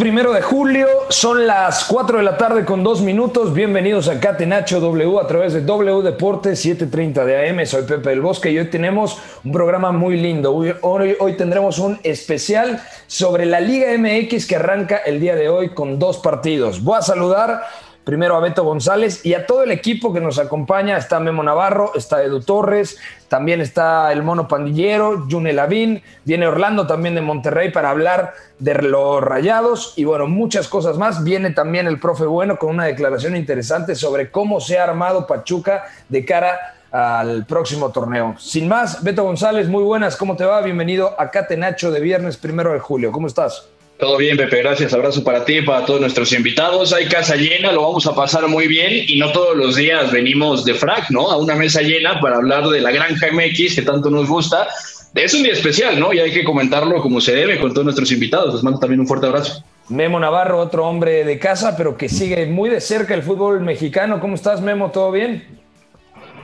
Primero 0.00 0.32
de 0.32 0.40
julio, 0.40 0.88
son 1.10 1.46
las 1.46 1.84
4 1.84 2.16
de 2.16 2.24
la 2.24 2.38
tarde 2.38 2.64
con 2.64 2.82
dos 2.82 3.02
minutos. 3.02 3.52
Bienvenidos 3.52 4.08
a 4.08 4.18
Catenacho 4.18 4.80
W 4.80 5.20
a 5.20 5.26
través 5.26 5.52
de 5.52 5.60
W 5.60 6.00
Deportes 6.00 6.58
730 6.58 7.22
de 7.26 7.50
AM. 7.50 7.66
Soy 7.66 7.82
Pepe 7.82 8.08
del 8.08 8.22
Bosque 8.22 8.50
y 8.50 8.58
hoy 8.58 8.70
tenemos 8.70 9.18
un 9.44 9.52
programa 9.52 9.92
muy 9.92 10.16
lindo. 10.18 10.54
Hoy, 10.54 10.72
hoy, 10.80 11.16
hoy 11.20 11.36
tendremos 11.36 11.78
un 11.78 12.00
especial 12.02 12.82
sobre 13.08 13.44
la 13.44 13.60
Liga 13.60 13.88
MX 13.98 14.46
que 14.46 14.56
arranca 14.56 14.96
el 14.96 15.20
día 15.20 15.36
de 15.36 15.50
hoy 15.50 15.74
con 15.74 15.98
dos 15.98 16.16
partidos. 16.16 16.82
Voy 16.82 16.96
a 16.96 17.02
saludar 17.02 17.60
primero 18.04 18.36
a 18.36 18.40
Beto 18.40 18.64
González 18.64 19.24
y 19.24 19.34
a 19.34 19.46
todo 19.46 19.62
el 19.62 19.70
equipo 19.70 20.12
que 20.12 20.20
nos 20.20 20.38
acompaña. 20.38 20.96
Está 20.96 21.20
Memo 21.20 21.42
Navarro, 21.42 21.92
está 21.94 22.22
Edu 22.22 22.40
Torres, 22.40 22.98
también 23.28 23.60
está 23.60 24.12
el 24.12 24.22
Mono 24.22 24.48
Pandillero, 24.48 25.26
June 25.30 25.52
Lavín, 25.52 26.02
viene 26.24 26.46
Orlando 26.46 26.86
también 26.86 27.14
de 27.14 27.20
Monterrey 27.20 27.70
para 27.70 27.90
hablar 27.90 28.34
de 28.58 28.74
los 28.74 29.22
rayados 29.22 29.94
y 29.96 30.04
bueno, 30.04 30.26
muchas 30.26 30.68
cosas 30.68 30.96
más. 30.98 31.22
Viene 31.24 31.50
también 31.50 31.86
el 31.86 32.00
profe 32.00 32.24
Bueno 32.24 32.58
con 32.58 32.70
una 32.70 32.84
declaración 32.84 33.36
interesante 33.36 33.94
sobre 33.94 34.30
cómo 34.30 34.60
se 34.60 34.78
ha 34.78 34.84
armado 34.84 35.26
Pachuca 35.26 35.84
de 36.08 36.24
cara 36.24 36.58
al 36.90 37.46
próximo 37.46 37.90
torneo. 37.90 38.34
Sin 38.38 38.66
más, 38.68 39.02
Beto 39.02 39.22
González, 39.22 39.68
muy 39.68 39.84
buenas, 39.84 40.16
¿cómo 40.16 40.36
te 40.36 40.44
va? 40.44 40.60
Bienvenido 40.60 41.14
a 41.18 41.30
Catenacho 41.30 41.90
de 41.90 42.00
viernes 42.00 42.36
primero 42.36 42.72
de 42.72 42.80
julio. 42.80 43.12
¿Cómo 43.12 43.26
estás? 43.26 43.68
Todo 44.00 44.16
bien, 44.16 44.38
Pepe, 44.38 44.62
gracias. 44.62 44.94
Abrazo 44.94 45.22
para 45.22 45.44
ti 45.44 45.58
y 45.58 45.62
para 45.62 45.84
todos 45.84 46.00
nuestros 46.00 46.32
invitados. 46.32 46.94
Hay 46.94 47.04
casa 47.06 47.36
llena, 47.36 47.70
lo 47.70 47.82
vamos 47.82 48.06
a 48.06 48.14
pasar 48.14 48.48
muy 48.48 48.66
bien 48.66 49.04
y 49.06 49.18
no 49.18 49.30
todos 49.30 49.54
los 49.54 49.76
días 49.76 50.10
venimos 50.10 50.64
de 50.64 50.72
frac, 50.72 51.10
¿no? 51.10 51.30
A 51.30 51.36
una 51.36 51.54
mesa 51.54 51.82
llena 51.82 52.18
para 52.18 52.36
hablar 52.36 52.66
de 52.68 52.80
la 52.80 52.92
Granja 52.92 53.26
MX 53.30 53.74
que 53.74 53.82
tanto 53.82 54.08
nos 54.08 54.26
gusta. 54.26 54.68
Es 55.14 55.34
un 55.34 55.42
día 55.42 55.52
especial, 55.52 56.00
¿no? 56.00 56.14
Y 56.14 56.18
hay 56.18 56.32
que 56.32 56.44
comentarlo 56.44 57.02
como 57.02 57.20
se 57.20 57.34
debe 57.34 57.60
con 57.60 57.74
todos 57.74 57.84
nuestros 57.84 58.10
invitados. 58.10 58.54
Les 58.54 58.62
mando 58.62 58.78
también 58.78 59.00
un 59.00 59.06
fuerte 59.06 59.26
abrazo. 59.26 59.62
Memo 59.90 60.18
Navarro, 60.18 60.60
otro 60.60 60.86
hombre 60.86 61.24
de 61.24 61.38
casa, 61.38 61.76
pero 61.76 61.98
que 61.98 62.08
sigue 62.08 62.46
muy 62.46 62.70
de 62.70 62.80
cerca 62.80 63.12
el 63.12 63.22
fútbol 63.22 63.60
mexicano. 63.60 64.18
¿Cómo 64.18 64.34
estás, 64.34 64.62
Memo? 64.62 64.90
¿Todo 64.90 65.12
bien? 65.12 65.44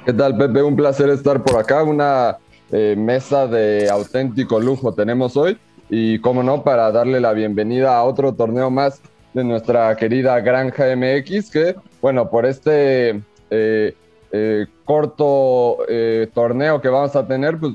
¿Qué 0.05 0.13
tal, 0.13 0.37
Pepe? 0.37 0.63
Un 0.63 0.77
placer 0.77 1.09
estar 1.09 1.43
por 1.43 1.59
acá. 1.59 1.83
Una 1.85 2.37
eh, 2.71 2.95
mesa 2.99 3.47
de 3.47 3.89
auténtico 3.89 4.61
lujo 4.61 4.93
tenemos 4.93 5.39
hoy. 5.39 5.57
Y 5.89 6.19
cómo 6.19 6.43
no, 6.43 6.63
para 6.65 6.91
darle 6.91 7.21
la 7.21 7.33
bienvenida 7.33 7.97
a 7.97 8.05
otro 8.05 8.35
torneo 8.35 8.71
más 8.71 9.01
de 9.33 9.45
nuestra 9.45 9.95
querida 9.97 10.41
Granja 10.41 10.85
MX, 10.97 11.51
que, 11.51 11.77
bueno, 12.01 12.29
por 12.31 12.47
este 12.47 13.23
eh, 13.51 13.95
eh, 14.33 14.67
corto 14.85 15.79
eh, 15.89 16.29
torneo 16.35 16.81
que 16.81 16.89
vamos 16.89 17.15
a 17.15 17.27
tener, 17.27 17.59
pues 17.59 17.75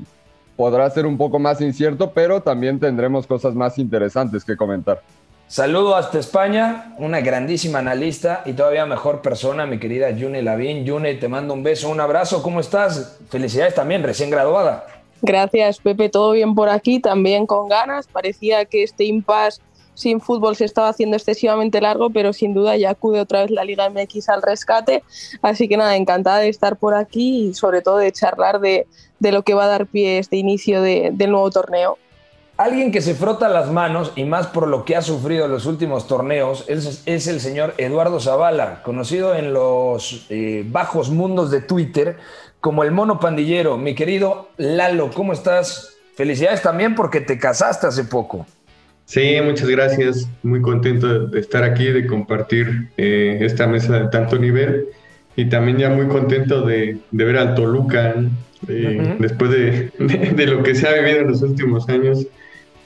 podrá 0.56 0.88
ser 0.90 1.06
un 1.06 1.16
poco 1.16 1.38
más 1.38 1.60
incierto, 1.60 2.10
pero 2.12 2.42
también 2.42 2.78
tendremos 2.78 3.26
cosas 3.26 3.54
más 3.54 3.78
interesantes 3.78 4.44
que 4.44 4.56
comentar. 4.56 5.00
Saludo 5.48 5.96
hasta 5.96 6.18
España, 6.18 6.94
una 6.98 7.20
grandísima 7.20 7.80
analista 7.80 8.42
y 8.46 8.54
todavía 8.54 8.86
mejor 8.86 9.20
persona, 9.20 9.66
mi 9.66 9.78
querida 9.78 10.10
Yune 10.10 10.40
Lavín. 10.40 10.84
Yune, 10.84 11.14
te 11.16 11.28
mando 11.28 11.52
un 11.52 11.62
beso, 11.62 11.90
un 11.90 12.00
abrazo. 12.00 12.42
¿Cómo 12.42 12.60
estás? 12.60 13.18
Felicidades 13.28 13.74
también, 13.74 14.02
recién 14.02 14.30
graduada. 14.30 14.86
Gracias, 15.22 15.78
Pepe. 15.78 16.08
Todo 16.08 16.32
bien 16.32 16.54
por 16.54 16.68
aquí, 16.68 16.98
también 16.98 17.46
con 17.46 17.68
ganas. 17.68 18.08
Parecía 18.08 18.64
que 18.64 18.82
este 18.82 19.04
impasse 19.04 19.62
sin 19.94 20.20
fútbol 20.20 20.56
se 20.56 20.64
estaba 20.64 20.88
haciendo 20.88 21.16
excesivamente 21.16 21.80
largo, 21.80 22.10
pero 22.10 22.32
sin 22.32 22.54
duda 22.54 22.76
ya 22.76 22.90
acude 22.90 23.20
otra 23.20 23.42
vez 23.42 23.50
la 23.50 23.64
Liga 23.64 23.88
MX 23.88 24.28
al 24.28 24.42
rescate. 24.42 25.04
Así 25.42 25.68
que 25.68 25.76
nada, 25.76 25.96
encantada 25.96 26.38
de 26.38 26.48
estar 26.48 26.76
por 26.76 26.94
aquí 26.94 27.48
y 27.48 27.54
sobre 27.54 27.82
todo 27.82 27.98
de 27.98 28.10
charlar 28.10 28.60
de, 28.60 28.86
de 29.20 29.32
lo 29.32 29.42
que 29.42 29.54
va 29.54 29.64
a 29.64 29.68
dar 29.68 29.86
pie 29.86 30.18
este 30.18 30.36
inicio 30.36 30.82
de, 30.82 31.10
del 31.12 31.30
nuevo 31.30 31.50
torneo. 31.50 31.98
Alguien 32.56 32.92
que 32.92 33.00
se 33.00 33.14
frota 33.14 33.48
las 33.48 33.70
manos 33.70 34.12
y 34.14 34.24
más 34.24 34.46
por 34.46 34.68
lo 34.68 34.84
que 34.84 34.94
ha 34.94 35.02
sufrido 35.02 35.46
en 35.46 35.52
los 35.52 35.66
últimos 35.66 36.06
torneos 36.06 36.64
es, 36.68 37.06
el 37.06 37.40
señor 37.40 37.74
Eduardo 37.78 38.20
Zavala, 38.20 38.82
conocido 38.82 39.34
en 39.34 39.52
los 39.52 40.26
eh, 40.28 40.62
bajos 40.66 41.10
mundos 41.10 41.50
de 41.50 41.62
Twitter 41.62 42.18
como 42.62 42.84
el 42.84 42.92
mono 42.92 43.18
pandillero. 43.18 43.76
Mi 43.76 43.94
querido 43.94 44.48
Lalo, 44.56 45.10
¿cómo 45.10 45.32
estás? 45.32 45.96
Felicidades 46.14 46.62
también 46.62 46.94
porque 46.94 47.20
te 47.20 47.36
casaste 47.36 47.88
hace 47.88 48.04
poco. 48.04 48.46
Sí, 49.04 49.36
muchas 49.44 49.68
gracias. 49.68 50.28
Muy 50.44 50.62
contento 50.62 51.26
de 51.26 51.40
estar 51.40 51.64
aquí, 51.64 51.86
de 51.86 52.06
compartir 52.06 52.88
eh, 52.96 53.38
esta 53.40 53.66
mesa 53.66 53.98
de 53.98 54.08
tanto 54.08 54.38
nivel 54.38 54.86
y 55.34 55.46
también 55.46 55.78
ya 55.78 55.90
muy 55.90 56.06
contento 56.06 56.62
de, 56.62 56.98
de 57.10 57.24
ver 57.24 57.36
al 57.36 57.56
Toluca 57.56 58.14
eh, 58.14 58.20
uh 58.68 58.68
-huh. 58.68 59.18
después 59.18 59.50
de, 59.50 59.90
de, 59.98 60.32
de, 60.32 60.46
lo 60.46 60.62
que 60.62 60.76
se 60.76 60.86
ha 60.86 60.92
vivido 60.92 61.18
en 61.18 61.28
los 61.28 61.42
últimos 61.42 61.88
años. 61.88 62.26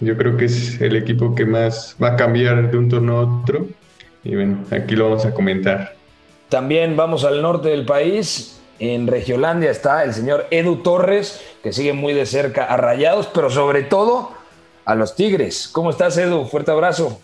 Yo 0.01 0.17
creo 0.17 0.39
que 0.39 0.47
es 0.47 0.81
el 0.81 0.97
equipo 0.97 1.35
que 1.35 1.45
más 1.45 1.97
va 2.03 2.13
a 2.13 2.17
cambiar 2.17 2.71
de 2.71 2.79
un 2.79 2.89
torneo 2.89 3.19
a 3.19 3.43
otro 3.43 3.67
y 4.25 4.35
bueno, 4.35 4.65
aquí 4.71 4.97
lo 4.97 5.11
vamos 5.11 5.27
a 5.27 5.35
comentar. 5.35 5.95
También 6.49 6.97
vamos 6.97 7.25
al 7.25 7.43
norte 7.43 7.69
del 7.69 7.85
país, 7.85 8.57
en 8.79 9.07
Regiolandia 9.07 9.71
está 9.71 10.05
el 10.05 10.13
señor 10.13 10.47
Edu 10.51 10.83
Torres, 10.83 11.41
que 11.63 11.73
sigue 11.73 11.93
muy 11.93 12.13
de 12.13 12.27
cerca 12.27 12.65
a 12.65 12.77
Rayados, 12.77 13.27
pero 13.29 13.51
sobre 13.51 13.83
todo 13.83 14.33
a 14.85 14.95
los 14.95 15.17
Tigres. 15.17 15.69
¿Cómo 15.73 15.91
estás, 15.91 16.17
Edu? 16.19 16.45
Fuerte 16.47 16.71
abrazo. 16.71 17.21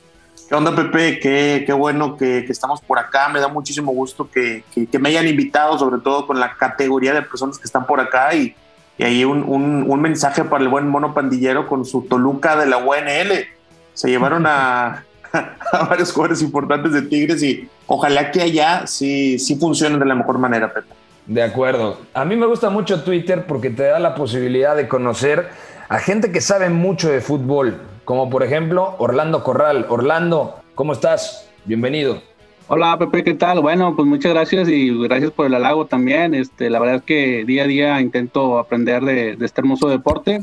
¿Qué 0.48 0.54
onda, 0.54 0.74
Pepe? 0.74 1.18
Qué, 1.18 1.64
qué 1.66 1.72
bueno 1.72 2.16
que, 2.16 2.44
que, 2.44 2.52
estamos 2.52 2.80
por 2.80 2.98
acá. 2.98 3.28
Me 3.28 3.40
da 3.40 3.48
muchísimo 3.48 3.92
gusto 3.92 4.28
que, 4.30 4.64
que, 4.74 4.98
me 4.98 5.10
hayan 5.10 5.26
invitado, 5.26 5.78
sobre 5.78 6.00
todo 6.00 6.26
con 6.26 6.40
la 6.40 6.56
categoría 6.56 7.14
de 7.14 7.22
personas 7.22 7.58
que 7.58 7.64
están 7.64 7.86
por 7.86 8.00
acá. 8.00 8.34
Y, 8.34 8.54
y 8.98 9.04
ahí 9.04 9.24
un, 9.24 9.42
un, 9.44 9.90
un 9.90 10.00
mensaje 10.00 10.44
para 10.44 10.62
el 10.62 10.68
buen 10.68 10.88
mono 10.88 11.14
pandillero 11.14 11.66
con 11.66 11.84
su 11.84 12.02
Toluca 12.02 12.56
de 12.56 12.66
la 12.66 12.78
UNL. 12.78 13.46
Se 13.94 14.08
llevaron 14.08 14.46
a, 14.46 15.04
a 15.72 15.84
varios 15.84 16.12
jugadores 16.12 16.42
importantes 16.42 16.92
de 16.92 17.02
Tigres 17.02 17.42
y 17.42 17.68
ojalá 17.86 18.30
que 18.30 18.42
allá 18.42 18.86
sí, 18.86 19.38
sí 19.38 19.56
funcionen 19.56 20.00
de 20.00 20.06
la 20.06 20.14
mejor 20.14 20.38
manera, 20.38 20.72
Pepe. 20.72 21.01
De 21.26 21.42
acuerdo. 21.42 21.98
A 22.14 22.24
mí 22.24 22.36
me 22.36 22.46
gusta 22.46 22.68
mucho 22.68 23.04
Twitter 23.04 23.46
porque 23.46 23.70
te 23.70 23.84
da 23.84 23.98
la 24.00 24.14
posibilidad 24.14 24.74
de 24.74 24.88
conocer 24.88 25.48
a 25.88 25.98
gente 25.98 26.32
que 26.32 26.40
sabe 26.40 26.68
mucho 26.68 27.10
de 27.10 27.20
fútbol, 27.20 27.80
como 28.04 28.28
por 28.28 28.42
ejemplo 28.42 28.96
Orlando 28.98 29.44
Corral. 29.44 29.86
Orlando, 29.88 30.56
¿cómo 30.74 30.92
estás? 30.92 31.48
Bienvenido. 31.64 32.20
Hola 32.66 32.98
Pepe, 32.98 33.22
¿qué 33.22 33.34
tal? 33.34 33.60
Bueno, 33.60 33.94
pues 33.94 34.08
muchas 34.08 34.32
gracias 34.32 34.68
y 34.68 34.90
gracias 35.04 35.30
por 35.30 35.46
el 35.46 35.54
halago 35.54 35.86
también. 35.86 36.34
Este, 36.34 36.70
la 36.70 36.80
verdad 36.80 36.96
es 36.96 37.02
que 37.02 37.44
día 37.44 37.64
a 37.64 37.66
día 37.66 38.00
intento 38.00 38.58
aprender 38.58 39.02
de, 39.04 39.36
de 39.36 39.46
este 39.46 39.60
hermoso 39.60 39.88
deporte 39.88 40.40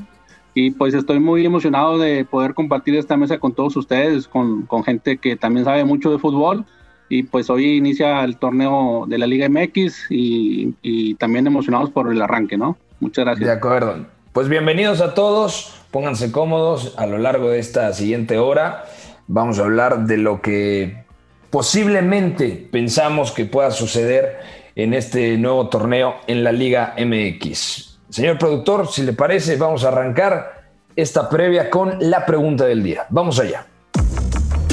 y 0.53 0.72
pues 0.72 0.93
estoy 0.93 1.20
muy 1.20 1.46
emocionado 1.46 1.97
de 1.97 2.23
poder 2.26 2.53
compartir 2.53 2.96
esta 2.96 3.17
mesa 3.17 3.37
con 3.37 3.53
todos 3.53 3.76
ustedes, 3.76 4.28
con, 4.28 4.64
con 4.64 4.84
gente 4.84 5.17
que 5.17 5.35
también 5.35 5.66
sabe 5.66 5.84
mucho 5.84 6.11
de 6.11 6.20
fútbol 6.20 6.66
y 7.09 7.23
pues 7.23 7.50
hoy 7.50 7.78
inicia 7.78 8.23
el 8.23 8.38
torneo 8.38 9.06
de 9.08 9.17
la 9.17 9.28
Liga 9.28 9.50
MX 9.50 10.06
y, 10.09 11.16
también 11.16 11.47
emocionados 11.47 11.90
por 11.90 12.11
el 12.11 12.22
arranque, 12.22 12.58
¿no? 12.58 12.78
Muchas 13.00 13.26
gracias. 13.26 13.47
De 13.47 13.53
acuerdo. 13.53 14.06
Pues 14.32 14.47
bienvenidos 14.47 15.02
a 15.02 15.16
todos, 15.16 15.82
pónganse 15.91 16.32
cómodos 16.32 16.94
a 16.97 17.08
lo 17.08 17.17
largo 17.17 17.50
de 17.50 17.59
esta 17.59 17.91
siguiente 17.94 18.38
hora. 18.38 18.85
Vamos 19.28 19.59
a 19.59 19.64
hablar 19.64 20.06
de 20.06 20.17
lo 20.17 20.41
que 20.41 21.03
posiblemente 21.50 22.67
pensamos 22.72 23.32
que 23.32 23.46
pueda 23.46 23.72
suceder 23.72 24.38
en 24.76 24.94
este 24.94 25.38
nuevo 25.38 25.67
torneo 25.67 26.16
en 26.28 26.44
la 26.44 26.52
Liga 26.52 26.96
MX. 26.97 28.00
Señor 28.09 28.38
productor, 28.38 28.88
si 28.88 29.02
le 29.02 29.14
parece, 29.14 29.58
vamos 29.58 29.84
a 29.84 29.90
arrancar 29.90 30.70
esta 30.96 31.28
previa 31.28 31.70
con 31.70 31.97
la 32.00 32.26
pregunta 32.26 32.66
del 32.66 32.84
día. 32.84 33.05
Vamos 33.09 33.40
allá. 33.40 33.66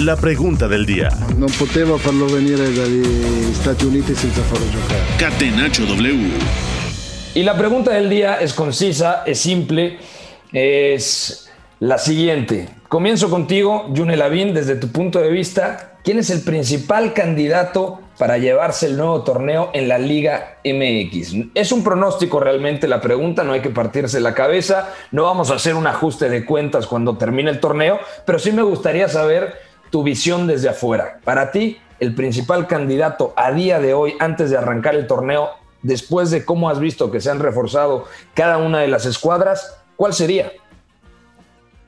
La 0.04 0.14
pregunta 0.14 0.68
del 0.68 0.84
día. 0.84 1.08
Non 1.38 1.50
poteva 1.56 1.96
farlo 1.96 2.26
venire 2.26 2.70
dagli 2.70 3.52
Stati 3.54 3.86
Uniti 3.86 4.14
senza 4.14 4.42
farlo 4.42 4.68
giocare. 4.68 5.00
Catenaccio 5.16 5.86
W. 5.86 6.32
Y 7.32 7.42
la 7.42 7.56
pregunta 7.56 7.92
del 7.92 8.10
día 8.10 8.36
es 8.36 8.52
concisa, 8.52 9.22
es 9.24 9.40
simple, 9.40 9.98
es 10.52 11.48
La 11.78 11.96
siguiente. 11.96 12.68
Comienzo 12.88 13.30
contigo, 13.30 13.90
June 13.96 14.16
Lavín, 14.16 14.52
desde 14.52 14.76
tu 14.76 14.92
punto 14.92 15.18
de 15.18 15.30
vista. 15.30 15.98
¿Quién 16.04 16.18
es 16.18 16.30
el 16.30 16.42
principal 16.42 17.14
candidato 17.14 18.00
para 18.18 18.38
llevarse 18.38 18.86
el 18.86 18.96
nuevo 18.96 19.24
torneo 19.24 19.70
en 19.72 19.88
la 19.88 19.98
Liga 19.98 20.58
MX? 20.62 21.52
Es 21.54 21.72
un 21.72 21.82
pronóstico 21.82 22.38
realmente 22.38 22.86
la 22.86 23.00
pregunta, 23.00 23.44
no 23.44 23.54
hay 23.54 23.60
que 23.60 23.70
partirse 23.70 24.20
la 24.20 24.34
cabeza, 24.34 24.94
no 25.10 25.24
vamos 25.24 25.50
a 25.50 25.54
hacer 25.54 25.74
un 25.74 25.86
ajuste 25.86 26.28
de 26.28 26.44
cuentas 26.44 26.86
cuando 26.86 27.16
termine 27.16 27.50
el 27.50 27.60
torneo, 27.60 27.98
pero 28.24 28.38
sí 28.38 28.52
me 28.52 28.62
gustaría 28.62 29.08
saber 29.08 29.65
tu 29.90 30.02
visión 30.02 30.46
desde 30.46 30.68
afuera. 30.68 31.20
Para 31.24 31.50
ti, 31.50 31.78
el 32.00 32.14
principal 32.14 32.66
candidato 32.66 33.32
a 33.36 33.52
día 33.52 33.80
de 33.80 33.94
hoy, 33.94 34.14
antes 34.18 34.50
de 34.50 34.56
arrancar 34.56 34.94
el 34.94 35.06
torneo, 35.06 35.50
después 35.82 36.30
de 36.30 36.44
cómo 36.44 36.68
has 36.68 36.80
visto 36.80 37.10
que 37.10 37.20
se 37.20 37.30
han 37.30 37.40
reforzado 37.40 38.04
cada 38.34 38.58
una 38.58 38.80
de 38.80 38.88
las 38.88 39.06
escuadras, 39.06 39.78
¿cuál 39.96 40.14
sería? 40.14 40.52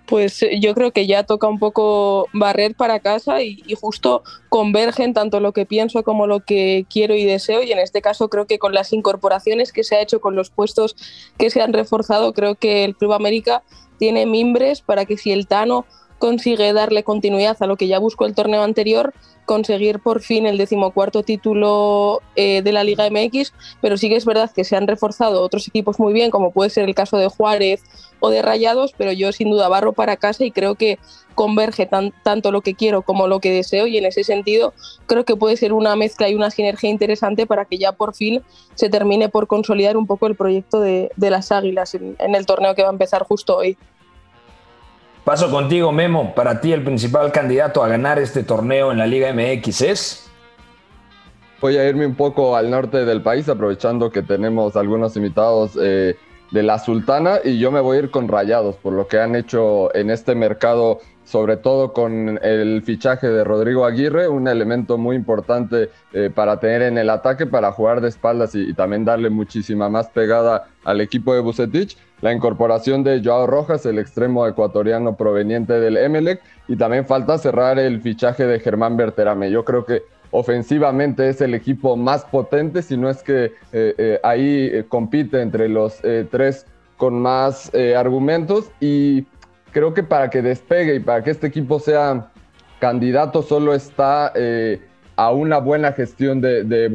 pues 0.09 0.43
eh, 0.43 0.59
yo 0.59 0.75
creo 0.75 0.91
que 0.91 1.06
ya 1.06 1.23
toca 1.23 1.47
un 1.47 1.59
poco 1.59 2.27
barrer 2.33 2.75
para 2.75 2.99
casa 2.99 3.43
y, 3.43 3.62
justo 3.81 4.23
convergen 4.49 5.12
tanto 5.12 5.39
lo 5.39 5.53
que 5.53 5.67
pienso 5.67 6.03
como 6.03 6.27
lo 6.27 6.41
que 6.41 6.87
quiero 6.91 7.15
y 7.15 7.25
deseo 7.25 7.62
y 7.62 7.71
en 7.71 7.79
este 7.79 8.03
caso 8.03 8.29
creo 8.29 8.47
que 8.47 8.59
con 8.59 8.73
las 8.73 8.93
incorporaciones 8.93 9.73
que 9.73 9.85
se 9.85 9.97
ha 9.97 10.01
hecho 10.01 10.21
con 10.21 10.35
los 10.35 10.51
puestos 10.51 10.97
que 11.37 11.51
se 11.51 11.61
han 11.61 11.73
reforzado 11.73 12.33
creo 12.33 12.55
que 12.55 12.85
el 12.85 12.97
Club 12.97 13.12
América 13.12 13.62
tiene 13.99 14.27
mimbres 14.27 14.81
para 14.81 15.05
que 15.05 15.17
si 15.17 15.31
el 15.31 15.47
Tano 15.47 15.85
consigue 16.19 16.73
darle 16.73 17.05
continuidad 17.05 17.56
a 17.61 17.67
lo 17.67 17.76
que 17.76 17.87
ya 17.87 17.99
buscó 17.99 18.26
el 18.26 18.35
torneo 18.35 18.62
anterior, 18.62 19.15
conseguir 19.47 20.00
por 20.00 20.20
fin 20.20 20.47
el 20.47 20.59
decimocuarto 20.59 21.23
título 21.23 22.20
eh, 22.37 22.61
de 22.62 22.73
la 22.73 22.85
Liga 22.85 23.09
MX, 23.11 23.55
pero 23.81 23.97
sí 23.97 24.09
que 24.09 24.17
es 24.17 24.26
verdad 24.26 24.50
que 24.55 24.65
se 24.65 24.76
han 24.76 24.87
reforzado 24.87 25.43
otros 25.43 25.67
equipos 25.69 25.99
muy 25.99 26.12
bien, 26.12 26.31
como 26.31 26.50
puede 26.50 26.70
ser 26.70 26.87
el 26.88 26.94
caso 26.94 27.17
de 27.17 27.29
Juárez 27.29 27.82
o 28.20 28.31
de 28.31 28.43
Rayados, 28.43 28.93
pero 28.97 29.12
yo 29.12 29.32
sin 29.32 29.50
duda 29.50 29.69
barro 29.69 29.93
para 29.93 30.17
casa 30.17 30.44
y 30.44 30.50
creo 30.50 30.75
que 30.75 30.99
converge 31.35 31.87
tanto 31.87 32.50
lo 32.50 32.62
que 32.62 32.75
quiero 32.75 33.03
como 33.03 33.29
lo 33.29 33.38
que 33.38 33.53
deseo 33.53 33.87
y 33.87 33.97
en 33.97 34.06
ese 34.06 34.25
sentido 34.25 34.75
creo 35.06 35.25
que 35.25 35.37
puede 35.37 35.56
ser 35.56 35.73
una 35.73 35.94
mezcla 35.94 36.29
y 36.29 36.35
una 36.35 36.50
sinergia 36.50 36.91
interesante 36.91 37.47
para 37.47 37.65
que 37.65 37.79
ya 37.79 37.93
por 37.93 38.17
fin 38.17 38.43
se 38.75 38.91
termine 38.91 39.29
por 39.29 39.47
consolidar 39.47 39.97
un 39.97 40.09
poco 40.09 40.26
el 40.26 40.35
proyecto 40.35 40.81
de, 40.81 41.11
las 41.17 41.53
Águilas 41.53 41.94
en 41.94 42.35
el 42.35 42.44
torneo 42.44 42.75
que 42.75 42.82
va 42.82 42.88
a 42.88 42.93
empezar 42.93 43.23
justo 43.23 43.56
hoy. 43.56 43.79
Paso 45.29 45.51
contigo, 45.51 45.93
Memo. 45.93 46.35
Para 46.35 46.59
ti, 46.59 46.73
el 46.73 46.83
principal 46.83 47.31
candidato 47.33 47.85
a 47.85 47.89
ganar 47.89 48.19
este 48.19 48.45
torneo 48.45 48.93
en 48.93 48.97
la 48.97 49.07
Liga 49.07 49.31
MX 49.31 49.83
es. 49.83 50.31
Voy 51.61 51.77
a 51.77 51.87
irme 51.87 52.07
un 52.07 52.15
poco 52.15 52.57
al 52.57 52.71
norte 52.71 53.05
del 53.05 53.21
país, 53.21 53.47
aprovechando 53.47 54.11
que 54.11 54.23
tenemos 54.23 54.75
algunos 54.75 55.15
invitados 55.19 55.79
eh, 55.79 56.17
de 56.51 56.63
la 56.63 56.79
Sultana, 56.79 57.41
y 57.45 57.59
yo 57.59 57.71
me 57.71 57.81
voy 57.81 57.99
a 57.99 58.01
ir 58.01 58.11
con 58.11 58.27
Rayados, 58.27 58.77
por 58.77 58.95
lo 58.95 59.07
que 59.07 59.21
han 59.21 59.37
hecho 59.37 59.95
en 59.95 60.09
este 60.09 60.35
mercado 60.35 61.01
sobre 61.29 61.59
todo 61.59 61.93
con 61.93 62.41
el 62.43 62.83
fichaje 62.83 63.29
de 63.29 63.45
Rodrigo 63.45 63.85
Aguirre, 63.85 64.29
un 64.29 64.49
elemento 64.49 64.97
muy 64.97 65.15
importante 65.15 65.91
eh, 66.15 66.31
para 66.35 66.59
tener 66.59 66.81
en 66.81 66.97
el 66.97 67.11
ataque, 67.11 67.45
para 67.45 67.71
jugar 67.71 68.01
de 68.01 68.09
espaldas 68.09 68.55
y, 68.55 68.73
también 68.73 69.05
darle 69.05 69.29
muchísima 69.29 69.91
más 69.91 70.09
pegada 70.09 70.69
al 70.85 71.03
equipo 71.03 71.35
de 71.35 71.41
Bucetich. 71.41 71.99
La 72.23 72.33
incorporación 72.33 73.05
de 73.05 73.21
Joao 73.23 73.47
Rojas, 73.47 73.85
el 73.85 73.99
extremo 73.99 74.47
ecuatoriano 74.47 75.17
proveniente 75.17 75.75
del 75.75 75.99
Emelec, 75.99 76.41
y 76.67 76.77
también 76.77 77.05
falta 77.05 77.37
cerrar 77.37 77.79
el 77.79 78.01
fichaje 78.01 78.47
de 78.47 78.59
Germán 78.59 78.97
Berterame. 78.97 79.51
Yo 79.51 79.67
creo 79.67 79.85
que 79.85 80.05
ofensivamente 80.31 81.29
es 81.29 81.43
el 81.43 81.53
equipo 81.53 81.95
más 81.99 82.25
potente, 82.25 82.81
si 82.81 82.97
no 82.97 83.11
es 83.11 83.23
que 83.23 83.53
eh, 83.73 83.95
eh, 83.99 84.21
ahí 84.23 84.83
compite 84.89 85.43
entre 85.43 85.69
los 85.69 86.01
tres 86.31 86.65
con 86.97 87.21
más 87.21 87.71
argumentos 87.97 88.71
y 88.81 89.27
creo 89.73 89.94
que 89.94 90.03
para 90.03 90.31
que 90.31 90.43
despegue 90.43 90.97
y 90.97 91.00
para 91.00 91.23
que 91.23 91.31
este 91.31 91.47
equipo 91.47 91.79
sea 91.79 92.31
candidato 92.79 93.43
solo 93.43 93.75
está 93.75 94.32
eh, 94.35 94.81
a 95.17 95.32
una 95.32 95.59
buena 95.59 95.93
gestión 95.93 96.41
de, 96.41 96.65
de 96.65 96.88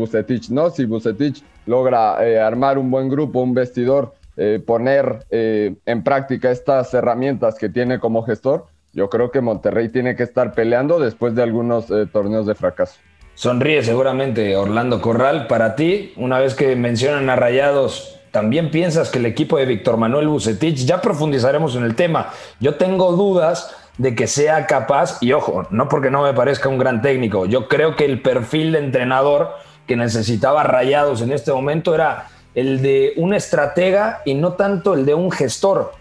¿no? 0.50 0.70
Si 0.70 0.86
Bucetich 0.86 1.44
logra 1.66 2.25
eh, 2.25 2.40
armar 2.40 2.78
un 2.78 2.90
buen 2.90 3.10
grupo, 3.10 3.42
un 3.42 3.54
vestidor, 3.54 4.14
eh, 4.38 4.62
poner 4.66 5.25
en 5.30 6.04
práctica 6.04 6.50
estas 6.50 6.94
herramientas 6.94 7.56
que 7.56 7.70
tiene 7.70 8.00
como 8.00 8.24
gestor, 8.24 8.66
yo 8.94 9.10
creo 9.10 9.31
que 9.31 9.42
Monterrey 9.42 9.90
tiene 9.90 10.16
que 10.16 10.24
estar 10.24 10.54
peleando 10.54 11.00
después 11.00 11.36
de 11.36 11.44
algunos 11.44 11.88
torneos 12.12 12.46
de 12.46 12.56
fracaso. 12.56 13.00
Sonríe 13.36 13.81
seguramente 13.84 14.56
Orlando 14.56 15.02
Corral. 15.02 15.48
Para 15.48 15.75
ti, 15.75 16.14
una 16.18 16.40
vez 16.40 16.54
que 16.54 16.75
mencionan 16.75 17.30
a 17.30 17.36
Rayados, 17.36 18.20
¿También 18.34 18.72
piensas 18.72 19.12
que 19.12 19.20
el 19.20 19.28
equipo 19.28 19.60
de 19.60 19.66
Víctor 19.68 19.98
Manuel 19.98 20.28
Bucetich, 20.28 20.88
ya 20.88 21.00
profundizaremos 21.02 21.76
en 21.76 21.84
el 21.84 21.94
tema, 21.94 22.34
yo 22.60 22.78
tengo 22.78 23.12
dudas 23.12 23.76
de 24.00 24.16
que 24.16 24.26
sea 24.26 24.66
capaz, 24.66 25.20
y 25.22 25.34
ojo, 25.34 25.68
no 25.70 25.88
porque 25.88 26.10
no 26.10 26.24
me 26.24 26.34
parezca 26.34 26.68
un 26.68 26.80
gran 26.80 27.04
técnico, 27.04 27.46
yo 27.46 27.68
creo 27.68 27.96
que 27.96 28.06
el 28.06 28.24
perfil 28.24 28.72
de 28.72 28.80
entrenador 28.80 29.52
que 29.86 29.96
necesitaba 29.96 30.64
Rayados 30.64 31.22
en 31.22 31.32
este 31.32 31.54
momento 31.54 31.94
era 31.94 32.30
el 32.56 32.82
de 32.82 33.14
un 33.18 33.36
estratega 33.36 34.24
y 34.26 34.34
no 34.34 34.54
tanto 34.54 34.96
el 34.96 35.06
de 35.06 35.14
un 35.14 35.30
gestor. 35.30 35.92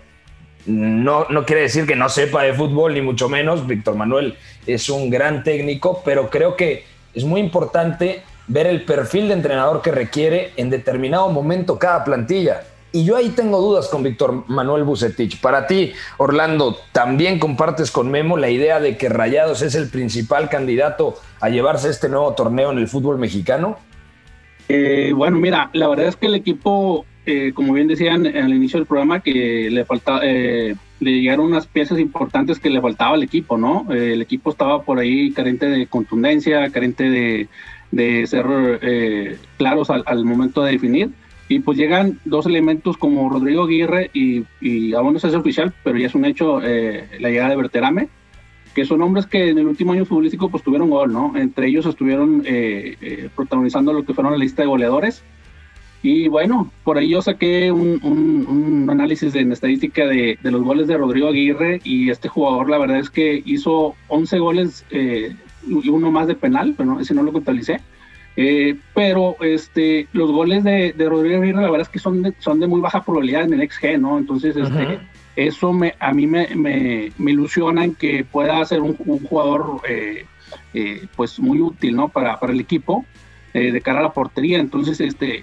No, 0.64 1.26
no 1.28 1.44
quiere 1.44 1.60
decir 1.60 1.86
que 1.86 1.96
no 1.96 2.08
sepa 2.08 2.44
de 2.44 2.54
fútbol, 2.54 2.94
ni 2.94 3.02
mucho 3.02 3.28
menos, 3.28 3.66
Víctor 3.66 3.94
Manuel 3.94 4.38
es 4.66 4.88
un 4.88 5.10
gran 5.10 5.44
técnico, 5.44 6.00
pero 6.02 6.30
creo 6.30 6.56
que 6.56 6.86
es 7.12 7.24
muy 7.24 7.42
importante 7.42 8.22
ver 8.48 8.66
el 8.66 8.82
perfil 8.82 9.28
de 9.28 9.34
entrenador 9.34 9.82
que 9.82 9.92
requiere 9.92 10.52
en 10.56 10.70
determinado 10.70 11.28
momento 11.28 11.78
cada 11.78 12.04
plantilla. 12.04 12.62
Y 12.94 13.04
yo 13.04 13.16
ahí 13.16 13.30
tengo 13.30 13.58
dudas 13.58 13.88
con 13.88 14.02
Víctor 14.02 14.44
Manuel 14.48 14.84
Bucetich. 14.84 15.40
Para 15.40 15.66
ti, 15.66 15.92
Orlando, 16.18 16.76
¿también 16.92 17.38
compartes 17.38 17.90
con 17.90 18.10
Memo 18.10 18.36
la 18.36 18.50
idea 18.50 18.80
de 18.80 18.98
que 18.98 19.08
Rayados 19.08 19.62
es 19.62 19.74
el 19.74 19.88
principal 19.88 20.50
candidato 20.50 21.14
a 21.40 21.48
llevarse 21.48 21.88
este 21.88 22.10
nuevo 22.10 22.34
torneo 22.34 22.70
en 22.70 22.78
el 22.78 22.88
fútbol 22.88 23.18
mexicano? 23.18 23.78
Eh, 24.68 25.12
bueno, 25.14 25.38
mira, 25.38 25.70
la 25.72 25.88
verdad 25.88 26.06
es 26.06 26.16
que 26.16 26.26
el 26.26 26.34
equipo, 26.34 27.06
eh, 27.24 27.52
como 27.54 27.72
bien 27.72 27.88
decían 27.88 28.26
al 28.26 28.52
inicio 28.52 28.78
del 28.78 28.86
programa, 28.86 29.20
que 29.20 29.70
le 29.70 29.86
falta, 29.86 30.20
eh, 30.22 30.74
le 31.00 31.10
llegaron 31.10 31.46
unas 31.46 31.66
piezas 31.66 31.98
importantes 31.98 32.58
que 32.58 32.68
le 32.68 32.82
faltaba 32.82 33.14
al 33.14 33.22
equipo, 33.22 33.56
¿no? 33.56 33.86
el 33.90 34.20
equipo 34.20 34.50
estaba 34.50 34.82
por 34.82 34.98
ahí 34.98 35.32
carente 35.32 35.66
de 35.66 35.86
contundencia, 35.86 36.70
carente 36.70 37.04
de, 37.10 37.48
de 37.92 38.26
ser 38.26 38.46
eh, 38.82 39.38
claros 39.58 39.90
al, 39.90 40.24
momento 40.24 40.64
de 40.64 40.72
definir. 40.72 41.10
Y 41.48 41.60
pues 41.60 41.76
llegan 41.78 42.18
dos 42.24 42.46
elementos 42.46 42.96
como 42.96 43.28
Rodrigo 43.28 43.64
Aguirre 43.64 44.10
y, 44.14 44.44
y 44.60 44.94
aún 44.94 45.12
no 45.12 45.18
se 45.18 45.26
hace 45.28 45.36
oficial, 45.36 45.72
pero 45.84 45.98
ya 45.98 46.06
es 46.06 46.14
un 46.14 46.24
hecho 46.24 46.60
eh, 46.62 47.06
la 47.20 47.28
llegada 47.28 47.50
de 47.50 47.56
Berterame, 47.56 48.08
que 48.74 48.86
son 48.86 49.02
hombres 49.02 49.26
que 49.26 49.50
en 49.50 49.58
el 49.58 49.66
último 49.66 49.92
año 49.92 50.06
futbolístico 50.06 50.48
pues 50.48 50.62
tuvieron 50.62 50.88
gol, 50.88 51.12
¿no? 51.12 51.36
Entre 51.36 51.68
ellos 51.68 51.84
estuvieron 51.84 52.42
eh, 52.46 53.28
protagonizando 53.36 53.92
lo 53.92 54.04
que 54.04 54.14
fueron 54.14 54.32
la 54.32 54.38
lista 54.38 54.62
de 54.62 54.68
goleadores. 54.68 55.22
Y 56.02 56.26
bueno, 56.28 56.72
por 56.82 56.96
ahí 56.96 57.10
yo 57.10 57.20
saqué 57.20 57.70
un, 57.70 58.00
un, 58.02 58.90
análisis 58.90 59.34
en 59.36 59.52
estadística 59.52 60.04
de, 60.06 60.36
de, 60.42 60.50
los 60.50 60.62
goles 60.62 60.88
de 60.88 60.96
Rodrigo 60.96 61.28
Aguirre 61.28 61.80
y 61.84 62.10
este 62.10 62.28
jugador 62.28 62.68
la 62.68 62.78
verdad 62.78 62.98
es 62.98 63.08
que 63.08 63.40
hizo 63.44 63.94
11 64.08 64.38
goles 64.40 64.84
y 65.66 65.88
uno 65.88 66.10
más 66.10 66.26
de 66.26 66.34
penal, 66.34 66.74
pero 66.76 67.00
ese 67.00 67.14
no 67.14 67.22
lo 67.22 67.32
contabilicé. 67.32 67.80
Eh, 68.36 68.76
pero 68.94 69.36
este, 69.40 70.08
los 70.12 70.30
goles 70.30 70.64
de, 70.64 70.94
de 70.96 71.08
Rodrigo 71.08 71.42
Aguirre, 71.42 71.60
la 71.60 71.70
verdad 71.70 71.82
es 71.82 71.88
que 71.88 71.98
son 71.98 72.22
de, 72.22 72.32
son 72.38 72.60
de 72.60 72.66
muy 72.66 72.80
baja 72.80 73.04
probabilidad 73.04 73.44
en 73.44 73.60
el 73.60 73.70
XG, 73.70 73.98
¿no? 73.98 74.18
Entonces, 74.18 74.56
este, 74.56 75.00
eso 75.36 75.72
me, 75.72 75.94
a 75.98 76.12
mí 76.12 76.26
me, 76.26 76.48
me, 76.54 77.12
me, 77.18 77.30
ilusiona 77.30 77.84
en 77.84 77.94
que 77.94 78.24
pueda 78.24 78.64
ser 78.64 78.80
un, 78.80 78.96
jugador 78.96 79.80
eh, 79.86 80.24
eh, 80.72 81.06
pues 81.14 81.38
muy 81.38 81.60
útil, 81.60 81.96
¿no? 81.96 82.08
Para, 82.08 82.40
para 82.40 82.52
el 82.52 82.60
equipo. 82.60 83.04
de 83.52 83.82
cara 83.82 84.00
a 84.00 84.04
la 84.04 84.14
portería. 84.14 84.60
Entonces, 84.60 84.98
este, 84.98 85.42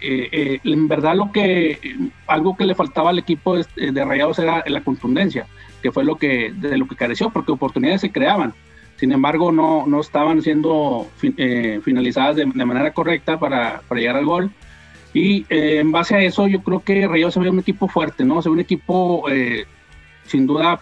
en 0.64 0.88
verdad 0.88 1.14
lo 1.14 1.32
que 1.32 1.78
algo 2.26 2.58
que 2.58 2.66
le 2.66 2.74
faltaba 2.74 3.12
al 3.12 3.20
equipo 3.20 3.56
de 3.56 4.04
Rayados 4.04 4.40
era 4.40 4.64
la 4.66 4.82
contundencia, 4.82 5.46
que 5.84 5.92
fue 5.92 6.04
lo 6.04 6.16
que 6.16 6.52
de 6.52 6.76
lo 6.80 6.88
que 6.88 6.96
careció, 6.96 7.30
porque 7.30 7.52
oportunidades 7.52 8.02
se 8.02 8.12
creaban 8.12 8.56
sin 9.00 9.14
embargo 9.14 9.52
no, 9.54 9.86
no 9.88 10.02
estaban 10.02 10.42
siendo 10.42 11.08
eh, 11.24 11.80
finalizadas 11.84 12.36
de, 12.36 12.46
manera 12.46 12.92
correcta 12.92 13.40
para, 13.40 13.82
para, 13.88 14.02
llegar 14.02 14.18
al 14.18 14.26
gol. 14.26 14.52
Y 15.14 15.46
eh, 15.50 15.80
en 15.80 15.92
base 15.92 16.16
a 16.16 16.22
eso 16.22 16.48
yo 16.48 16.62
creo 16.62 16.84
que 16.84 17.08
Rayados 17.08 17.34
se 17.34 17.40
ve 17.40 17.50
un 17.50 17.60
equipo 17.60 17.88
fuerte, 17.88 18.26
¿no? 18.26 18.42
Se 18.42 18.50
ve 18.50 18.54
un 18.54 18.60
equipo 18.60 19.24
eh, 19.30 19.66
sin 20.26 20.46
duda 20.46 20.80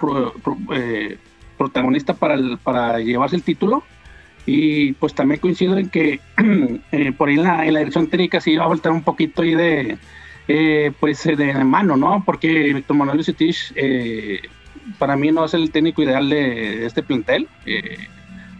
protagonista 1.57 2.15
para, 2.15 2.37
para 2.63 2.99
llevarse 2.99 3.35
el 3.35 3.43
título. 3.43 3.83
Y 4.47 4.93
pues 4.93 5.13
también 5.13 5.39
coincido 5.39 5.77
en 5.77 5.89
que 5.89 6.19
por 7.17 7.29
ahí 7.29 7.35
en 7.35 7.43
la, 7.43 7.65
en 7.67 7.73
la, 7.73 7.79
dirección 7.79 8.07
técnica 8.07 8.41
sí 8.41 8.55
va 8.55 8.65
a 8.65 8.69
faltar 8.69 8.93
un 8.93 9.03
poquito 9.03 9.43
ahí 9.43 9.53
de, 9.53 9.97
pues 10.99 11.23
de 11.23 11.53
mano, 11.63 11.97
¿no? 11.97 12.23
Porque 12.25 12.73
Víctor 12.73 12.97
Manuel 12.97 13.17
Lucetich 13.17 13.73
para 14.99 15.15
mí 15.15 15.31
no 15.31 15.45
es 15.45 15.53
el 15.53 15.71
técnico 15.71 16.01
ideal 16.01 16.29
de, 16.29 16.85
este 16.85 17.03
plantel. 17.03 17.47
Eh, 17.65 17.97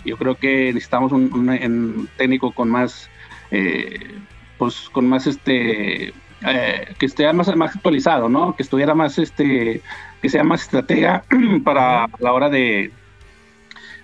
yo 0.06 0.18
creo 0.18 0.36
que 0.36 0.74
necesitamos 0.74 1.12
un, 1.12 2.10
técnico 2.18 2.52
con 2.52 2.70
más, 2.70 3.10
eh, 3.52 4.16
pues 4.58 4.90
con 4.90 5.08
más 5.08 5.28
este, 5.28 6.14
eh, 6.46 6.94
que 7.00 7.06
esté 7.06 7.32
más, 7.34 7.50
actualizado, 7.50 8.30
¿no? 8.30 8.56
Que 8.56 8.64
estuviera 8.64 8.94
más 8.94 9.18
este, 9.18 9.82
que 10.22 10.30
sea 10.30 10.44
más 10.44 10.62
estratega 10.62 11.24
para 11.64 12.08
la 12.20 12.34
hora 12.34 12.50
de, 12.50 12.92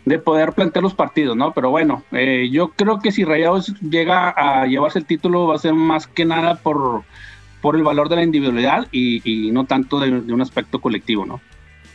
de 0.06 0.20
poder 0.20 0.53
plantear 0.53 0.84
los 0.84 0.96
partidos, 0.96 1.38
¿no? 1.38 1.53
Pero 1.53 1.70
bueno, 1.70 2.03
eh, 2.12 2.50
yo 2.51 2.70
creo 2.70 3.00
que 3.00 3.12
si 3.12 3.24
Rayados 3.24 3.74
llega 3.82 4.30
a 4.30 4.65
llevarse 4.65 5.00
el 5.00 5.06
título 5.06 5.48
va 5.48 5.56
a 5.56 5.60
ser 5.60 5.74
más 5.74 6.08
que 6.08 6.25
nada 6.25 6.56
por, 6.56 7.03
por 7.62 7.75
el 7.75 7.84
valor 7.84 8.10
de 8.10 8.18
la 8.18 8.24
individualidad 8.24 8.88
y, 8.92 9.51
no 9.51 9.65
tanto 9.65 10.00
de, 10.00 10.10
un 10.12 10.42
aspecto 10.42 10.82
colectivo, 10.82 11.25
¿no? 11.25 11.39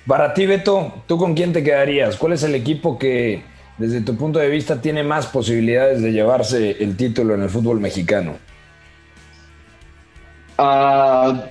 Para 0.06 0.32
ti, 0.32 0.46
Beto, 0.46 1.02
¿tú 1.06 1.18
con 1.18 1.34
quién 1.34 1.52
te 1.52 1.62
quedarías? 1.62 2.16
¿Cuál 2.16 2.32
es 2.32 2.42
el 2.42 2.54
equipo 2.54 2.98
que, 2.98 3.42
desde 3.76 4.00
tu 4.00 4.16
punto 4.16 4.38
de 4.38 4.48
vista, 4.48 4.80
tiene 4.80 5.02
más 5.02 5.26
posibilidades 5.26 6.00
de 6.02 6.12
llevarse 6.12 6.82
el 6.82 6.96
título 6.96 7.34
en 7.34 7.42
el 7.42 7.50
fútbol 7.50 7.80
mexicano? 7.80 8.36
Ah, 10.56 11.44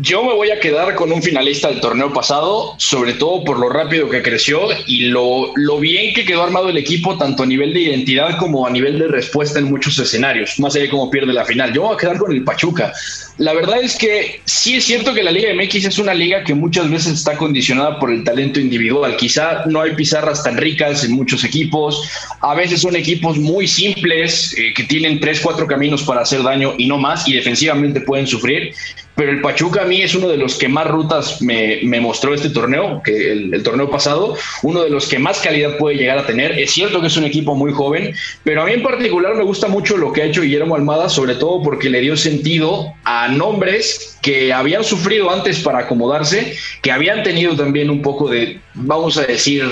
yo 0.00 0.22
me 0.22 0.34
voy 0.34 0.50
a 0.50 0.60
quedar 0.60 0.94
con 0.94 1.10
un 1.10 1.22
finalista 1.22 1.68
del 1.68 1.80
torneo 1.80 2.12
pasado, 2.12 2.74
sobre 2.78 3.14
todo 3.14 3.44
por 3.44 3.58
lo 3.58 3.68
rápido 3.68 4.08
que 4.08 4.22
creció 4.22 4.68
y 4.86 5.06
lo, 5.06 5.52
lo, 5.56 5.78
bien 5.78 6.14
que 6.14 6.24
quedó 6.24 6.42
armado 6.42 6.68
el 6.68 6.76
equipo, 6.76 7.18
tanto 7.18 7.42
a 7.42 7.46
nivel 7.46 7.74
de 7.74 7.80
identidad 7.80 8.38
como 8.38 8.66
a 8.66 8.70
nivel 8.70 8.98
de 8.98 9.08
respuesta 9.08 9.58
en 9.58 9.66
muchos 9.66 9.98
escenarios, 9.98 10.58
más 10.58 10.74
allá 10.74 10.84
de 10.84 10.90
cómo 10.90 11.10
pierde 11.10 11.32
la 11.32 11.44
final. 11.44 11.72
Yo 11.72 11.82
me 11.82 11.88
voy 11.88 11.96
a 11.96 11.98
quedar 11.98 12.18
con 12.18 12.32
el 12.32 12.44
Pachuca. 12.44 12.92
La 13.38 13.52
verdad 13.52 13.80
es 13.80 13.96
que 13.96 14.40
sí 14.44 14.76
es 14.76 14.84
cierto 14.84 15.14
que 15.14 15.22
la 15.22 15.30
Liga 15.30 15.52
MX 15.54 15.86
es 15.86 15.98
una 15.98 16.14
liga 16.14 16.42
que 16.42 16.54
muchas 16.54 16.90
veces 16.90 17.14
está 17.14 17.36
condicionada 17.36 17.98
por 17.98 18.10
el 18.10 18.24
talento 18.24 18.60
individual. 18.60 19.16
Quizá 19.16 19.64
no 19.66 19.80
hay 19.80 19.94
pizarras 19.94 20.42
tan 20.42 20.56
ricas 20.56 21.04
en 21.04 21.12
muchos 21.12 21.44
equipos. 21.44 22.08
A 22.40 22.54
veces 22.54 22.80
son 22.80 22.96
equipos 22.96 23.38
muy 23.38 23.66
simples 23.66 24.56
eh, 24.58 24.72
que 24.74 24.84
tienen 24.84 25.20
tres, 25.20 25.40
cuatro 25.40 25.66
caminos 25.66 26.02
para 26.02 26.22
hacer 26.22 26.42
daño 26.42 26.74
y 26.78 26.86
no 26.86 26.98
más 26.98 27.28
y 27.28 27.32
defensivamente 27.34 28.00
pueden 28.00 28.26
sufrir 28.26 28.72
pero 29.18 29.32
el 29.32 29.40
Pachuca 29.40 29.82
a 29.82 29.84
mí 29.84 30.00
es 30.00 30.14
uno 30.14 30.28
de 30.28 30.36
los 30.36 30.54
que 30.54 30.68
más 30.68 30.86
rutas 30.86 31.42
me, 31.42 31.82
mostró 32.00 32.34
este 32.34 32.50
torneo, 32.50 33.02
que 33.02 33.32
el, 33.32 33.62
torneo 33.64 33.90
pasado, 33.90 34.36
uno 34.62 34.84
de 34.84 34.90
los 34.90 35.08
que 35.08 35.18
más 35.18 35.40
calidad 35.40 35.76
puede 35.76 35.96
llegar 35.96 36.18
a 36.18 36.24
tener. 36.24 36.56
Es 36.56 36.70
cierto 36.70 37.00
que 37.00 37.08
es 37.08 37.16
un 37.16 37.24
equipo 37.24 37.56
muy 37.56 37.72
joven, 37.72 38.14
pero 38.44 38.62
a 38.62 38.66
mí 38.66 38.74
en 38.74 38.82
particular 38.84 39.34
me 39.34 39.42
gusta 39.42 39.66
mucho 39.66 39.96
lo 39.96 40.12
que 40.12 40.22
ha 40.22 40.26
hecho 40.26 40.42
Guillermo 40.42 40.76
Almada, 40.76 41.08
sobre 41.08 41.34
todo 41.34 41.64
porque 41.64 41.90
le 41.90 42.00
dio 42.00 42.16
sentido 42.16 42.94
a 43.02 43.26
nombres 43.26 44.16
que 44.22 44.52
habían 44.52 44.84
sufrido 44.84 45.32
antes 45.32 45.58
para 45.58 45.80
acomodarse, 45.80 46.56
que 46.80 46.92
habían 46.92 47.24
tenido 47.24 47.56
también 47.56 47.90
un 47.90 48.02
poco 48.02 48.28
de, 48.28 48.60
vamos 48.74 49.18
a 49.18 49.22
decir, 49.22 49.64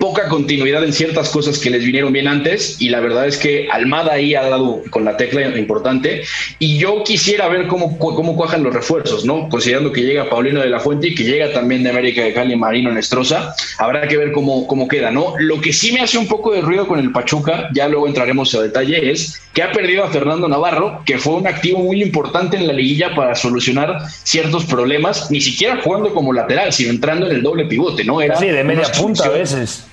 poca 0.00 0.28
continuidad 0.28 0.82
en 0.82 0.94
ciertas 0.94 1.28
cosas 1.28 1.58
que 1.58 1.68
les 1.68 1.84
vinieron 1.84 2.10
bien 2.10 2.26
antes 2.26 2.80
y 2.80 2.88
la 2.88 3.00
verdad 3.00 3.26
es 3.26 3.36
que 3.36 3.68
Almada 3.70 4.14
ahí 4.14 4.34
ha 4.34 4.48
dado 4.48 4.82
con 4.88 5.04
la 5.04 5.18
tecla 5.18 5.56
importante 5.58 6.22
y 6.58 6.78
yo 6.78 7.04
quisiera 7.04 7.48
ver 7.48 7.66
cómo, 7.66 7.98
cómo 7.98 8.34
cuajan 8.34 8.62
los 8.62 8.72
refuerzos, 8.72 9.26
¿no? 9.26 9.50
Considerando 9.50 9.92
que 9.92 10.00
llega 10.00 10.30
Paulino 10.30 10.62
de 10.62 10.70
la 10.70 10.80
Fuente 10.80 11.08
y 11.08 11.14
que 11.14 11.24
llega 11.24 11.52
también 11.52 11.82
de 11.82 11.90
América 11.90 12.22
de 12.22 12.32
Cali 12.32 12.56
Marino 12.56 12.90
Nestroza, 12.90 13.54
habrá 13.76 14.08
que 14.08 14.16
ver 14.16 14.32
cómo, 14.32 14.66
cómo 14.66 14.88
queda, 14.88 15.10
¿no? 15.10 15.34
Lo 15.38 15.60
que 15.60 15.74
sí 15.74 15.92
me 15.92 16.00
hace 16.00 16.16
un 16.16 16.26
poco 16.26 16.52
de 16.52 16.62
ruido 16.62 16.88
con 16.88 16.98
el 16.98 17.12
Pachuca, 17.12 17.68
ya 17.74 17.86
luego 17.86 18.08
entraremos 18.08 18.54
a 18.54 18.62
detalle, 18.62 19.10
es 19.10 19.42
que 19.52 19.62
ha 19.62 19.70
perdido 19.70 20.04
a 20.04 20.10
Fernando 20.10 20.48
Navarro, 20.48 21.02
que 21.04 21.18
fue 21.18 21.34
un 21.34 21.46
activo 21.46 21.80
muy 21.80 22.02
importante 22.02 22.56
en 22.56 22.66
la 22.66 22.72
liguilla 22.72 23.14
para 23.14 23.34
solucionar 23.34 23.98
ciertos 24.22 24.64
problemas, 24.64 25.30
ni 25.30 25.42
siquiera 25.42 25.78
jugando 25.82 26.14
como 26.14 26.32
lateral, 26.32 26.72
sino 26.72 26.90
entrando 26.90 27.26
en 27.26 27.36
el 27.36 27.42
doble 27.42 27.66
pivote, 27.66 28.02
¿no? 28.02 28.22
Era 28.22 28.36
sí, 28.36 28.46
de 28.46 28.64
media 28.64 28.90
punta 28.92 29.26
a 29.26 29.28
veces. 29.28 29.89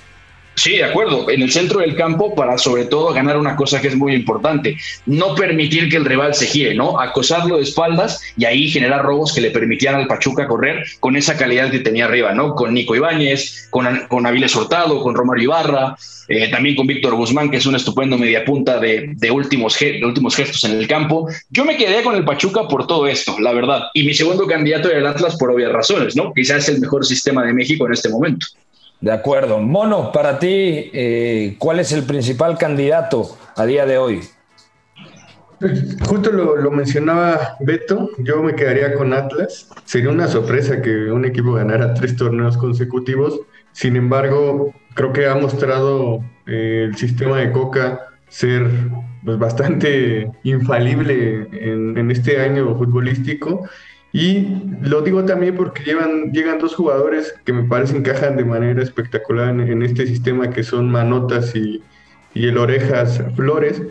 Sí, 0.58 0.76
de 0.76 0.84
acuerdo. 0.84 1.30
En 1.30 1.40
el 1.40 1.52
centro 1.52 1.78
del 1.80 1.94
campo 1.94 2.34
para 2.34 2.58
sobre 2.58 2.86
todo 2.86 3.14
ganar 3.14 3.38
una 3.38 3.54
cosa 3.54 3.80
que 3.80 3.86
es 3.86 3.94
muy 3.94 4.12
importante, 4.12 4.76
no 5.06 5.36
permitir 5.36 5.88
que 5.88 5.96
el 5.96 6.04
rival 6.04 6.34
se 6.34 6.46
gire, 6.46 6.74
¿no? 6.74 6.98
Acosarlo 6.98 7.58
de 7.58 7.62
espaldas 7.62 8.20
y 8.36 8.44
ahí 8.44 8.68
generar 8.68 9.04
robos 9.04 9.32
que 9.32 9.40
le 9.40 9.52
permitieran 9.52 10.00
al 10.00 10.08
Pachuca 10.08 10.48
correr 10.48 10.84
con 10.98 11.14
esa 11.14 11.36
calidad 11.36 11.70
que 11.70 11.78
tenía 11.78 12.06
arriba, 12.06 12.34
¿no? 12.34 12.56
Con 12.56 12.74
Nico 12.74 12.96
Ibáñez, 12.96 13.68
con, 13.70 13.86
con 14.08 14.26
Aviles 14.26 14.56
Hurtado, 14.56 15.00
con 15.00 15.14
Romario 15.14 15.44
Ibarra, 15.44 15.96
eh, 16.26 16.50
también 16.50 16.74
con 16.74 16.88
Víctor 16.88 17.14
Guzmán, 17.14 17.52
que 17.52 17.58
es 17.58 17.66
un 17.66 17.76
estupendo 17.76 18.18
mediapunta 18.18 18.80
de, 18.80 19.12
de, 19.14 19.30
últimos, 19.30 19.78
de 19.78 20.04
últimos 20.04 20.34
gestos 20.34 20.64
en 20.64 20.72
el 20.72 20.88
campo. 20.88 21.28
Yo 21.50 21.64
me 21.64 21.76
quedé 21.76 22.02
con 22.02 22.16
el 22.16 22.24
Pachuca 22.24 22.66
por 22.66 22.88
todo 22.88 23.06
esto, 23.06 23.38
la 23.38 23.52
verdad. 23.52 23.82
Y 23.94 24.02
mi 24.02 24.12
segundo 24.12 24.44
candidato 24.48 24.90
era 24.90 24.98
el 24.98 25.06
Atlas 25.06 25.36
por 25.36 25.52
obvias 25.52 25.70
razones, 25.70 26.16
¿no? 26.16 26.32
Quizás 26.34 26.64
es 26.64 26.74
el 26.74 26.80
mejor 26.80 27.06
sistema 27.06 27.44
de 27.44 27.52
México 27.52 27.86
en 27.86 27.92
este 27.92 28.08
momento. 28.08 28.46
De 29.00 29.12
acuerdo. 29.12 29.58
Mono, 29.60 30.10
para 30.10 30.38
ti, 30.38 30.90
eh, 30.92 31.54
¿cuál 31.58 31.78
es 31.78 31.92
el 31.92 32.02
principal 32.02 32.58
candidato 32.58 33.38
a 33.54 33.64
día 33.64 33.86
de 33.86 33.98
hoy? 33.98 34.20
Justo 36.06 36.30
lo, 36.30 36.70
mencionaba 36.70 37.56
Beto, 37.60 38.10
yo 38.18 38.42
me 38.42 38.54
quedaría 38.54 38.94
con 38.94 39.12
Atlas. 39.12 39.68
Sería 39.84 40.10
una 40.10 40.26
sorpresa 40.28 40.82
que 40.82 41.10
un 41.10 41.24
equipo 41.24 41.52
ganara 41.52 41.94
tres 41.94 42.16
torneos 42.16 42.56
consecutivos. 42.56 43.40
Sin 43.72 43.96
embargo, 43.96 44.72
creo 44.94 45.12
que 45.12 45.26
ha 45.26 45.34
mostrado 45.34 46.24
eh, 46.46 46.86
el 46.88 46.96
sistema 46.96 47.38
de 47.38 47.52
Coca 47.52 48.00
ser 48.28 48.68
pues, 49.24 49.38
bastante 49.38 50.30
infalible 50.42 51.48
en, 51.52 51.96
en 51.96 52.10
este 52.10 52.40
año 52.40 52.76
futbolístico 52.76 53.68
y 54.12 54.62
lo 54.80 55.02
digo 55.02 55.24
también 55.24 55.54
porque 55.54 55.82
llevan, 55.82 56.32
llegan 56.32 56.58
dos 56.58 56.74
jugadores 56.74 57.34
que 57.44 57.52
me 57.52 57.64
parece 57.64 57.96
encajan 57.96 58.36
de 58.36 58.44
manera 58.44 58.82
espectacular 58.82 59.48
en, 59.48 59.82
este 59.82 60.06
sistema, 60.06 60.50
que 60.50 60.62
son 60.62 60.90
Manotas 60.90 61.54
y, 61.54 61.82
y, 62.34 62.46
el 62.46 62.56
Orejas 62.56 63.22
Flores. 63.36 63.82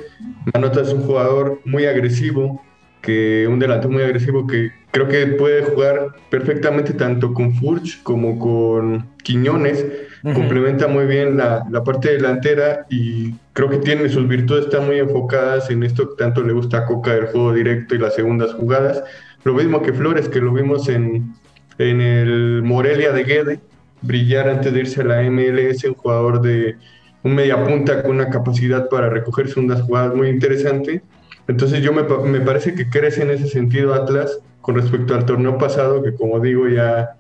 Manotas 0.54 0.88
es 0.88 0.94
un 0.94 1.04
jugador 1.04 1.62
muy 1.66 1.86
agresivo, 1.86 2.64
que 3.02 3.48
un 3.48 3.60
delantero 3.60 3.92
muy 3.92 4.02
agresivo 4.02 4.48
que 4.48 4.72
creo 4.92 5.08
que 5.08 5.28
puede 5.28 5.64
jugar 5.64 6.16
perfectamente 6.32 6.94
tanto 6.94 7.34
con 7.34 7.54
Furch 7.54 8.02
como 8.02 8.40
con 8.40 9.08
Quiñones. 9.24 9.86
Complementa 10.24 10.88
muy 10.88 11.06
bien 11.06 11.38
la, 11.38 11.64
la, 11.70 11.84
parte 11.84 12.12
delantera 12.12 12.86
y 12.90 13.34
creo 13.54 13.70
que 13.70 13.78
tiene 13.78 14.10
sus 14.10 14.28
virtudes, 14.28 14.66
están 14.66 14.88
muy 14.88 14.98
enfocadas 14.98 15.70
en 15.70 15.84
esto 15.84 16.10
que 16.10 16.16
tanto 16.22 16.42
le 16.42 16.52
gusta 16.52 16.80
a 16.80 16.86
Coca, 16.86 17.14
el 17.14 17.28
juego 17.28 17.54
directo 17.54 17.96
y 17.96 18.00
las 18.00 18.16
segundas 18.16 18.54
jugadas. 18.56 19.04
Lo 19.48 19.54
mismo 19.54 19.82
que 19.82 19.94
Flores, 19.94 20.28
que 20.28 20.42
lo 20.42 20.52
vimos 20.52 20.90
en, 20.90 21.34
en 21.78 22.02
el 22.02 22.64
Morelia 22.64 23.14
de 23.14 23.24
Guede, 23.24 23.60
brillar 24.02 24.50
antes 24.50 24.74
de 24.74 24.82
irse 24.82 25.00
a 25.00 25.06
la 25.06 25.22
MLS, 25.24 25.86
un 25.86 25.94
jugador 25.94 26.42
de 26.42 26.76
un 27.24 27.34
media 27.34 27.64
punta 27.64 28.04
con 28.04 28.12
una 28.12 28.30
capacidad 28.30 28.90
para 28.90 29.10
recogerse 29.10 29.58
unas 29.58 29.84
jugadas 29.84 30.14
muy 30.14 30.28
interesante. 30.28 31.02
Entonces 31.48 31.82
yo 31.82 31.94
me, 31.94 32.04
me, 32.04 32.42
parece 32.42 32.76
que 32.76 32.90
crece 32.90 33.22
en 33.22 33.30
ese 33.30 33.48
sentido 33.48 33.94
Atlas 33.94 34.38
con 34.60 34.76
respecto 34.76 35.16
al 35.16 35.24
torneo 35.24 35.58
pasado, 35.58 36.04
que 36.04 36.14
como 36.14 36.42
digo 36.42 36.68
ya, 36.68 37.16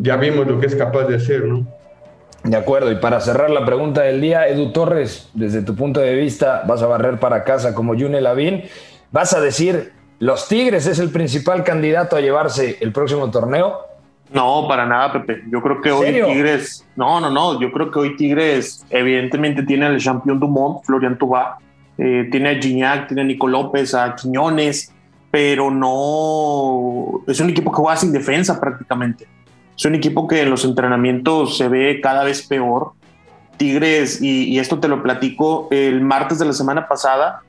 ya 0.00 0.16
vimos 0.16 0.48
lo 0.48 0.58
que 0.58 0.66
es 0.66 0.74
capaz 0.74 1.04
de 1.04 1.14
hacer, 1.14 1.44
¿no? 1.44 1.64
De 2.42 2.56
acuerdo, 2.56 2.90
y 2.90 2.96
para 2.96 3.20
cerrar 3.20 3.50
la 3.50 3.64
pregunta 3.64 4.02
del 4.02 4.20
día, 4.20 4.48
Edu 4.48 4.72
Torres, 4.72 5.30
desde 5.32 5.62
tu 5.62 5.76
punto 5.76 6.00
de 6.00 6.16
vista, 6.16 6.64
vas 6.66 6.82
a 6.82 6.88
barrer 6.88 7.20
para 7.20 7.44
casa 7.44 7.72
como 7.72 7.94
June 7.94 8.20
Lavín, 8.20 8.64
vas 9.12 9.32
a 9.32 9.40
decir 9.40 9.92
¿Los 10.20 10.48
Tigres 10.48 10.86
es 10.86 10.98
el 10.98 11.10
principal 11.10 11.62
candidato 11.62 12.16
a 12.16 12.20
llevarse 12.20 12.76
el 12.80 12.92
próximo 12.92 13.30
torneo? 13.30 13.78
No, 14.32 14.66
para 14.68 14.84
nada, 14.84 15.12
Pepe. 15.12 15.44
Yo 15.50 15.62
creo 15.62 15.80
que 15.80 15.92
hoy 15.92 16.12
Tigres. 16.12 16.84
No, 16.96 17.20
no, 17.20 17.30
no. 17.30 17.60
Yo 17.60 17.70
creo 17.70 17.90
que 17.90 17.98
hoy 17.98 18.16
Tigres, 18.16 18.84
evidentemente, 18.90 19.62
tiene 19.62 19.86
al 19.86 19.98
Champion 19.98 20.38
Dumont, 20.38 20.84
Florian 20.84 21.16
Tubá. 21.16 21.58
Eh, 21.96 22.28
tiene 22.30 22.50
a 22.50 22.54
Gignac, 22.60 23.06
tiene 23.08 23.22
a 23.22 23.24
Nico 23.24 23.48
López, 23.48 23.94
a 23.94 24.14
Quiñones, 24.14 24.92
pero 25.30 25.70
no. 25.70 27.22
Es 27.26 27.40
un 27.40 27.50
equipo 27.50 27.70
que 27.70 27.76
juega 27.76 27.96
sin 27.96 28.12
defensa 28.12 28.60
prácticamente. 28.60 29.26
Es 29.76 29.84
un 29.84 29.94
equipo 29.94 30.26
que 30.26 30.42
en 30.42 30.50
los 30.50 30.64
entrenamientos 30.64 31.56
se 31.56 31.68
ve 31.68 32.00
cada 32.02 32.24
vez 32.24 32.46
peor. 32.46 32.92
Tigres, 33.56 34.20
y, 34.20 34.44
y 34.44 34.58
esto 34.58 34.78
te 34.78 34.88
lo 34.88 35.02
platico, 35.02 35.68
el 35.70 36.00
martes 36.00 36.38
de 36.38 36.44
la 36.44 36.52
semana 36.52 36.86
pasada, 36.86 37.42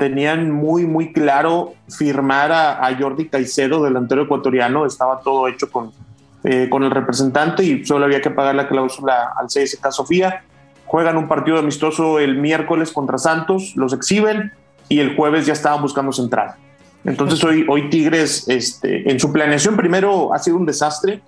tenían 0.00 0.50
muy, 0.50 0.86
muy 0.86 1.12
claro 1.12 1.74
firmar 1.86 2.50
a, 2.52 2.90
Jordi 2.98 3.28
Caicedo, 3.28 3.84
delantero 3.84 4.22
ecuatoriano, 4.22 4.86
estaba 4.86 5.20
todo 5.20 5.46
hecho 5.46 5.70
con, 5.70 5.92
eh, 6.42 6.68
con 6.70 6.84
el 6.84 6.90
representante 6.90 7.62
y 7.64 7.84
solo 7.84 8.06
había 8.06 8.22
que 8.22 8.30
pagar 8.30 8.54
la 8.54 8.66
cláusula 8.66 9.34
al 9.36 9.48
CSK 9.48 9.90
Sofía. 9.90 10.42
Juegan 10.86 11.18
un 11.18 11.28
partido 11.28 11.58
amistoso 11.58 12.18
el 12.18 12.38
miércoles 12.38 12.92
contra 12.92 13.18
Santos, 13.18 13.74
los 13.76 13.92
exhiben 13.92 14.52
y 14.88 15.00
el 15.00 15.14
jueves 15.16 15.44
ya 15.44 15.52
estaban 15.52 15.82
buscando 15.82 16.12
central. 16.12 16.54
Entonces 17.04 17.44
hoy, 17.44 17.66
hoy 17.68 17.90
Tigres, 17.90 18.48
este, 18.48 19.10
en 19.10 19.20
su 19.20 19.30
planeación 19.30 19.76
primero 19.76 20.32
ha 20.32 20.38
sido 20.38 20.56
un 20.56 20.64
desastre. 20.64 21.20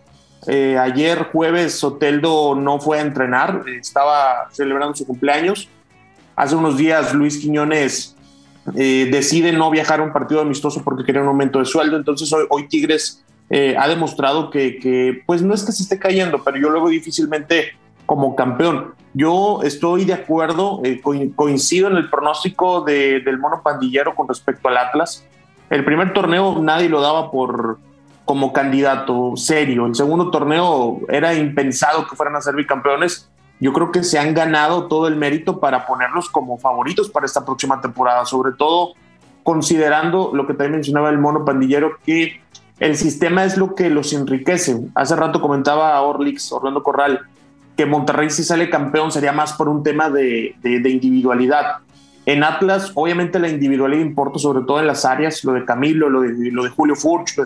Eh, 0.46 0.78
ayer 0.78 1.28
jueves 1.30 1.74
Soteldo 1.74 2.54
no 2.54 2.80
fue 2.80 3.00
a 3.00 3.02
entrenar, 3.02 3.64
estaba 3.78 4.48
celebrando 4.50 4.96
su 4.96 5.06
cumpleaños. 5.06 5.68
Hace 6.34 6.54
unos 6.54 6.78
días 6.78 7.12
Luis 7.12 7.36
Quiñones 7.36 8.12
eh, 8.76 9.09
decide 9.11 9.52
no 9.52 9.71
viajar 9.71 10.00
a 10.00 10.02
un 10.02 10.12
partido 10.12 10.40
amistoso 10.40 10.83
porque 10.85 11.04
quería 11.04 11.23
un 11.23 11.28
aumento 11.28 11.59
de 11.59 11.64
sueldo. 11.64 11.97
Entonces 11.97 12.33
hoy, 12.49 12.69
Tigres 12.69 13.25
eh, 13.50 13.76
ha 13.78 13.88
demostrado 13.88 14.50
que, 14.50 15.23
pues 15.26 15.42
no 15.42 15.54
es 15.54 15.64
que 15.64 15.73
se 15.73 15.83
esté 15.83 15.99
cayendo, 15.99 16.42
pero 16.45 16.59
yo 16.59 16.73
veo 16.73 16.88
difícilmente 16.88 17.73
como 18.07 18.37
campeón. 18.37 18.95
Yo 19.14 19.61
estoy 19.62 20.04
de 20.04 20.14
acuerdo, 20.14 20.81
eh, 20.85 21.00
coincido 21.35 21.88
en 21.88 21.97
el 21.97 22.09
pronóstico 22.09 22.83
del 22.83 23.38
mono 23.38 23.62
pandillero 23.62 24.14
con 24.14 24.28
respecto 24.28 24.69
al 24.69 24.78
Atlas. 24.78 25.26
El 25.69 25.85
primer 25.85 26.12
torneo 26.12 26.59
nadie 26.61 26.88
lo 26.88 27.00
daba 27.00 27.31
por, 27.31 27.78
como 28.25 28.52
candidato 28.52 29.37
serio. 29.37 29.87
El 29.87 29.95
segundo 29.95 30.31
torneo 30.31 31.00
era 31.09 31.35
impensado 31.35 32.07
que 32.07 32.16
fueran 32.16 32.37
a 32.37 32.40
ser 32.40 32.54
bicampeones. 32.54 33.31
Yo 33.62 33.73
creo 33.73 33.92
que 33.92 34.02
se 34.02 34.19
han 34.19 34.35
ganado 34.35 34.88
todo 34.88 35.07
el 35.07 35.14
mérito 35.14 35.61
para 35.61 35.87
ponerlos 35.87 36.28
como 36.28 36.59
favoritos 36.59 37.09
para 37.09 37.26
esta 37.26 37.45
próxima 37.45 37.81
temporada, 37.81 38.26
sobre 38.26 38.50
todo 38.57 38.95
considerando 39.45 40.33
lo 40.35 40.49
que 40.49 40.54
también 40.54 40.73
mencionaba 40.73 41.11
el 41.11 41.19
mono 41.19 41.45
pandillero, 41.45 41.92
que 42.04 42.40
el 42.81 42.97
sistema 42.97 43.45
es 43.45 43.57
lo 43.57 43.76
que 43.76 43.88
los 43.88 44.12
enriquece. 44.14 44.81
Hace 44.97 45.14
rato 45.14 45.40
comentaba 45.40 46.00
Orlix, 46.02 46.50
Orlando 46.50 46.83
Corral, 46.83 47.21
que 47.76 47.87
Monterrey 47.87 48.31
si 48.31 48.42
sale 48.42 48.69
campeón 48.69 49.12
sería 49.12 49.31
más 49.31 49.52
por 49.52 49.69
un 49.69 49.85
tema 49.85 50.11
de, 50.11 50.57
de, 50.61 50.90
individualidad. 50.90 51.76
En 52.26 52.42
Atlas, 52.42 52.90
obviamente 52.97 53.38
la 53.38 53.49
individualidad 53.49 54.02
importa, 54.02 54.40
sobre 54.40 54.64
todo 54.64 54.81
en 54.81 54.88
las 54.88 55.04
áreas, 55.04 55.45
lo 55.45 55.52
de 55.52 55.64
Camilo, 55.64 56.11
lo 56.11 56.23
de, 56.23 56.50
lo 56.50 56.64
de 56.64 56.71
Julio 56.71 56.97
Furch, 56.97 57.37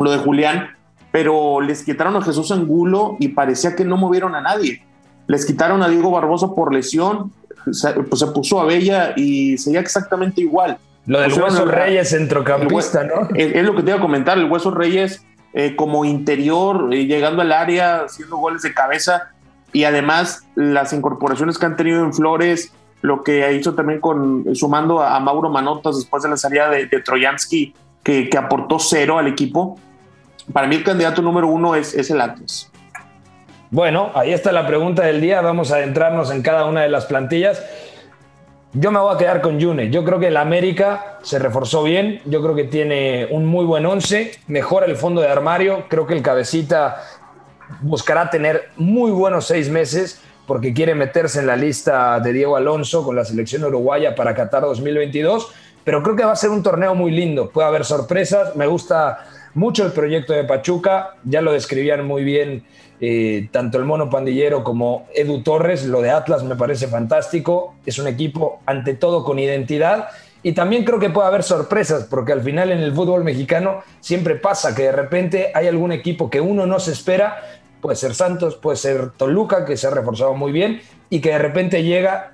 lo 0.00 0.10
de 0.10 0.18
Julián, 0.18 0.70
pero 1.12 1.60
les 1.60 1.84
quitaron 1.84 2.16
a 2.16 2.22
Jesús 2.22 2.50
Angulo 2.50 3.16
y 3.20 3.28
parecía 3.28 3.76
que 3.76 3.84
no 3.84 3.96
movieron 3.96 4.34
a 4.34 4.40
nadie. 4.40 4.82
Les 5.32 5.46
quitaron 5.46 5.82
a 5.82 5.88
Diego 5.88 6.10
Barbosa 6.10 6.48
por 6.48 6.74
lesión, 6.74 7.32
pues 7.64 8.20
se 8.20 8.26
puso 8.26 8.60
a 8.60 8.66
Bella 8.66 9.14
y 9.16 9.56
seguía 9.56 9.80
exactamente 9.80 10.42
igual. 10.42 10.76
Lo 11.06 11.22
del 11.22 11.32
Hueso 11.32 11.64
Reyes, 11.64 12.10
centrocampista, 12.10 13.04
¿no? 13.04 13.34
Es, 13.34 13.64
lo 13.64 13.74
que 13.74 13.82
te 13.82 13.92
iba 13.92 13.98
a 13.98 14.02
comentar, 14.02 14.36
el 14.36 14.44
Hueso 14.44 14.70
Reyes 14.70 15.24
eh, 15.54 15.74
como 15.74 16.04
interior, 16.04 16.92
eh, 16.92 17.06
llegando 17.06 17.40
al 17.40 17.50
área, 17.50 18.02
haciendo 18.02 18.36
goles 18.36 18.60
de 18.60 18.74
cabeza, 18.74 19.30
y 19.72 19.84
además 19.84 20.44
las 20.54 20.92
incorporaciones 20.92 21.56
que 21.56 21.64
han 21.64 21.76
tenido 21.76 22.04
en 22.04 22.12
Flores, 22.12 22.70
lo 23.00 23.22
que 23.22 23.42
ha 23.44 23.48
hecho 23.48 23.74
también 23.74 24.00
con 24.00 24.54
sumando 24.54 25.00
a, 25.00 25.18
Mauro 25.18 25.48
Manotas 25.48 25.96
después 25.96 26.22
de 26.22 26.28
la 26.28 26.36
salida 26.36 26.68
de, 26.68 26.88
de 26.88 27.00
Trojansky, 27.00 27.72
que, 28.02 28.28
que, 28.28 28.36
aportó 28.36 28.78
cero 28.78 29.18
al 29.18 29.28
equipo. 29.28 29.80
Para 30.52 30.66
mí 30.66 30.76
el 30.76 30.84
candidato 30.84 31.22
número 31.22 31.48
uno 31.48 31.74
es, 31.74 31.94
es 31.94 32.10
el 32.10 32.20
Atlas. 32.20 32.70
Bueno, 33.72 34.10
ahí 34.14 34.34
está 34.34 34.52
la 34.52 34.66
pregunta 34.66 35.02
del 35.02 35.22
día. 35.22 35.40
Vamos 35.40 35.72
a 35.72 35.76
adentrarnos 35.76 36.30
en 36.30 36.42
cada 36.42 36.66
una 36.66 36.82
de 36.82 36.90
las 36.90 37.06
plantillas. 37.06 37.64
Yo 38.74 38.92
me 38.92 38.98
voy 38.98 39.14
a 39.14 39.16
quedar 39.16 39.40
con 39.40 39.58
Yune. 39.58 39.88
Yo 39.88 40.04
creo 40.04 40.20
que 40.20 40.26
el 40.26 40.36
América 40.36 41.16
se 41.22 41.38
reforzó 41.38 41.82
bien. 41.82 42.20
Yo 42.26 42.42
creo 42.42 42.54
que 42.54 42.64
tiene 42.64 43.28
un 43.30 43.46
muy 43.46 43.64
buen 43.64 43.86
once. 43.86 44.32
Mejora 44.46 44.84
el 44.84 44.96
fondo 44.96 45.22
de 45.22 45.28
armario. 45.28 45.86
Creo 45.88 46.06
que 46.06 46.12
el 46.12 46.20
cabecita 46.20 47.02
buscará 47.80 48.28
tener 48.28 48.68
muy 48.76 49.10
buenos 49.10 49.46
seis 49.46 49.70
meses 49.70 50.20
porque 50.46 50.74
quiere 50.74 50.94
meterse 50.94 51.40
en 51.40 51.46
la 51.46 51.56
lista 51.56 52.20
de 52.20 52.34
Diego 52.34 52.56
Alonso 52.56 53.02
con 53.02 53.16
la 53.16 53.24
selección 53.24 53.64
uruguaya 53.64 54.14
para 54.14 54.34
Qatar 54.34 54.64
2022. 54.64 55.50
Pero 55.82 56.02
creo 56.02 56.14
que 56.14 56.24
va 56.26 56.32
a 56.32 56.36
ser 56.36 56.50
un 56.50 56.62
torneo 56.62 56.94
muy 56.94 57.10
lindo. 57.10 57.48
Puede 57.48 57.68
haber 57.68 57.86
sorpresas. 57.86 58.54
Me 58.54 58.66
gusta 58.66 59.20
mucho 59.54 59.84
el 59.84 59.92
proyecto 59.92 60.32
de 60.32 60.44
Pachuca. 60.44 61.16
Ya 61.24 61.40
lo 61.40 61.52
describían 61.52 62.06
muy 62.06 62.24
bien 62.24 62.64
eh, 63.00 63.48
tanto 63.50 63.78
el 63.78 63.84
mono 63.84 64.08
pandillero 64.08 64.62
como 64.64 65.06
Edu 65.14 65.42
Torres. 65.42 65.84
Lo 65.86 66.00
de 66.02 66.10
Atlas 66.10 66.44
me 66.44 66.56
parece 66.56 66.86
fantástico. 66.88 67.74
Es 67.84 67.98
un 67.98 68.06
equipo 68.06 68.60
ante 68.66 68.94
todo 68.94 69.24
con 69.24 69.38
identidad. 69.38 70.08
Y 70.42 70.52
también 70.52 70.84
creo 70.84 70.98
que 70.98 71.10
puede 71.10 71.28
haber 71.28 71.44
sorpresas, 71.44 72.04
porque 72.04 72.32
al 72.32 72.42
final 72.42 72.72
en 72.72 72.80
el 72.80 72.92
fútbol 72.92 73.22
mexicano 73.22 73.82
siempre 74.00 74.34
pasa 74.34 74.74
que 74.74 74.82
de 74.82 74.92
repente 74.92 75.52
hay 75.54 75.68
algún 75.68 75.92
equipo 75.92 76.28
que 76.28 76.40
uno 76.40 76.66
no 76.66 76.80
se 76.80 76.92
espera, 76.92 77.60
puede 77.80 77.94
ser 77.94 78.12
Santos, 78.14 78.56
puede 78.56 78.76
ser 78.76 79.10
Toluca, 79.10 79.64
que 79.64 79.76
se 79.76 79.86
ha 79.86 79.90
reforzado 79.90 80.34
muy 80.34 80.50
bien, 80.50 80.80
y 81.10 81.20
que 81.20 81.30
de 81.30 81.38
repente 81.38 81.84
llega 81.84 82.32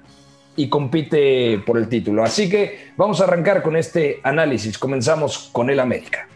y 0.57 0.69
compite 0.71 1.63
por 1.67 1.77
el 1.77 1.89
título. 1.89 2.25
Así 2.25 2.49
que 2.49 2.93
vamos 2.97 3.21
a 3.21 3.25
arrancar 3.25 3.63
con 3.63 3.77
este 3.77 4.21
análisis. 4.23 4.79
Comenzamos 4.79 5.51
con 5.53 5.69
el 5.69 5.79
América. 5.79 6.29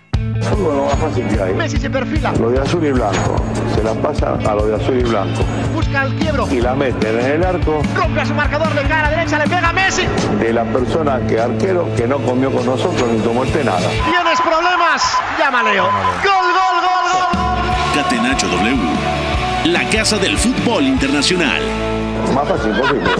Fútbol 0.53 0.77
lo 0.77 0.85
más 0.85 0.99
fácil 0.99 1.27
que 1.29 1.43
hay. 1.43 1.55
Messi 1.55 1.79
se 1.79 1.89
perfila. 1.89 2.33
Lo 2.33 2.51
de 2.51 2.61
azul 2.61 2.85
y 2.85 2.93
blanco. 2.93 3.37
Se 3.75 3.83
la 3.83 3.95
pasa 3.95 4.35
a 4.35 4.55
lo 4.55 4.67
de 4.67 4.75
azul 4.77 4.99
y 4.99 5.03
blanco. 5.03 5.43
Busca 5.73 6.05
el 6.05 6.15
quiebro. 6.17 6.47
Y 6.51 6.61
la 6.61 6.75
mete 6.75 7.09
en 7.09 7.33
el 7.33 7.45
arco. 7.45 7.81
Rompe 7.97 8.21
a 8.21 8.27
su 8.27 8.35
marcador 8.35 8.75
de 8.75 8.83
cara 8.83 9.11
derecha, 9.11 9.39
le 9.39 9.45
pega 9.45 9.71
a 9.71 9.73
Messi. 9.73 10.03
De 10.39 10.53
la 10.53 10.65
persona 10.65 11.21
que 11.27 11.41
arquero 11.41 11.89
que 11.97 12.07
no 12.07 12.19
comió 12.19 12.53
con 12.53 12.67
nosotros 12.67 13.09
ni 13.11 13.19
tomó 13.21 13.45
este 13.45 13.65
nada. 13.65 13.89
¿Tienes 13.89 14.41
problemas? 14.41 15.03
Llama 15.39 15.63
Leo. 15.63 15.85
Gol, 15.85 16.49
gol, 16.53 16.77
gol, 16.83 17.07
gol. 17.13 18.03
Catenacho 18.03 18.49
W. 18.49 18.77
La 19.67 19.89
casa 19.91 20.19
del 20.19 20.37
fútbol 20.37 20.85
internacional. 20.85 21.63
Más 22.35 22.49
fácil 22.49 22.73
posible. 22.73 23.11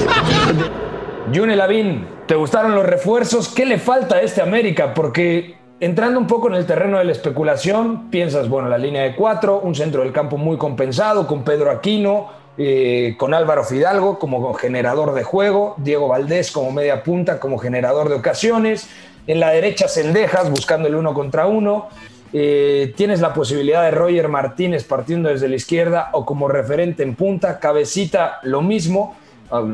June 1.35 1.57
Lavín, 1.57 2.07
¿te 2.27 2.35
gustaron 2.35 2.75
los 2.75 2.85
refuerzos? 2.85 3.49
¿Qué 3.49 3.65
le 3.65 3.79
falta 3.79 4.17
a 4.17 4.21
este 4.21 4.43
América? 4.43 4.93
Porque 4.93 5.62
entrando 5.83 6.21
un 6.21 6.29
poco 6.29 6.47
en 6.47 6.55
el 6.55 6.65
terreno 6.65 6.99
de 6.99 7.05
la 7.05 7.11
especulación, 7.11 8.09
piensas, 8.09 8.49
bueno, 8.49 8.69
la 8.69 8.79
línea 8.79 9.03
de 9.03 9.17
cuatro, 9.17 9.59
un 9.59 9.75
centro 9.75 10.03
del 10.03 10.13
campo 10.13 10.37
muy 10.37 10.57
compensado, 10.57 11.27
con 11.27 11.43
Pedro 11.43 11.73
Aquino, 11.73 12.29
eh, 12.57 13.17
con 13.19 13.35
Álvaro 13.35 13.65
Fidalgo 13.65 14.17
como 14.17 14.55
generador 14.55 15.13
de 15.13 15.25
juego, 15.25 15.75
Diego 15.79 16.07
Valdés 16.07 16.53
como 16.53 16.71
media 16.71 17.03
punta, 17.03 17.41
como 17.41 17.59
generador 17.59 18.09
de 18.09 18.15
ocasiones, 18.15 18.89
en 19.27 19.41
la 19.41 19.51
derecha 19.51 19.89
Cendejas 19.89 20.51
buscando 20.51 20.87
el 20.87 20.95
uno 20.95 21.15
contra 21.15 21.49
uno, 21.49 21.89
eh, 22.33 22.95
tienes 22.97 23.21
la 23.21 23.35
posibilidad 23.35 23.83
de 23.83 23.91
Roger 23.91 24.29
Martínez 24.29 24.85
partiendo 24.85 25.31
desde 25.31 25.49
la 25.49 25.57
izquierda 25.57 26.11
o 26.13 26.25
como 26.25 26.47
referente 26.47 27.03
en 27.03 27.17
punta, 27.17 27.59
cabecita 27.59 28.39
lo 28.45 28.63
mismo, 28.63 29.17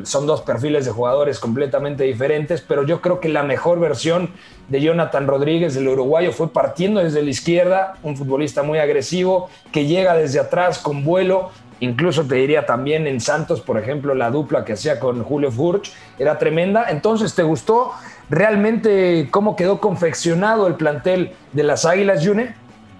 son 0.03 0.27
dos 0.27 0.43
perfiles 0.43 0.85
de 0.85 0.91
jugadores 0.91 1.38
completamente 1.38 2.05
diferentes, 2.05 2.61
pero 2.61 2.85
yo 2.85 3.01
creo 3.01 3.21
que 3.21 3.29
la 3.29 3.43
mejor 3.43 3.79
versión 3.79 4.31
de 4.69 4.81
Jonathan 4.81 5.27
Rodríguez, 5.27 5.75
del 5.75 5.88
uruguayo, 5.88 6.33
fue 6.33 6.53
partiendo 6.53 7.01
desde 7.01 7.23
la 7.23 7.31
izquierda, 7.31 7.95
un 8.03 8.17
futbolista 8.17 8.62
muy 8.62 8.79
agresivo, 8.79 9.49
que 9.73 9.87
llega 9.87 10.14
desde 10.14 10.41
atrás 10.41 10.79
con 10.79 11.05
vuelo, 11.05 11.51
incluso 11.81 12.25
te 12.25 12.35
diría 12.35 12.67
también 12.67 13.07
en 13.07 13.21
Santos, 13.21 13.61
por 13.61 13.79
ejemplo, 13.79 14.14
la 14.14 14.31
dupla 14.31 14.64
que 14.64 14.73
hacía 14.73 14.99
con 14.99 15.23
Julio 15.23 15.53
Furch 15.53 15.93
era 16.19 16.38
tremenda. 16.38 16.87
Entonces, 16.88 17.35
¿te 17.35 17.45
gustó 17.45 17.93
realmente 18.29 19.29
cómo 19.31 19.55
quedó 19.55 19.81
confeccionado 19.81 20.67
el 20.67 20.75
plantel 20.75 21.33
de 21.53 21.62
las 21.62 21.85
Águilas, 21.85 22.27
June? 22.27 22.55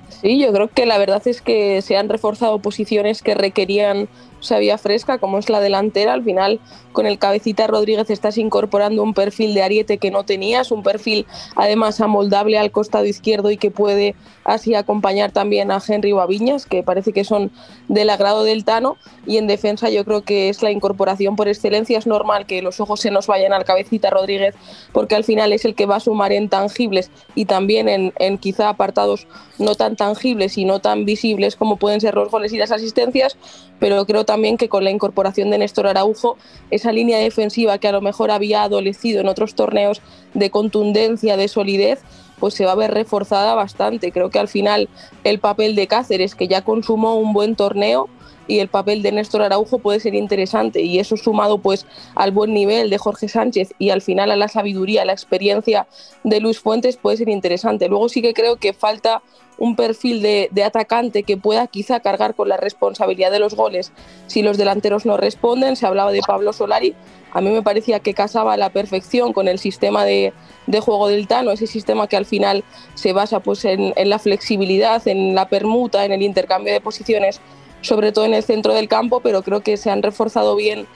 Sí, 0.09 0.39
yo 0.39 0.53
creo 0.53 0.69
que 0.69 0.87
la 0.87 0.99
verdad 0.99 1.23
es 1.27 1.43
que 1.43 1.81
se 1.83 1.97
han 1.97 2.09
reforzado 2.09 2.59
posiciones 2.59 3.23
que 3.23 3.35
requerían 3.35 4.09
sabía 4.41 4.79
fresca, 4.79 5.19
como 5.19 5.39
es 5.39 5.49
la 5.49 5.61
delantera. 5.61 6.13
Al 6.13 6.25
final, 6.25 6.61
con 6.93 7.07
el 7.07 7.19
cabecita 7.19 7.67
Rodríguez 7.67 8.11
estás 8.11 8.39
incorporando 8.39 9.03
un 9.03 9.15
perfil 9.15 9.55
de 9.55 9.63
ariete 9.63 9.99
que 9.99 10.11
no 10.11 10.25
tenías, 10.25 10.71
un 10.71 10.83
perfil 10.83 11.27
además 11.57 12.01
amoldable 12.01 12.59
al 12.59 12.71
costado 12.71 13.05
izquierdo 13.05 13.51
y 13.51 13.57
que 13.57 13.71
puede 13.71 14.15
así 14.49 14.75
acompañar 14.75 15.31
también 15.31 15.71
a 15.71 15.83
Henry 15.87 16.13
Baviñas, 16.13 16.65
que 16.65 16.83
parece 16.83 17.13
que 17.13 17.23
son 17.23 17.51
del 17.89 18.09
agrado 18.09 18.45
del 18.45 18.65
Tano. 18.65 18.97
Y 19.27 19.37
en 19.37 19.47
defensa 19.47 19.91
yo 19.91 20.05
creo 20.05 20.23
que 20.23 20.49
es 20.49 20.63
la 20.63 20.71
incorporación 20.71 21.37
por 21.37 21.49
excelencia. 21.49 21.99
Es 21.99 22.07
normal 22.07 22.47
que 22.47 22.63
los 22.63 22.81
ojos 22.81 23.01
se 23.01 23.11
nos 23.11 23.27
vayan 23.27 23.53
al 23.53 23.65
cabecita 23.65 24.09
Rodríguez, 24.09 24.55
porque 24.93 25.15
al 25.15 25.25
final 25.25 25.53
es 25.53 25.67
el 25.67 25.75
que 25.75 25.85
va 25.85 25.97
a 25.97 26.01
sumar 26.01 26.33
en 26.33 26.49
tangibles 26.49 27.11
y 27.35 27.45
también 27.45 28.13
en, 28.17 28.39
quizá 28.39 28.71
apartados 28.71 29.27
no 29.59 29.75
tan 29.75 29.97
tangibles 29.97 30.57
y 30.57 30.65
no 30.65 30.81
tan 30.81 31.05
visibles 31.05 31.57
como 31.57 31.77
pueden 31.77 32.01
ser 32.01 32.15
los 32.15 32.31
goles 32.31 32.53
y 32.53 32.59
las 32.59 32.73
asistencias, 32.73 33.37
pero 33.79 34.07
creo 34.07 34.25
también 34.25 34.57
que 34.57 34.69
con 34.69 34.85
la 34.85 34.91
incorporación 34.91 35.51
de 35.51 35.59
Néstor 35.59 35.89
Araujo, 35.89 36.39
esa 36.71 36.93
línea 36.93 37.19
defensiva 37.19 37.79
que 37.79 37.89
a 37.89 37.93
lo 37.93 38.01
mejor 38.01 38.31
había 38.31 38.63
adolecido 38.63 39.21
en 39.21 39.29
otros 39.29 39.55
torneos 39.55 40.01
de 40.33 40.51
contundencia, 40.51 41.37
de 41.37 41.49
solidez, 41.49 42.01
pues 42.39 42.55
se 42.55 42.65
va 42.65 42.73
a 42.73 42.77
ver 42.77 42.93
reforzada 42.93 43.55
bastante. 43.55 44.13
Creo 44.13 44.31
que 44.31 44.39
al 44.39 44.49
final 44.49 44.89
el 45.25 45.39
papel 45.39 45.75
de 45.75 45.87
Cáceres, 45.87 46.35
que 46.35 46.49
ya 46.49 46.63
consumó 46.63 47.17
un 47.17 47.33
buen 47.33 47.57
torneo, 47.57 48.09
y 48.49 48.59
el 48.59 48.69
papel 48.69 49.03
de 49.03 49.13
Néstor 49.13 49.43
Araujo 49.43 49.79
puede 49.79 50.01
ser 50.01 50.15
interesante 50.15 50.81
y 50.81 50.99
eso 50.99 51.17
sumado 51.17 51.59
pues 51.59 51.87
al 52.15 52.33
buen 52.33 52.53
nivel 52.53 52.91
de 52.91 52.99
Jorge 52.99 53.29
Sánchez 53.29 53.75
y 53.79 53.91
al 53.91 54.03
final 54.03 54.31
a 54.31 54.37
la 54.37 54.49
sabiduría, 54.49 55.03
a 55.03 55.05
la 55.05 55.13
experiencia 55.13 55.87
de 56.25 56.41
Luis 56.41 56.59
Fuentes 56.59 56.97
puede 56.97 57.19
ser 57.19 57.29
interesante. 57.29 57.89
Luego 57.89 58.09
sí 58.09 58.23
que 58.23 58.35
creo 58.35 58.57
que 58.57 58.73
falta 58.73 59.23
un 59.59 59.77
perfil 59.77 60.23
de, 60.23 60.63
atacante 60.65 61.25
que 61.25 61.37
pueda 61.37 61.67
quizá 61.67 62.01
cargar 62.01 62.35
con 62.35 62.49
la 62.49 62.57
responsabilidad 62.57 63.31
de 63.31 63.41
los 63.41 63.55
goles 63.55 63.93
si 64.27 64.43
los 64.43 64.57
delanteros 64.57 65.05
no 65.05 65.17
responden. 65.17 65.77
Se 65.77 65.87
hablaba 65.87 66.13
de 66.13 66.21
Pablo 66.27 66.53
Solari. 66.53 66.95
A 67.33 67.41
mí 67.41 67.51
me 67.51 67.63
parecía 67.63 68.01
que 68.01 68.15
casaba 68.15 68.55
a 68.55 68.57
la 68.57 68.71
perfección 68.71 69.33
con 69.33 69.49
el 69.49 69.59
sistema 69.59 70.05
de, 70.05 70.33
juego 70.81 71.09
del 71.09 71.27
Tano, 71.27 71.51
ese 71.51 71.67
sistema 71.67 72.07
que 72.07 72.17
al 72.17 72.25
final 72.25 72.65
se 72.95 73.13
basa 73.13 73.41
pues, 73.41 73.65
en, 73.65 73.93
la 73.97 74.19
flexibilidad, 74.19 75.07
en 75.07 75.35
la 75.35 75.49
permuta, 75.49 76.05
en 76.05 76.13
el 76.13 76.23
intercambio 76.23 76.73
de 76.73 76.81
posiciones, 76.81 77.41
sobre 77.83 78.13
todo 78.13 78.25
en 78.25 78.35
el 78.35 78.43
centro 78.43 78.73
del 78.73 78.89
campo, 78.89 79.21
pero 79.21 79.43
creo 79.43 79.61
que 79.61 79.77
se 79.77 79.91
han 79.91 80.03
reforzado 80.03 80.57
bien 80.57 80.87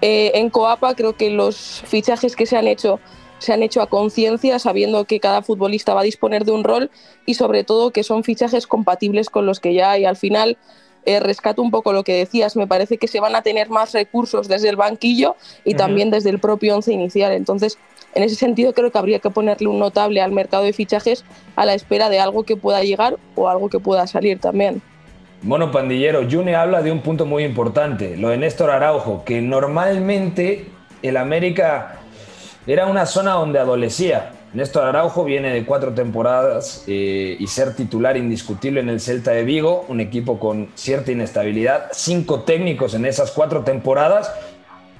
eh, 0.00 0.32
en 0.34 0.50
Coapa. 0.50 0.94
Creo 0.94 1.14
que 1.14 1.30
los 1.30 1.82
fichajes 1.86 2.34
que 2.34 2.46
se 2.46 2.56
han 2.56 2.66
hecho 2.66 2.98
se 3.38 3.52
han 3.52 3.62
hecho 3.62 3.82
a 3.82 3.88
conciencia, 3.88 4.58
sabiendo 4.58 5.04
que 5.04 5.20
cada 5.20 5.42
futbolista 5.42 5.94
va 5.94 6.00
a 6.00 6.04
disponer 6.04 6.44
de 6.44 6.52
un 6.52 6.64
rol 6.64 6.90
y 7.26 7.34
sobre 7.34 7.64
todo 7.64 7.90
que 7.90 8.02
son 8.02 8.24
fichajes 8.24 8.66
compatibles 8.66 9.30
con 9.30 9.46
los 9.46 9.60
que 9.60 9.74
ya 9.74 9.90
hay. 9.90 10.04
Al 10.04 10.16
final, 10.16 10.56
eh, 11.04 11.20
rescato 11.20 11.62
un 11.62 11.70
poco 11.70 11.92
lo 11.92 12.02
que 12.02 12.14
decías, 12.14 12.56
me 12.56 12.66
parece 12.66 12.98
que 12.98 13.08
se 13.08 13.20
van 13.20 13.36
a 13.36 13.42
tener 13.42 13.70
más 13.70 13.92
recursos 13.92 14.48
desde 14.48 14.68
el 14.68 14.76
banquillo 14.76 15.36
y 15.64 15.74
también 15.74 16.10
desde 16.10 16.30
el 16.30 16.40
propio 16.40 16.74
once 16.74 16.92
inicial. 16.92 17.32
Entonces, 17.32 17.78
en 18.14 18.22
ese 18.22 18.34
sentido 18.34 18.72
creo 18.72 18.90
que 18.90 18.98
habría 18.98 19.18
que 19.18 19.30
ponerle 19.30 19.68
un 19.68 19.78
notable 19.78 20.20
al 20.20 20.32
mercado 20.32 20.64
de 20.64 20.72
fichajes 20.72 21.24
a 21.54 21.66
la 21.66 21.74
espera 21.74 22.08
de 22.08 22.18
algo 22.18 22.44
que 22.44 22.56
pueda 22.56 22.82
llegar 22.82 23.18
o 23.34 23.48
algo 23.48 23.68
que 23.68 23.78
pueda 23.78 24.06
salir 24.06 24.40
también. 24.40 24.82
Mono 25.42 25.70
Pandillero, 25.70 26.26
June 26.28 26.56
habla 26.56 26.82
de 26.82 26.90
un 26.90 27.02
punto 27.02 27.26
muy 27.26 27.44
importante, 27.44 28.16
lo 28.16 28.30
de 28.30 28.38
Néstor 28.38 28.70
Araujo, 28.70 29.22
que 29.24 29.40
normalmente 29.42 30.64
el 31.02 31.18
América 31.18 32.00
era 32.66 32.86
una 32.86 33.06
zona 33.06 33.32
donde 33.32 33.58
adolecía. 33.58 34.32
Néstor 34.52 34.84
Araujo 34.84 35.24
viene 35.24 35.52
de 35.52 35.64
cuatro 35.64 35.92
temporadas 35.92 36.84
eh, 36.86 37.36
y 37.38 37.46
ser 37.46 37.76
titular 37.76 38.16
indiscutible 38.16 38.80
en 38.80 38.88
el 38.88 39.00
Celta 39.00 39.32
de 39.32 39.44
Vigo, 39.44 39.84
un 39.88 40.00
equipo 40.00 40.40
con 40.40 40.68
cierta 40.74 41.12
inestabilidad, 41.12 41.88
cinco 41.92 42.40
técnicos 42.40 42.94
en 42.94 43.06
esas 43.06 43.30
cuatro 43.30 43.62
temporadas. 43.62 44.32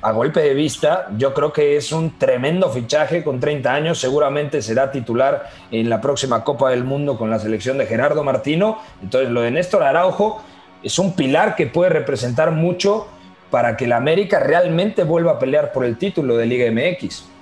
A 0.02 0.12
golpe 0.12 0.40
de 0.40 0.54
vista, 0.54 1.08
yo 1.16 1.34
creo 1.34 1.52
que 1.52 1.76
es 1.76 1.90
un 1.90 2.18
tremendo 2.18 2.70
fichaje 2.70 3.24
con 3.24 3.40
30 3.40 3.72
años. 3.72 3.98
Seguramente 3.98 4.62
será 4.62 4.92
titular 4.92 5.50
en 5.72 5.88
la 5.88 6.00
próxima 6.00 6.44
Copa 6.44 6.70
del 6.70 6.84
Mundo 6.84 7.18
con 7.18 7.30
la 7.30 7.38
selección 7.38 7.78
de 7.78 7.86
Gerardo 7.86 8.22
Martino. 8.22 8.78
Entonces, 9.02 9.30
lo 9.30 9.40
de 9.40 9.50
Néstor 9.50 9.82
Araujo 9.82 10.42
es 10.82 10.98
un 10.98 11.14
pilar 11.16 11.56
que 11.56 11.66
puede 11.66 11.90
representar 11.90 12.52
mucho 12.52 13.08
para 13.50 13.76
que 13.76 13.86
la 13.86 13.96
América 13.96 14.38
realmente 14.38 15.02
vuelva 15.02 15.32
a 15.32 15.38
pelear 15.38 15.72
por 15.72 15.84
el 15.84 15.96
título 15.96 16.36
de 16.36 16.46
Liga 16.46 16.70
MX. 16.70 17.35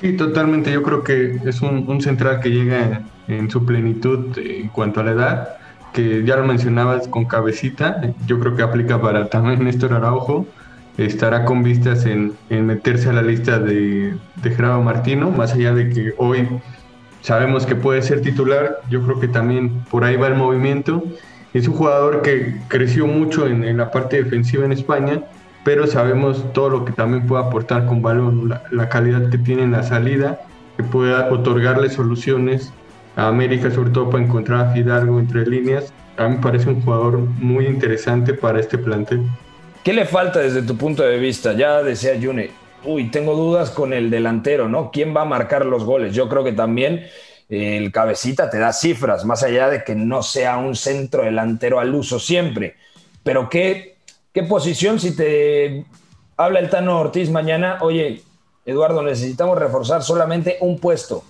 Sí, 0.00 0.14
totalmente. 0.14 0.72
Yo 0.72 0.82
creo 0.82 1.04
que 1.04 1.38
es 1.44 1.60
un, 1.60 2.00
central 2.00 2.40
que 2.40 2.48
llega 2.50 3.02
en, 3.28 3.50
su 3.50 3.66
plenitud 3.66 4.36
en 4.38 4.68
cuanto 4.68 5.00
a 5.00 5.04
la 5.04 5.10
edad, 5.10 5.48
que 5.92 6.24
ya 6.24 6.36
lo 6.36 6.46
mencionabas 6.46 7.06
con 7.06 7.26
cabecita. 7.26 8.00
Yo 8.26 8.40
creo 8.40 8.56
que 8.56 8.62
aplica 8.62 9.00
para 9.00 9.28
también 9.28 9.62
Néstor 9.64 9.92
Araujo. 9.92 10.46
Estará 10.96 11.44
con 11.44 11.62
vistas 11.62 12.06
en, 12.06 12.34
meterse 12.48 13.10
a 13.10 13.12
la 13.12 13.22
lista 13.22 13.58
de, 13.58 14.14
de 14.42 14.50
Gerardo 14.50 14.82
Martino, 14.82 15.30
más 15.30 15.52
allá 15.52 15.74
de 15.74 15.90
que 15.90 16.14
hoy 16.16 16.48
sabemos 17.20 17.66
que 17.66 17.76
puede 17.76 18.00
ser 18.02 18.22
titular. 18.22 18.80
Yo 18.88 19.02
creo 19.02 19.20
que 19.20 19.28
también 19.28 19.84
por 19.90 20.04
ahí 20.04 20.16
va 20.16 20.28
el 20.28 20.34
movimiento. 20.34 21.04
Es 21.52 21.68
un 21.68 21.74
jugador 21.74 22.22
que 22.22 22.56
creció 22.68 23.06
mucho 23.06 23.46
en, 23.46 23.64
en 23.64 23.76
la 23.76 23.90
parte 23.90 24.22
defensiva 24.22 24.64
en 24.64 24.72
España 24.72 25.22
pero 25.64 25.86
sabemos 25.86 26.52
todo 26.52 26.70
lo 26.70 26.84
que 26.84 26.92
también 26.92 27.26
puede 27.26 27.44
aportar 27.44 27.86
con 27.86 28.02
balón, 28.02 28.48
la, 28.70 28.88
calidad 28.88 29.28
que 29.30 29.38
tiene 29.38 29.62
en 29.62 29.72
la 29.72 29.82
salida, 29.82 30.40
que 30.76 30.84
puede 30.84 31.14
otorgarle 31.14 31.90
soluciones 31.90 32.72
a 33.16 33.28
América, 33.28 33.70
sobre 33.70 33.90
todo 33.90 34.10
para 34.10 34.24
encontrar 34.24 34.66
a 34.66 34.72
Fidalgo 34.72 35.18
entre 35.18 35.46
líneas. 35.46 35.92
A 36.16 36.28
mí 36.28 36.36
me 36.36 36.42
parece 36.42 36.68
un 36.68 36.82
jugador 36.82 37.18
muy 37.18 37.66
interesante 37.66 38.34
para 38.34 38.60
este 38.60 38.78
plantel. 38.78 39.22
¿Qué 39.84 39.92
le 39.92 40.04
falta 40.04 40.40
desde 40.40 40.62
tu 40.62 40.76
punto 40.76 41.02
de 41.02 41.18
vista? 41.18 41.52
Ya 41.52 41.82
decía 41.82 42.12
June, 42.20 42.50
uy, 42.84 43.10
tengo 43.10 43.34
dudas 43.34 43.70
con 43.70 43.92
el 43.92 44.10
delantero, 44.10 44.68
¿no? 44.68 44.90
¿Quién 44.90 45.14
va 45.14 45.22
a 45.22 45.26
marcar 45.26 45.66
los 45.66 45.84
goles? 45.84 46.14
Yo 46.14 46.28
creo 46.28 46.44
que 46.44 46.52
también 46.52 47.06
eh, 47.48 47.76
el 47.76 47.90
cabecita 47.90 48.48
te 48.50 48.58
da 48.58 48.72
cifras, 48.72 49.24
más 49.24 49.42
allá 49.42 49.68
de 49.68 49.82
que 49.82 49.94
no 49.94 50.22
sea 50.22 50.58
un 50.58 50.76
centro 50.76 51.24
delantero 51.24 51.80
al 51.80 51.94
uso 51.94 52.18
siempre. 52.18 52.76
Pero 53.22 53.48
¿qué 53.48 53.96
¿Qué 54.32 54.44
posición 54.44 55.00
si 55.00 55.16
te 55.16 55.84
habla 56.36 56.60
el 56.60 56.70
Tano 56.70 57.00
Ortiz 57.00 57.30
mañana? 57.30 57.78
Oye, 57.80 58.22
Eduardo, 58.64 59.02
necesitamos 59.02 59.58
reforzar 59.58 60.02
solamente 60.04 60.56
un 60.60 60.78
puesto. 60.78 61.24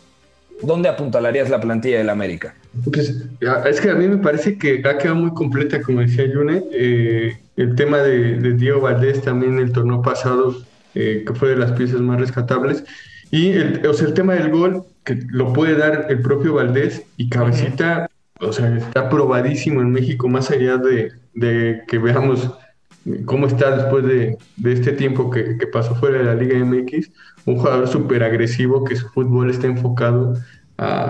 ¿Dónde 0.62 0.90
apuntalarías 0.90 1.48
la 1.48 1.60
plantilla 1.60 1.96
del 1.96 2.10
América? 2.10 2.54
Pues, 2.92 3.24
es 3.64 3.80
que 3.80 3.90
a 3.90 3.94
mí 3.94 4.06
me 4.06 4.18
parece 4.18 4.58
que 4.58 4.82
ha 4.84 4.98
quedado 4.98 5.16
muy 5.16 5.30
completa, 5.30 5.80
como 5.80 6.00
decía 6.00 6.26
Yune. 6.26 6.62
Eh, 6.72 7.38
el 7.56 7.74
tema 7.74 7.98
de, 7.98 8.52
Diego 8.52 8.82
Valdés 8.82 9.22
también 9.22 9.58
el 9.58 9.72
torneo 9.72 10.02
pasado, 10.02 10.56
eh, 10.94 11.24
que 11.26 11.32
fue 11.32 11.48
de 11.48 11.56
las 11.56 11.72
piezas 11.72 12.00
más 12.00 12.20
rescatables. 12.20 12.84
Y 13.30 13.52
el, 13.52 13.86
o 13.86 13.94
sea, 13.94 14.08
el 14.08 14.14
tema 14.14 14.34
del 14.34 14.50
gol, 14.50 14.84
que 15.04 15.18
lo 15.30 15.54
puede 15.54 15.74
dar 15.76 16.06
el 16.10 16.20
propio 16.20 16.54
Valdés 16.54 17.04
y 17.16 17.30
Cabecita, 17.30 18.10
o 18.40 18.52
sea, 18.52 18.76
está 18.76 19.08
probadísimo 19.08 19.80
en 19.80 19.90
México, 19.90 20.28
más 20.28 20.50
allá 20.50 20.76
de, 20.76 21.12
de 21.32 21.82
que 21.88 21.96
veamos 21.96 22.50
cómo 23.24 23.46
está 23.46 23.76
después 23.76 24.04
de, 24.04 24.38
este 24.64 24.92
tiempo 24.92 25.30
que, 25.30 25.56
pasó 25.72 25.94
fuera 25.94 26.18
de 26.18 26.24
la 26.24 26.34
Liga 26.34 26.58
MX, 26.58 27.10
un 27.46 27.56
jugador 27.56 27.88
súper 27.88 28.22
agresivo 28.22 28.84
que 28.84 28.96
su 28.96 29.08
fútbol 29.08 29.50
está 29.50 29.66
enfocado 29.66 30.34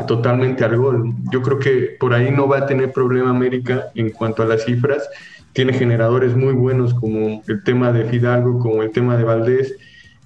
totalmente 0.06 0.64
al 0.64 0.76
gol. 0.76 1.14
Yo 1.30 1.42
creo 1.42 1.58
que 1.58 1.96
por 1.98 2.12
ahí 2.12 2.30
no 2.30 2.48
va 2.48 2.58
a 2.58 2.66
tener 2.66 2.92
problema 2.92 3.30
América 3.30 3.86
en 3.94 4.10
cuanto 4.10 4.42
a 4.42 4.46
las 4.46 4.64
cifras. 4.64 5.08
Tiene 5.52 5.72
generadores 5.72 6.34
muy 6.34 6.54
buenos 6.54 6.92
como 6.94 7.42
el 7.46 7.62
tema 7.62 7.92
de 7.92 8.04
Fidalgo, 8.04 8.58
como 8.58 8.82
el 8.82 8.90
tema 8.90 9.16
de 9.16 9.24
Valdés. 9.24 9.76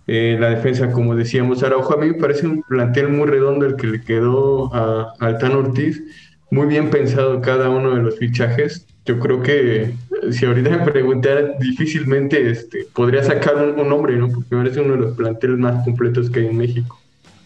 Eh, 0.06 0.36
la 0.38 0.50
defensa, 0.50 0.90
como 0.92 1.14
decíamos, 1.14 1.62
Araujo, 1.62 1.94
a 1.94 1.96
mí 1.98 2.08
me 2.08 2.14
parece 2.14 2.46
un 2.46 2.62
plantel 2.62 3.08
muy 3.08 3.26
redondo 3.26 3.66
el 3.66 3.76
que 3.76 3.86
le 3.86 4.00
quedó 4.02 4.74
a, 4.74 5.14
a 5.18 5.26
Altán 5.26 5.52
Ortiz, 5.52 6.02
muy 6.50 6.66
bien 6.66 6.90
pensado 6.90 7.40
cada 7.40 7.70
uno 7.70 7.94
de 7.94 8.02
los 8.02 8.18
fichajes. 8.18 8.86
Yo 9.06 9.18
creo 9.18 9.42
que 9.42 9.92
si 10.30 10.46
ahorita 10.46 10.70
me 10.70 10.78
preguntara, 10.78 11.42
difícilmente 11.58 12.50
este, 12.50 12.86
podría 12.94 13.22
sacar 13.22 13.56
un, 13.56 13.88
nombre, 13.88 14.16
¿no? 14.16 14.28
Porque 14.28 14.56
parece 14.56 14.80
uno 14.80 14.94
de 14.94 15.00
los 15.00 15.16
planteles 15.16 15.58
más 15.58 15.84
completos 15.84 16.30
que 16.30 16.40
hay 16.40 16.46
en 16.46 16.56
México. 16.56 16.98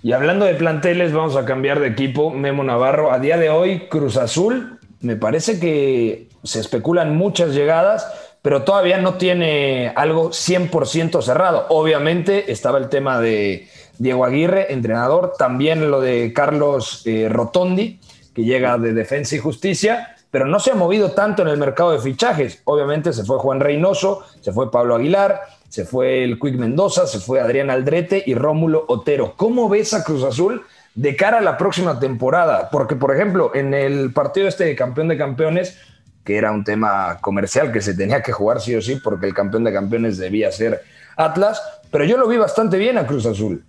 Y 0.03 0.13
hablando 0.13 0.45
de 0.45 0.55
planteles, 0.55 1.13
vamos 1.13 1.35
a 1.37 1.45
cambiar 1.45 1.81
de 1.81 1.89
equipo. 1.89 2.31
Memo 2.31 2.63
Navarro, 2.63 3.13
a 3.13 3.19
día 3.19 3.37
de 3.37 3.51
hoy, 3.51 3.89
Cruz 3.89 4.17
Azul, 4.17 4.79
me 5.01 5.17
parece 5.17 5.59
que 5.59 6.29
se 6.45 6.61
especulan 6.61 7.17
muchas 7.17 7.53
llegadas, 7.55 8.07
pero 8.41 8.63
todavía 8.63 8.99
no 8.99 9.15
tiene 9.15 9.93
algo 9.97 10.31
100% 10.31 11.23
cerrado. 11.23 11.67
Obviamente 11.71 12.53
estaba 12.53 12.79
el 12.79 12.89
tema 12.89 13.21
de 13.21 13.69
Diego 13.99 14.25
Aguirre, 14.25 14.73
entrenador, 14.73 15.33
también 15.37 15.91
lo 15.91 16.01
de 16.01 16.33
Carlos 16.33 17.03
eh, 17.05 17.29
Rotondi, 17.29 17.99
que 18.33 18.45
llega 18.45 18.79
de 18.79 18.93
Defensa 18.93 19.35
y 19.35 19.39
Justicia, 19.39 20.15
pero 20.31 20.47
no 20.47 20.61
se 20.61 20.71
ha 20.71 20.75
movido 20.75 21.13
tanto 21.13 21.43
en 21.43 21.49
el 21.49 21.57
mercado 21.57 21.93
de 21.93 21.99
fichajes. 21.99 22.61
Obviamente 22.65 23.13
se 23.13 23.25
fue 23.25 23.39
Juan 23.39 23.61
Reynoso, 23.61 24.25
se 24.41 24.53
fue 24.53 24.71
Pablo 24.71 24.97
Aguilar, 24.97 25.41
se 25.69 25.85
fue 25.85 26.25
el 26.25 26.39
Quick 26.39 26.57
Mendoza, 26.57 27.07
se 27.07 27.21
fue 27.21 27.41
Adrián 27.41 27.71
Aldrete 27.71 28.23
y 28.27 28.35
Rómulo 28.35 28.85
Otero. 28.89 29.35
¿Cómo 29.37 29.69
ves 29.69 29.95
a 29.95 30.05
Cruz 30.05 30.25
Azul 30.25 30.63
de 30.95 31.17
cara 31.17 31.39
a 31.39 31.43
la 31.43 31.57
próxima 31.57 31.99
temporada? 31.99 32.69
Porque, 32.71 32.97
por 32.97 33.15
ejemplo, 33.15 33.53
en 33.55 33.75
el 33.75 34.13
partido 34.13 34.49
este 34.49 34.65
de 34.65 34.77
campeón 34.77 35.09
de 35.09 35.19
campeones, 35.19 35.79
que 36.25 36.37
era 36.37 36.53
un 36.53 36.65
tema 36.65 37.19
comercial 37.21 37.73
que 37.73 37.81
se 37.81 37.95
tenía 37.95 38.23
que 38.23 38.33
jugar 38.33 38.61
sí 38.61 38.75
o 38.75 38.83
sí, 38.83 38.97
porque 38.97 39.27
el 39.27 39.35
campeón 39.35 39.65
de 39.65 39.73
campeones 39.73 40.19
debía 40.19 40.53
ser 40.53 40.83
Atlas, 41.17 41.63
pero 41.91 42.05
yo 42.05 42.17
lo 42.17 42.29
vi 42.29 42.37
bastante 42.37 42.77
bien 42.77 42.99
a 42.99 43.07
Cruz 43.07 43.27
Azul. 43.27 43.65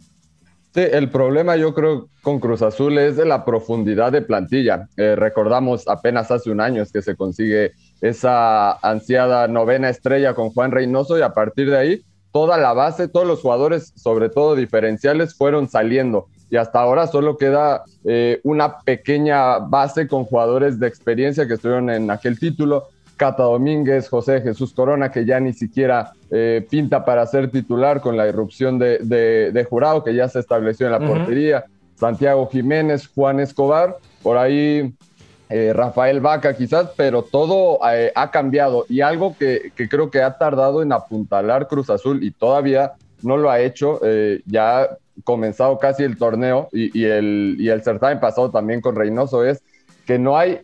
Sí, 0.74 0.82
el 0.82 1.10
problema 1.10 1.56
yo 1.56 1.74
creo 1.74 2.10
con 2.22 2.40
Cruz 2.40 2.62
Azul 2.62 2.98
es 3.00 3.18
de 3.18 3.26
la 3.26 3.44
profundidad 3.44 4.12
de 4.12 4.22
plantilla. 4.22 4.88
Eh, 4.98 5.16
recordamos 5.16 5.88
apenas 5.88 6.30
hace 6.30 6.52
un 6.52 6.62
año 6.62 6.84
que 6.92 7.02
se 7.02 7.16
consigue 7.16 7.72
esa 8.02 8.74
ansiada 8.74 9.48
novena 9.48 9.90
estrella 9.90 10.36
con 10.36 10.52
Juan 10.52 10.72
Reynoso 10.72 11.18
y 11.18 11.22
a 11.22 11.34
partir 11.34 11.72
de 11.72 11.78
ahí 11.78 12.02
toda 12.32 12.58
la 12.58 12.74
base, 12.74 13.08
todos 13.08 13.26
los 13.26 13.42
jugadores, 13.42 13.92
sobre 13.96 14.30
todo 14.30 14.56
diferenciales, 14.56 15.36
fueron 15.36 15.68
saliendo 15.68 16.28
y 16.50 16.58
hasta 16.58 16.80
ahora 16.80 17.08
solo 17.08 17.38
queda 17.38 17.84
eh, 18.04 18.40
una 18.44 18.80
pequeña 18.80 19.60
base 19.60 20.08
con 20.08 20.26
jugadores 20.26 20.80
de 20.80 20.88
experiencia 20.88 21.48
que 21.48 21.56
estuvieron 21.56 21.90
en 21.90 22.10
aquel 22.10 22.40
título. 22.40 22.88
Cata 23.20 23.44
Domínguez, 23.44 24.08
José 24.08 24.40
Jesús 24.40 24.74
Corona, 24.74 25.12
que 25.12 25.26
ya 25.26 25.42
ni 25.42 25.52
siquiera 25.52 26.14
eh, 26.32 26.66
pinta 26.70 27.04
para 27.04 27.26
ser 27.26 27.52
titular 27.52 28.00
con 28.00 28.16
la 28.16 28.30
irrupción 28.30 28.80
de, 28.80 29.68
Jurado, 29.70 30.06
que 30.06 30.16
ya 30.16 30.30
se 30.30 30.40
estableció 30.40 30.86
en 30.86 30.94
la 30.94 31.00
portería, 31.00 31.66
Santiago 31.96 32.48
Jiménez, 32.48 33.08
Juan 33.14 33.42
Escobar, 33.42 33.98
por 34.24 34.38
ahí 34.38 34.94
eh, 35.50 35.74
Rafael 35.76 36.22
Vaca 36.22 36.56
quizás, 36.56 36.92
pero 36.96 37.22
todo 37.22 37.80
eh, 37.92 38.14
ha 38.16 38.32
cambiado. 38.32 38.86
Y 38.88 39.02
algo 39.02 39.36
que, 39.38 39.74
creo 39.76 40.10
que 40.10 40.22
ha 40.22 40.38
tardado 40.38 40.82
en 40.82 40.94
apuntalar 40.94 41.68
Cruz 41.68 41.90
Azul 41.90 42.24
y 42.24 42.32
todavía 42.32 42.94
no 43.22 43.36
lo 43.36 43.52
ha 43.52 43.60
hecho, 43.60 44.00
ya 44.46 44.82
ha 44.82 44.98
comenzado 45.26 45.78
casi 45.78 46.04
el 46.04 46.16
torneo 46.16 46.70
y, 46.72 47.04
el, 47.04 47.58
y 47.60 47.68
el 47.68 47.84
certamen 47.84 48.22
pasado 48.22 48.50
también 48.50 48.80
con 48.80 48.96
Reynoso 48.96 49.44
es 49.44 49.62
que 50.06 50.18
no 50.18 50.38
hay 50.38 50.62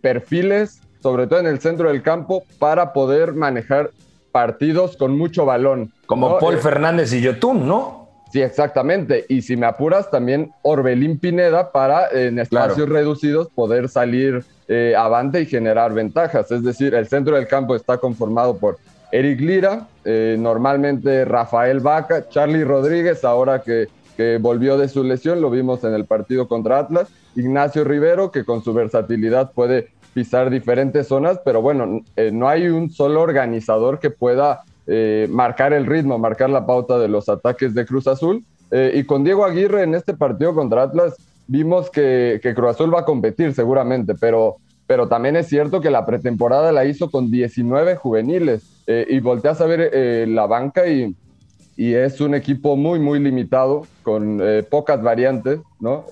perfiles 0.00 0.80
sobre 1.00 1.26
todo 1.26 1.40
en 1.40 1.46
el 1.46 1.60
centro 1.60 1.88
del 1.88 2.02
campo, 2.02 2.44
para 2.58 2.92
poder 2.92 3.32
manejar 3.34 3.90
partidos 4.32 4.96
con 4.96 5.16
mucho 5.16 5.44
balón. 5.44 5.92
Como 6.06 6.38
Paul 6.38 6.54
eh, 6.54 6.58
Fernández 6.58 7.12
y 7.12 7.20
Yotun, 7.20 7.66
¿no? 7.66 8.08
Sí, 8.32 8.42
exactamente. 8.42 9.24
Y 9.28 9.42
si 9.42 9.56
me 9.56 9.66
apuras, 9.66 10.10
también 10.10 10.52
Orbelín 10.62 11.18
Pineda 11.18 11.72
para 11.72 12.08
en 12.10 12.38
espacios 12.38 12.88
reducidos 12.88 13.48
poder 13.48 13.88
salir 13.88 14.44
eh, 14.68 14.94
avante 14.96 15.40
y 15.40 15.46
generar 15.46 15.94
ventajas. 15.94 16.50
Es 16.50 16.62
decir, 16.62 16.94
el 16.94 17.08
centro 17.08 17.36
del 17.36 17.48
campo 17.48 17.74
está 17.74 17.96
conformado 17.96 18.58
por 18.58 18.76
Eric 19.10 19.40
Lira, 19.40 19.88
eh, 20.04 20.36
normalmente 20.38 21.24
Rafael 21.24 21.80
Vaca, 21.80 22.28
Charlie 22.28 22.64
Rodríguez, 22.64 23.24
ahora 23.24 23.62
que, 23.62 23.88
que 24.16 24.36
volvió 24.36 24.76
de 24.76 24.88
su 24.88 25.02
lesión, 25.02 25.40
lo 25.40 25.48
vimos 25.48 25.82
en 25.84 25.94
el 25.94 26.04
partido 26.04 26.46
contra 26.46 26.80
Atlas, 26.80 27.08
Ignacio 27.34 27.84
Rivero, 27.84 28.30
que 28.30 28.44
con 28.44 28.62
su 28.62 28.74
versatilidad 28.74 29.52
puede 29.52 29.88
pisar 30.14 30.50
diferentes 30.50 31.06
zonas, 31.06 31.40
pero 31.44 31.62
bueno, 31.62 32.00
eh, 32.16 32.30
no 32.32 32.48
hay 32.48 32.68
un 32.68 32.90
solo 32.90 33.22
organizador 33.22 33.98
que 33.98 34.10
pueda 34.10 34.62
eh, 34.86 35.28
marcar 35.30 35.74
el 35.74 35.84
ritmo, 35.84 36.18
marcar 36.18 36.48
la 36.48 36.64
pauta 36.64 36.98
de 36.98 37.08
los 37.08 37.28
ataques 37.28 37.74
de 37.74 37.84
Cruz 37.84 38.06
Azul. 38.06 38.42
Eh, 38.70 38.92
y 38.94 39.04
con 39.04 39.22
Diego 39.24 39.44
Aguirre 39.44 39.82
en 39.82 39.94
este 39.94 40.14
partido 40.14 40.54
contra 40.54 40.82
Atlas 40.82 41.16
vimos 41.46 41.90
que, 41.90 42.40
que 42.42 42.54
Cruz 42.54 42.70
Azul 42.70 42.94
va 42.94 43.00
a 43.00 43.04
competir 43.04 43.54
seguramente, 43.54 44.14
pero, 44.14 44.56
pero 44.86 45.08
también 45.08 45.36
es 45.36 45.46
cierto 45.46 45.80
que 45.80 45.90
la 45.90 46.04
pretemporada 46.04 46.72
la 46.72 46.84
hizo 46.84 47.10
con 47.10 47.30
19 47.30 47.96
juveniles 47.96 48.62
eh, 48.86 49.06
y 49.08 49.20
volteas 49.20 49.60
a 49.60 49.66
ver 49.66 49.90
eh, 49.92 50.26
la 50.28 50.46
banca 50.46 50.86
y, 50.86 51.14
y, 51.76 51.94
es 51.94 52.20
un 52.20 52.34
equipo 52.34 52.76
muy, 52.76 52.98
muy 52.98 53.18
limitado, 53.18 53.86
con 54.02 54.42
pocas 54.70 55.02
variantes, 55.02 55.60
¿no? 55.80 56.06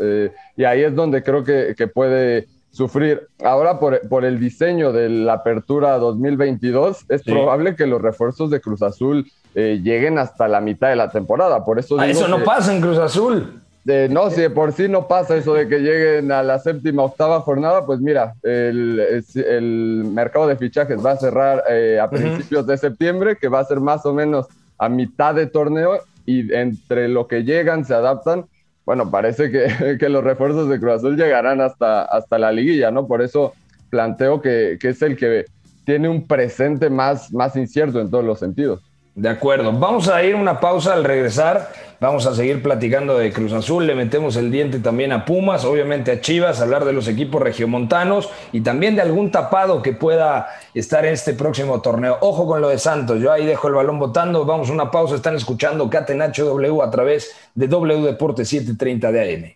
y 0.57 0.65
ahí 0.65 0.83
es 0.83 0.95
donde 0.95 1.23
creo 1.23 1.43
que, 1.45 1.75
que 1.77 1.89
puede 1.89 2.47
sufrir. 2.71 3.29
Ahora, 3.43 3.79
por, 3.79 4.07
por, 4.09 4.25
el 4.25 4.39
diseño 4.39 4.93
de 4.93 5.09
la 5.09 5.35
apertura 5.35 5.99
2022, 5.99 7.07
es 7.09 7.23
probable 7.23 7.75
que 7.75 7.87
los 7.87 8.03
refuerzos 8.03 8.51
de 8.51 8.61
Cruz 8.61 8.83
Azul 8.83 9.27
eh, 9.55 9.81
lleguen 9.83 10.19
hasta 10.19 10.49
la 10.49 10.61
mitad 10.61 10.91
de 10.91 10.97
la 10.97 11.11
temporada. 11.11 11.65
Por 11.65 11.79
eso 11.79 11.99
ah, 11.99 12.07
eso 12.07 12.29
no 12.29 12.45
pasa 12.45 12.75
en 12.75 12.83
Cruz 12.83 12.99
Azul. 12.99 13.63
no, 14.11 14.31
si 14.31 14.43
de 14.43 14.51
por 14.51 14.73
sí 14.73 14.89
no 14.89 15.09
pasa 15.09 15.37
eso 15.37 15.55
de 15.55 15.67
que 15.67 15.79
lleguen 15.79 16.31
a 16.31 16.43
la 16.43 16.59
séptima, 16.59 17.05
octava 17.05 17.41
jornada, 17.41 17.87
pues 17.87 18.01
mira, 18.01 18.35
el, 18.43 19.25
el 19.35 20.05
mercado 20.13 20.47
de 20.47 20.57
fichajes 20.57 21.05
va 21.05 21.13
a 21.13 21.17
cerrar 21.17 21.65
eh, 21.71 21.99
a 21.99 22.11
principios 22.11 22.67
de 22.67 22.77
septiembre, 22.77 23.39
que 23.41 23.49
va 23.49 23.61
a 23.61 23.65
ser 23.65 23.81
más 23.81 24.05
o 24.05 24.13
menos 24.13 24.47
a 24.77 24.91
mitad 24.91 25.35
de 25.35 25.47
torneo, 25.47 26.01
y 26.27 26.53
entre 26.53 27.09
lo 27.09 27.27
que 27.27 27.45
llegan, 27.45 27.87
se 27.87 27.95
adaptan, 27.95 28.45
bueno, 28.87 29.11
parece 29.11 29.51
que, 29.51 29.99
que, 30.01 30.09
los 30.09 30.25
refuerzos 30.25 30.69
de 30.69 30.79
Cruz 30.79 30.95
Azul 30.95 31.17
llegarán 31.17 31.61
hasta, 31.61 32.05
hasta 32.05 32.39
la 32.39 32.53
liguilla, 32.53 32.91
¿no? 32.91 33.07
Por 33.07 33.21
eso 33.21 33.53
planteo 33.91 34.41
que, 34.41 34.79
que, 34.81 34.91
es 34.91 35.03
el 35.03 35.17
que 35.17 35.45
tiene 35.85 36.09
un 36.09 36.27
presente 36.27 36.89
más, 36.89 37.33
más 37.33 37.57
incierto 37.57 38.01
en 38.01 38.11
todos 38.11 38.25
los 38.25 38.39
sentidos. 38.39 38.81
De 39.17 39.29
acuerdo, 39.29 39.73
vamos 39.73 40.09
a 40.09 40.23
ir 40.23 40.37
una 40.37 40.61
pausa. 40.61 40.93
Al 40.93 41.03
regresar 41.03 41.73
Vamos 41.99 42.27
a 42.27 42.35
seguir 42.35 42.63
platicando 42.63 43.17
de 43.17 43.33
Cruz 43.33 43.55
Azul, 43.55 43.87
le 43.87 43.95
metemos 43.95 44.37
el 44.37 44.51
diente 44.51 44.81
también 44.81 45.13
a 45.13 45.25
Pumas, 45.25 45.65
obviamente 45.65 46.13
a 46.13 46.21
Chivas, 46.21 46.61
hablar 46.61 46.85
de 46.85 46.93
los 46.93 47.09
equipos 47.09 47.41
regiomontanos 47.41 48.29
y 48.53 48.61
también 48.61 48.97
de 48.97 49.01
algún 49.01 49.31
tapado 49.31 49.81
que 49.81 49.95
pueda 49.95 50.47
estar 50.75 51.07
en 51.07 51.15
este 51.15 51.33
próximo 51.33 51.81
torneo. 51.81 52.19
Ojo 52.21 52.47
con 52.47 52.61
lo 52.61 52.69
de 52.69 52.79
Santos, 52.79 53.19
yo 53.23 53.33
ahí 53.33 53.47
dejo 53.47 53.69
el 53.69 53.75
balón 53.75 53.99
votando, 53.99 54.45
vamos 54.45 54.69
a 54.69 54.75
una 54.75 54.91
pausa, 54.91 55.15
están 55.15 55.37
escuchando 55.37 55.89
Catenacho 55.89 56.45
W 56.45 56.83
a 56.83 56.91
través 56.91 57.35
de 57.55 57.67
W 57.67 58.03
Deportes 58.03 58.47
730 58.47 59.13
de 59.13 59.35
AM. 59.35 59.56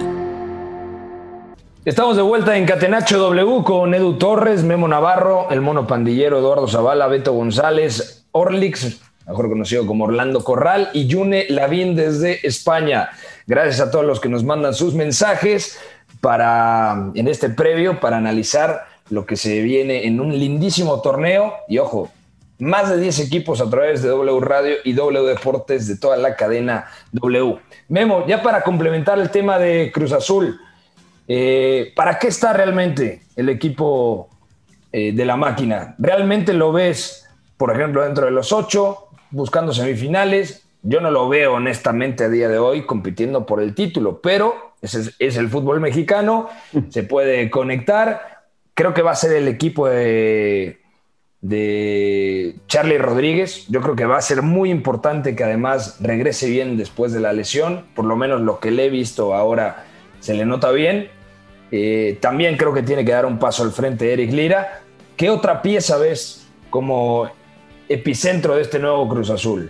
Estamos 1.83 2.15
de 2.15 2.21
vuelta 2.21 2.55
en 2.55 2.67
Catenacho 2.67 3.17
W 3.17 3.63
con 3.63 3.95
Edu 3.95 4.13
Torres, 4.19 4.63
Memo 4.63 4.87
Navarro, 4.87 5.47
el 5.49 5.61
mono 5.61 5.87
pandillero 5.87 6.37
Eduardo 6.37 6.67
Zavala, 6.67 7.07
Beto 7.07 7.33
González, 7.33 8.27
Orlix, 8.33 9.01
mejor 9.25 9.49
conocido 9.49 9.87
como 9.87 10.03
Orlando 10.03 10.43
Corral, 10.43 10.91
y 10.93 11.07
Yune 11.07 11.47
Lavín 11.49 11.95
desde 11.95 12.45
España. 12.45 13.09
Gracias 13.47 13.79
a 13.79 13.89
todos 13.89 14.05
los 14.05 14.19
que 14.19 14.29
nos 14.29 14.43
mandan 14.43 14.75
sus 14.75 14.93
mensajes 14.93 15.79
para, 16.21 17.09
en 17.15 17.27
este 17.27 17.49
previo 17.49 17.99
para 17.99 18.17
analizar 18.17 18.85
lo 19.09 19.25
que 19.25 19.35
se 19.35 19.63
viene 19.63 20.05
en 20.05 20.19
un 20.19 20.37
lindísimo 20.37 21.01
torneo. 21.01 21.55
Y 21.67 21.79
ojo, 21.79 22.11
más 22.59 22.91
de 22.91 22.99
10 22.99 23.21
equipos 23.21 23.59
a 23.59 23.67
través 23.71 24.03
de 24.03 24.09
W 24.09 24.39
Radio 24.39 24.75
y 24.83 24.93
W 24.93 25.25
Deportes 25.25 25.87
de 25.87 25.97
toda 25.97 26.15
la 26.17 26.35
cadena 26.35 26.85
W. 27.11 27.57
Memo, 27.89 28.23
ya 28.27 28.43
para 28.43 28.61
complementar 28.61 29.17
el 29.17 29.31
tema 29.31 29.57
de 29.57 29.91
Cruz 29.91 30.11
Azul, 30.11 30.59
eh, 31.33 31.93
¿para 31.95 32.19
qué 32.19 32.27
está 32.27 32.53
realmente 32.53 33.21
el 33.35 33.49
equipo 33.49 34.29
eh, 34.91 35.11
de 35.13 35.25
la 35.25 35.37
máquina? 35.37 35.95
¿Realmente 35.97 36.53
lo 36.53 36.71
ves, 36.71 37.27
por 37.57 37.71
ejemplo, 37.75 38.03
dentro 38.03 38.25
de 38.25 38.31
los 38.31 38.51
ocho? 38.51 39.07
buscando 39.31 39.73
semifinales. 39.73 40.67
Yo 40.83 40.99
no 40.99 41.11
lo 41.11 41.29
veo 41.29 41.53
honestamente 41.53 42.25
a 42.25 42.29
día 42.29 42.49
de 42.49 42.59
hoy 42.59 42.85
compitiendo 42.85 43.45
por 43.45 43.61
el 43.61 43.73
título, 43.73 44.19
pero 44.21 44.73
ese 44.81 45.11
es, 45.19 45.37
el 45.37 45.49
fútbol 45.49 45.79
mexicano, 45.79 46.49
se 46.89 47.03
puede 47.03 47.49
conectar. 47.49 48.43
Creo 48.73 48.93
que 48.93 49.01
va 49.01 49.11
a 49.11 49.15
ser 49.15 49.33
el 49.33 49.47
equipo 49.47 49.87
de, 49.87 50.81
de 51.41 52.55
Charlie 52.67 52.97
Rodríguez. 52.97 53.67
Yo 53.67 53.81
creo 53.81 53.95
que 53.95 54.05
va 54.05 54.17
a 54.17 54.21
ser 54.21 54.41
muy 54.41 54.71
importante 54.71 55.35
que 55.35 55.43
además 55.43 55.97
regrese 55.99 56.49
bien 56.49 56.77
después 56.77 57.11
de 57.11 57.19
la 57.19 57.33
lesión. 57.33 57.85
Por 57.95 58.05
lo 58.05 58.15
menos 58.15 58.41
lo 58.41 58.59
que 58.59 58.71
le 58.71 58.85
he 58.85 58.89
visto 58.89 59.33
ahora 59.35 59.85
se 60.19 60.33
le 60.33 60.45
nota 60.45 60.71
bien. 60.71 61.09
Eh, 61.71 62.17
también 62.19 62.57
creo 62.57 62.73
que 62.73 62.83
tiene 62.83 63.05
que 63.05 63.11
dar 63.11 63.25
un 63.25 63.39
paso 63.39 63.63
al 63.63 63.71
frente 63.71 64.11
Eric 64.11 64.31
Lira. 64.31 64.81
¿Qué 65.15 65.29
otra 65.29 65.61
pieza 65.61 65.97
ves 65.97 66.47
como 66.69 67.29
epicentro 67.87 68.55
de 68.55 68.61
este 68.63 68.79
nuevo 68.79 69.07
Cruz 69.07 69.29
Azul? 69.29 69.69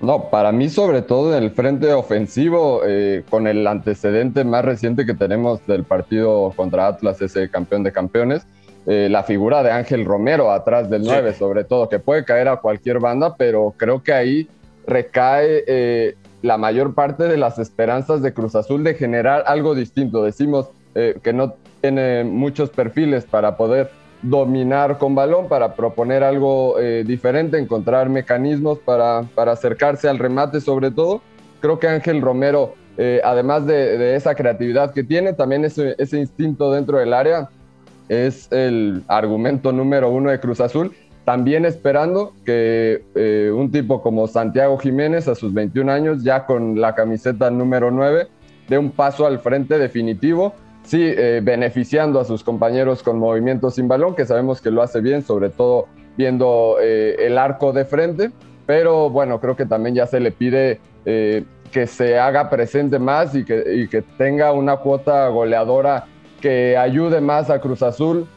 No, 0.00 0.28
para 0.28 0.52
mí 0.52 0.68
sobre 0.68 1.02
todo 1.02 1.36
en 1.36 1.42
el 1.42 1.50
frente 1.52 1.92
ofensivo, 1.92 2.82
eh, 2.84 3.24
con 3.30 3.46
el 3.46 3.66
antecedente 3.66 4.44
más 4.44 4.64
reciente 4.64 5.06
que 5.06 5.14
tenemos 5.14 5.64
del 5.66 5.84
partido 5.84 6.52
contra 6.54 6.88
Atlas, 6.88 7.22
ese 7.22 7.48
campeón 7.48 7.84
de 7.84 7.92
campeones, 7.92 8.46
eh, 8.86 9.08
la 9.10 9.22
figura 9.22 9.62
de 9.62 9.70
Ángel 9.70 10.04
Romero 10.04 10.50
atrás 10.50 10.90
del 10.90 11.04
9, 11.04 11.32
sobre 11.32 11.64
todo, 11.64 11.88
que 11.88 11.98
puede 11.98 12.24
caer 12.24 12.48
a 12.48 12.56
cualquier 12.56 12.98
banda, 12.98 13.34
pero 13.36 13.72
creo 13.78 14.02
que 14.02 14.12
ahí 14.12 14.48
recae 14.86 15.64
eh, 15.66 16.16
la 16.42 16.58
mayor 16.58 16.94
parte 16.94 17.24
de 17.24 17.38
las 17.38 17.58
esperanzas 17.58 18.20
de 18.20 18.34
Cruz 18.34 18.54
Azul 18.54 18.84
de 18.84 18.94
generar 18.94 19.44
algo 19.46 19.74
distinto. 19.74 20.22
Decimos 20.22 20.68
que 20.94 21.32
no 21.32 21.54
tiene 21.80 22.24
muchos 22.24 22.70
perfiles 22.70 23.24
para 23.24 23.56
poder 23.56 23.90
dominar 24.24 24.96
con 24.96 25.14
balón, 25.14 25.48
para 25.48 25.74
proponer 25.74 26.24
algo 26.24 26.78
eh, 26.80 27.04
diferente, 27.06 27.58
encontrar 27.58 28.08
mecanismos 28.08 28.78
para, 28.78 29.24
para, 29.34 29.52
acercarse 29.52 30.08
al 30.08 30.18
remate 30.18 30.60
sobre 30.60 30.90
todo. 30.90 31.20
Creo 31.60 31.78
que 31.78 31.88
Ángel 31.88 32.22
Romero, 32.22 32.74
eh, 32.96 33.20
además 33.22 33.66
de, 33.66 34.16
esa 34.16 34.34
creatividad 34.34 34.92
que 34.92 35.04
tiene, 35.04 35.34
también 35.34 35.64
ese, 35.64 35.94
ese, 35.98 36.18
instinto 36.18 36.72
dentro 36.72 36.98
del 36.98 37.12
área 37.12 37.50
es 38.08 38.50
el 38.50 39.02
argumento 39.08 39.72
número 39.72 40.10
uno 40.10 40.30
de 40.30 40.40
Cruz 40.40 40.60
Azul. 40.60 40.92
También 41.26 41.64
esperando 41.64 42.32
que 42.44 43.04
eh, 43.14 43.50
un 43.54 43.70
tipo 43.70 44.02
como 44.02 44.26
Santiago 44.26 44.76
Jiménez 44.78 45.28
a 45.28 45.34
sus 45.34 45.52
21 45.52 45.90
años, 45.90 46.22
ya 46.22 46.44
con 46.44 46.80
la 46.80 46.94
camiseta 46.94 47.50
número 47.50 47.90
9, 47.90 48.26
dé 48.68 48.78
un 48.78 48.90
paso 48.90 49.26
al 49.26 49.38
frente 49.38 49.78
definitivo 49.78 50.54
sí, 50.84 51.02
eh, 51.02 51.40
beneficiando 51.42 52.20
a 52.20 52.24
sus 52.24 52.44
compañeros 52.44 53.02
con 53.02 53.18
movimientos 53.18 53.74
sin 53.74 53.88
balón, 53.88 54.14
que 54.14 54.24
sabemos 54.24 54.60
que 54.60 54.70
lo 54.70 54.82
hace 54.82 55.00
bien, 55.00 55.22
sobre 55.22 55.50
todo 55.50 55.88
viendo 56.16 56.76
eh, 56.80 57.16
el 57.26 57.38
arco 57.38 57.72
de 57.72 57.84
frente, 57.84 58.30
pero 58.66 59.10
bueno, 59.10 59.40
creo 59.40 59.56
que 59.56 59.66
también 59.66 59.94
ya 59.94 60.06
se 60.06 60.20
le 60.20 60.30
pide 60.30 60.80
eh, 61.04 61.44
que 61.72 61.86
se 61.86 62.18
haga 62.18 62.50
presente 62.50 62.98
más 62.98 63.34
y 63.34 63.44
que, 63.44 64.04
tenga 64.16 64.52
una 64.52 64.76
cuota 64.76 65.28
goleadora 65.28 66.04
que 66.40 66.76
ayude 66.76 67.20
más 67.20 67.50
a 67.50 67.60
Cruz 67.60 67.82
Azul 67.82 68.28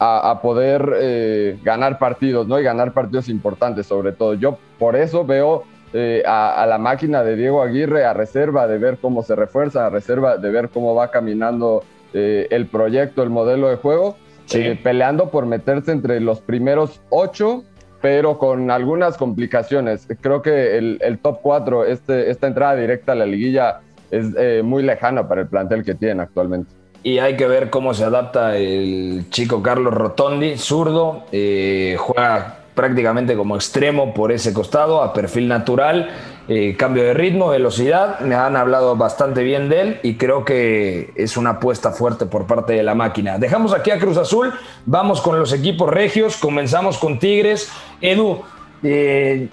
a, 0.00 0.40
poder 0.42 1.56
ganar 1.62 1.98
partidos, 1.98 2.46
¿no? 2.48 2.58
Y 2.58 2.64
ganar 2.64 2.92
partidos 2.92 3.28
importantes 3.28 3.86
sobre 3.86 4.12
todo. 4.12 4.34
Yo 4.34 4.58
por 4.78 4.96
eso 4.96 5.24
veo 5.24 5.62
eh, 5.96 6.24
a, 6.26 6.66
la 6.66 6.76
máquina 6.76 7.22
de 7.22 7.36
Diego 7.36 7.62
Aguirre 7.62 8.04
a 8.04 8.12
reserva 8.12 8.66
de 8.66 8.78
ver 8.78 8.98
cómo 9.00 9.22
se 9.22 9.36
refuerza, 9.36 9.86
a 9.86 9.90
reserva 9.90 10.38
de 10.38 10.50
ver 10.50 10.70
cómo 10.70 10.92
va 10.96 11.12
caminando 11.12 11.84
eh, 12.12 12.48
el 12.50 12.66
proyecto, 12.66 13.22
el 13.22 13.30
modelo 13.30 13.68
de 13.68 13.76
juego, 13.76 14.16
eh, 14.52 14.76
peleando 14.82 15.30
por 15.30 15.46
meterse 15.46 15.92
entre 15.92 16.18
los 16.18 16.40
primeros 16.40 17.00
ocho, 17.10 17.62
pero 18.02 18.38
con 18.38 18.72
algunas 18.72 19.16
complicaciones. 19.16 20.08
Creo 20.20 20.42
que 20.42 20.76
el, 20.78 21.18
top 21.22 21.38
4, 21.42 21.84
este, 21.84 22.28
esta 22.28 22.48
entrada 22.48 22.74
directa 22.74 23.12
a 23.12 23.14
la 23.14 23.26
liguilla, 23.26 23.80
es 24.10 24.64
muy 24.64 24.82
lejana 24.82 25.28
para 25.28 25.42
el 25.42 25.46
plantel 25.46 25.84
que 25.84 25.94
tienen 25.94 26.18
actualmente. 26.18 26.72
Y 27.04 27.18
hay 27.18 27.36
que 27.36 27.46
ver 27.46 27.70
cómo 27.70 27.94
se 27.94 28.02
adapta 28.02 28.56
el 28.56 29.26
chico 29.30 29.62
Carlos 29.62 29.94
Rotondi, 29.94 30.56
zurdo, 30.56 31.24
juega 31.30 32.63
prácticamente 32.74 33.36
como 33.36 33.56
extremo 33.56 34.14
por 34.14 34.32
ese 34.32 34.52
costado, 34.52 35.02
a 35.02 35.12
perfil 35.12 35.48
natural, 35.48 36.10
eh, 36.48 36.76
cambio 36.76 37.04
de 37.04 37.14
ritmo, 37.14 37.48
velocidad. 37.48 38.20
Me 38.20 38.34
han 38.34 38.56
hablado 38.56 38.96
bastante 38.96 39.42
bien 39.42 39.68
de 39.68 39.80
él 39.80 40.00
y 40.02 40.16
creo 40.16 40.44
que 40.44 41.12
es 41.14 41.36
una 41.36 41.50
apuesta 41.50 41.92
fuerte 41.92 42.26
por 42.26 42.46
parte 42.46 42.72
de 42.72 42.82
la 42.82 42.94
máquina. 42.94 43.38
Dejamos 43.38 43.72
aquí 43.72 43.90
a 43.90 43.98
Cruz 43.98 44.16
Azul, 44.16 44.52
vamos 44.86 45.20
con 45.20 45.38
los 45.38 45.52
equipos 45.52 45.88
regios, 45.88 46.36
comenzamos 46.36 46.98
con 46.98 47.18
Tigres. 47.18 47.70
Edu, 48.00 48.42
eh, 48.82 49.48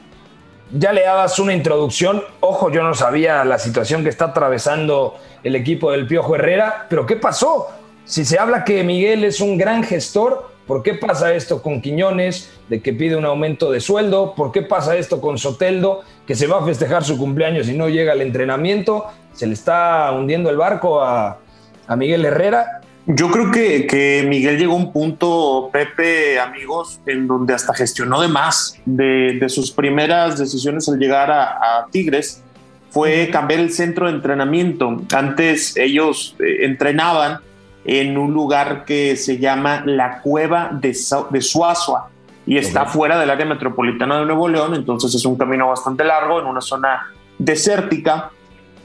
ya 0.74 0.92
le 0.92 1.04
dabas 1.04 1.38
una 1.40 1.54
introducción. 1.54 2.24
Ojo, 2.40 2.72
yo 2.72 2.84
no 2.84 2.94
sabía 2.94 3.46
la 3.46 3.60
situación 3.60 4.04
que 4.04 4.10
está 4.10 4.26
atravesando 4.26 5.16
el 5.44 5.56
equipo 5.56 5.92
del 5.92 6.08
Piojo 6.08 6.36
Herrera, 6.36 6.88
pero 6.90 7.06
¿qué 7.06 7.16
pasó? 7.16 7.68
Si 8.04 8.26
se 8.26 8.40
habla 8.40 8.64
que 8.64 8.84
Miguel 8.84 9.24
es 9.24 9.40
un 9.42 9.58
gran 9.58 9.84
gestor, 9.84 10.51
¿por 10.68 10.84
qué 10.84 10.94
pasa 10.94 11.34
esto 11.34 11.62
con 11.62 11.82
Quiñones, 11.82 12.52
de 12.70 12.82
que 12.82 12.94
pide 12.94 13.16
un 13.16 13.26
aumento 13.26 13.72
de 13.72 13.80
sueldo? 13.80 14.34
¿Por 14.36 14.52
qué 14.52 14.62
pasa 14.62 14.96
esto 14.96 15.22
con 15.22 15.38
Soteldo, 15.38 16.02
que 16.26 16.36
se 16.36 16.48
va 16.48 16.60
a 16.60 16.66
festejar 16.66 17.04
su 17.04 17.18
cumpleaños 17.18 17.68
y 17.70 17.74
no 17.74 17.90
llega 17.90 18.14
al 18.14 18.22
entrenamiento? 18.22 19.06
¿Se 19.34 19.48
le 19.48 19.54
está 19.54 20.12
hundiendo 20.12 20.50
el 20.50 20.58
barco 20.58 21.02
a, 21.02 21.40
a 21.88 21.96
Miguel 21.96 22.26
Herrera? 22.26 22.82
Yo 23.08 23.32
creo 23.32 23.52
que, 23.52 23.88
que, 23.88 24.24
Miguel 24.28 24.60
llegó 24.60 24.74
a 24.74 24.76
un 24.76 24.94
punto, 24.94 25.70
Pepe, 25.74 26.40
amigos, 26.40 27.00
en 27.08 27.28
donde 27.28 27.54
hasta 27.54 27.74
gestionó 27.74 28.22
de 28.22 28.28
más 28.28 28.78
de, 28.86 29.38
de 29.40 29.50
sus 29.50 29.72
primeras 29.72 30.38
decisiones 30.38 30.88
al 30.88 31.00
llegar 31.00 31.32
a, 31.32 31.44
a, 31.44 31.88
Tigres. 31.92 32.44
Fue 32.92 33.30
cambiar 33.32 33.62
el 33.62 33.72
centro 33.72 34.06
de 34.06 34.14
entrenamiento. 34.14 35.02
Antes 35.14 35.76
ellos 35.78 36.36
eh, 36.40 36.66
entrenaban 36.66 37.40
en 37.86 38.18
un 38.18 38.34
lugar 38.34 38.86
que 38.86 39.16
se 39.16 39.38
llama 39.38 39.84
la 39.86 40.22
Cueva 40.22 40.70
de, 40.74 40.96
de 41.30 41.42
Suazua 41.42 42.10
y 42.46 42.58
está 42.58 42.86
fuera 42.86 43.20
del 43.20 43.30
área 43.30 43.46
metropolitana 43.46 44.20
de 44.20 44.26
Nuevo 44.26 44.48
León, 44.48 44.76
entonces 44.76 45.14
es 45.14 45.26
un 45.26 45.38
camino 45.38 45.68
bastante 45.68 46.04
largo 46.04 46.40
en 46.40 46.48
una 46.48 46.62
zona 46.62 47.08
desértica 47.38 48.32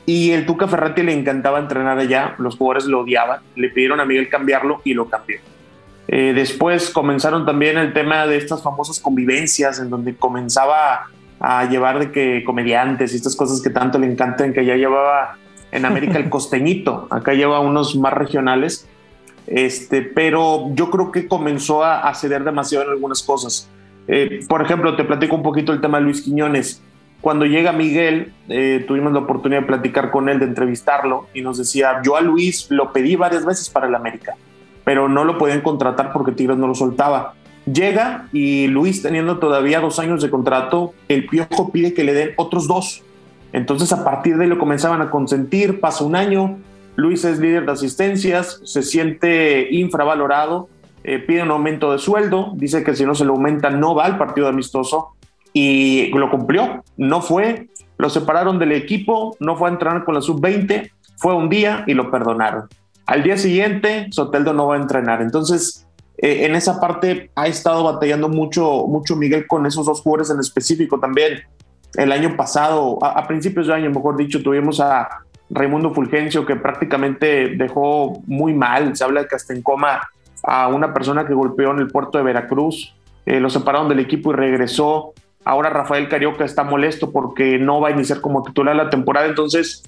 y 0.05 0.31
el 0.31 0.47
Tuca 0.47 0.69
Ferretti 0.69 1.03
le 1.03 1.13
encantaba 1.13 1.59
entrenar 1.59 1.99
allá, 1.99 2.35
los 2.39 2.57
jugadores 2.57 2.87
lo 2.87 3.01
odiaban, 3.01 3.41
le 3.57 3.71
pidieron 3.71 4.01
a 4.01 4.05
Miguel 4.05 4.29
cambiarlo 4.29 4.81
y 4.85 4.95
lo 4.95 5.09
cambió. 5.09 5.39
Eh, 6.09 6.33
después 6.35 6.91
comenzaron 6.91 7.45
también 7.45 7.77
el 7.79 7.93
tema 7.93 8.27
de 8.27 8.37
estas 8.37 8.63
famosas 8.63 9.01
convivencias 9.01 9.81
en 9.81 9.91
donde 9.91 10.15
comenzaba 10.15 11.09
a, 11.41 11.59
a 11.59 11.69
llevar 11.69 11.99
de 11.99 12.13
que 12.13 12.45
comediantes 12.45 13.13
y 13.13 13.17
estas 13.17 13.35
cosas 13.35 13.61
que 13.61 13.71
tanto 13.71 13.99
le 13.99 14.07
encantan, 14.07 14.53
que 14.53 14.65
ya 14.65 14.77
llevaba 14.77 15.37
en 15.77 15.85
América 15.85 16.19
el 16.19 16.29
costeñito, 16.29 17.07
acá 17.11 17.35
lleva 17.35 17.61
unos 17.61 17.97
más 17.97 18.13
regionales, 18.13 18.89
este, 19.47 20.03
pero 20.03 20.69
yo 20.75 20.91
creo 20.91 21.13
que 21.13 21.29
comenzó 21.29 21.85
a, 21.85 22.09
a 22.09 22.15
ceder 22.15 22.45
demasiado 22.45 22.85
en 22.85 22.91
algunas 22.91 23.23
cosas. 23.23 23.69
Eh, 24.09 24.41
por 24.49 24.63
ejemplo, 24.63 24.97
te 24.97 25.05
platico 25.05 25.37
un 25.37 25.43
poquito 25.43 25.73
el 25.73 25.81
tema 25.81 25.99
de 25.99 26.05
Luis 26.05 26.23
Quiñones 26.23 26.83
cuando 27.27 27.45
llega 27.45 27.73
Miguel, 27.73 28.33
eh, 28.49 28.85
tuvimos 28.87 29.13
la 29.13 29.21
oportunidad 29.21 29.63
de 29.63 29.67
platicar 29.67 30.11
con 30.11 30.29
él, 30.29 30.39
de 30.39 30.45
entrevistarlo, 30.45 31.27
y 31.35 31.41
nos 31.41 31.59
decía, 31.59 32.01
yo 32.05 32.17
a 32.17 32.21
Luis 32.21 32.71
lo 32.71 32.93
pedí 32.93 33.17
varias 33.17 33.45
veces 33.45 33.69
para 33.69 33.89
el 33.89 33.95
América, 33.95 34.37
pero 34.85 35.09
no 35.09 35.25
lo 35.25 35.39
podían 35.39 35.61
contratar 35.61 36.13
porque 36.13 36.33
Tigres 36.33 36.57
no 36.57 36.69
lo 36.69 36.75
soltaba. 36.75 37.35
Llega 37.65 38.29
y 38.33 38.69
Luis, 38.69 39.03
teniendo 39.03 39.39
todavía 39.39 39.81
dos 39.81 39.99
años 39.99 40.23
de 40.23 40.31
contrato, 40.31 40.95
el 41.09 41.27
Piojo 41.27 41.73
pide 41.73 41.95
que 41.95 42.05
le 42.05 42.15
den 42.15 42.31
otros 42.37 42.69
dos. 42.69 43.03
Entonces 43.57 43.91
a 43.93 44.05
partir 44.05 44.37
de 44.37 44.45
ahí 44.45 44.51
lo 44.51 44.59
comenzaban 44.59 45.01
a 45.01 45.11
consentir, 45.11 45.81
pasa 45.81 46.05
un 46.05 46.15
año, 46.15 46.59
Luis 46.95 47.25
es 47.25 47.39
líder 47.41 47.65
de 47.65 47.73
asistencias, 47.73 48.61
se 48.65 48.83
siente 48.83 49.69
infravalorado, 49.71 50.69
eh, 51.05 51.19
pide 51.19 51.43
un 51.43 51.51
aumento 51.51 51.91
de 51.91 51.99
sueldo, 51.99 52.53
dice 52.55 52.85
que 52.85 52.95
si 52.95 53.07
no 53.07 53.15
se 53.15 53.25
lo 53.25 53.33
aumenta 53.33 53.71
no 53.71 53.95
va 53.95 54.05
al 54.05 54.19
partido 54.19 54.47
amistoso, 54.47 55.17
y 55.55 56.09
lo 56.09 56.31
cumplió. 56.31 56.85
No 56.99 57.23
fue, 57.23 57.69
lo 57.97 58.11
separaron 58.11 58.59
del 58.59 58.73
equipo, 58.73 59.39
no 59.41 59.57
fue 59.57 59.71
a 59.71 59.73
entrenar 59.73 60.05
con 60.05 60.15
la 60.15 60.21
sub-20, 60.21 60.91
fue 61.17 61.35
un 61.35 61.49
día 61.49 61.83
y 61.87 61.95
lo 61.95 62.11
perdonaron. 62.11 62.69
Al 63.07 63.23
día 63.23 63.39
siguiente, 63.39 64.09
Soteldo 64.11 64.53
no 64.53 64.67
va 64.67 64.75
a 64.75 64.79
entrenar. 64.79 65.23
Entonces, 65.23 65.87
eh, 66.19 66.45
en 66.45 66.55
esa 66.57 66.79
parte 66.79 67.31
ha 67.35 67.47
estado 67.47 67.85
batallando 67.85 68.29
mucho, 68.29 68.87
mucho 68.87 69.17
Miguel 69.17 69.47
con 69.47 69.65
esos 69.65 69.87
dos 69.87 70.03
jugadores 70.03 70.29
en 70.29 70.41
específico 70.41 71.01
también. 71.01 71.39
El 71.95 72.13
año 72.13 72.37
pasado, 72.37 72.99
a, 73.03 73.11
a 73.11 73.27
principios 73.27 73.69
de 73.69 73.75
año, 73.75 73.91
mejor 73.91 74.17
dicho, 74.17 74.43
tuvimos 74.43 74.81
a 74.81 75.09
Raimundo 75.51 75.95
Fulgencio 75.95 76.45
que 76.45 76.57
prácticamente 76.57 77.55
dejó 77.57 78.21
muy 78.27 78.53
mal. 78.53 78.97
Se 78.97 79.05
habla 79.05 79.23
de 79.23 79.29
que 79.29 79.37
hasta 79.37 79.55
en 79.55 79.63
coma 79.63 80.09
a 80.43 80.69
una 80.69 80.93
persona 80.93 81.27
que 81.27 81.35
golpeó 81.35 81.73
en 81.73 81.79
el 81.79 81.89
puerto 81.89 82.19
de 82.19 82.25
Veracruz. 82.25 82.95
Eh, 83.25 83.41
lo 83.41 83.51
separaron 83.51 83.89
del 83.89 84.01
equipo 84.01 84.33
y 84.33 84.37
regresó. 84.37 85.13
Ahora 85.45 85.71
Rafael 85.71 86.09
Carioca 86.09 86.45
está 86.45 86.65
molesto 86.65 87.13
porque 87.13 87.59
no 87.59 87.81
va 87.81 87.89
a 87.89 87.91
iniciar 87.93 88.21
como 88.21 88.43
titular 88.43 88.75
la 88.75 88.91
temporada, 88.91 89.27
entonces... 89.27 89.85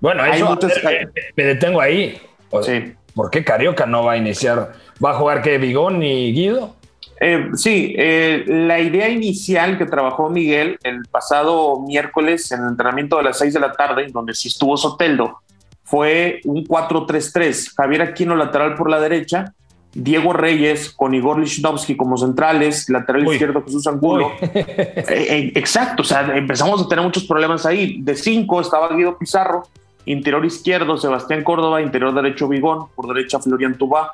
Bueno, 0.00 0.24
eso, 0.24 0.46
muchas... 0.46 0.72
me, 0.84 1.08
me, 1.36 1.44
detengo 1.44 1.80
ahí. 1.80 2.20
Sí. 2.62 2.94
¿Por 3.14 3.30
qué 3.30 3.44
Carioca 3.44 3.86
no 3.86 4.04
va 4.04 4.12
a 4.12 4.16
iniciar? 4.16 4.72
¿Va 5.02 5.10
a 5.10 5.14
jugar 5.14 5.42
que 5.42 5.56
Vigón 5.58 6.02
y 6.02 6.32
Guido? 6.32 6.76
Eh, 7.20 7.50
sí, 7.54 7.94
eh, 7.96 8.44
la 8.46 8.78
idea 8.78 9.08
inicial 9.08 9.78
que 9.78 9.86
trabajó 9.86 10.28
Miguel 10.28 10.78
el 10.82 11.02
pasado 11.10 11.80
miércoles 11.80 12.52
en 12.52 12.62
el 12.62 12.68
entrenamiento 12.68 13.16
de 13.16 13.22
las 13.22 13.38
6 13.38 13.54
de 13.54 13.60
la 13.60 13.72
tarde, 13.72 14.06
donde 14.12 14.34
sí 14.34 14.48
estuvo 14.48 14.76
Soteldo, 14.76 15.40
fue 15.84 16.40
un 16.44 16.64
4-3-3. 16.64 17.72
Javier 17.76 18.02
Aquino 18.02 18.36
lateral 18.36 18.74
por 18.74 18.90
la 18.90 19.00
derecha, 19.00 19.54
Diego 19.96 20.34
Reyes 20.34 20.90
con 20.90 21.14
Igor 21.14 21.38
Lichnowsky 21.38 21.96
como 21.96 22.18
centrales, 22.18 22.90
lateral 22.90 23.26
Uy. 23.26 23.34
izquierdo 23.34 23.62
Jesús 23.62 23.86
Angulo. 23.86 24.32
eh, 24.42 25.04
eh, 25.06 25.52
exacto, 25.54 26.02
o 26.02 26.04
sea, 26.04 26.36
empezamos 26.36 26.82
a 26.82 26.88
tener 26.88 27.02
muchos 27.02 27.24
problemas 27.24 27.64
ahí. 27.64 28.02
De 28.02 28.14
cinco 28.14 28.60
estaba 28.60 28.94
Guido 28.94 29.16
Pizarro, 29.16 29.62
interior 30.04 30.44
izquierdo 30.44 30.98
Sebastián 30.98 31.42
Córdoba, 31.42 31.80
interior 31.80 32.14
derecho 32.14 32.46
Vigón, 32.46 32.88
por 32.94 33.06
derecha 33.06 33.38
Florian 33.38 33.78
Tubá, 33.78 34.12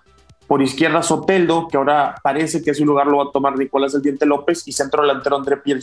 por 0.53 0.61
izquierda 0.61 1.03
Soteldo, 1.03 1.67
que 1.67 1.79
ahora 1.79 2.15
parece 2.23 2.63
que 2.63 2.75
su 2.75 2.85
lugar 2.85 3.07
lo 3.07 3.17
va 3.17 3.25
a 3.25 3.33
tomar 3.33 3.57
Nicolás 3.57 3.95
El 3.95 4.03
Diente 4.03 4.27
López, 4.27 4.69
y 4.69 4.73
centro 4.73 5.01
delantero 5.01 5.37
André 5.37 5.57
Pierre. 5.57 5.81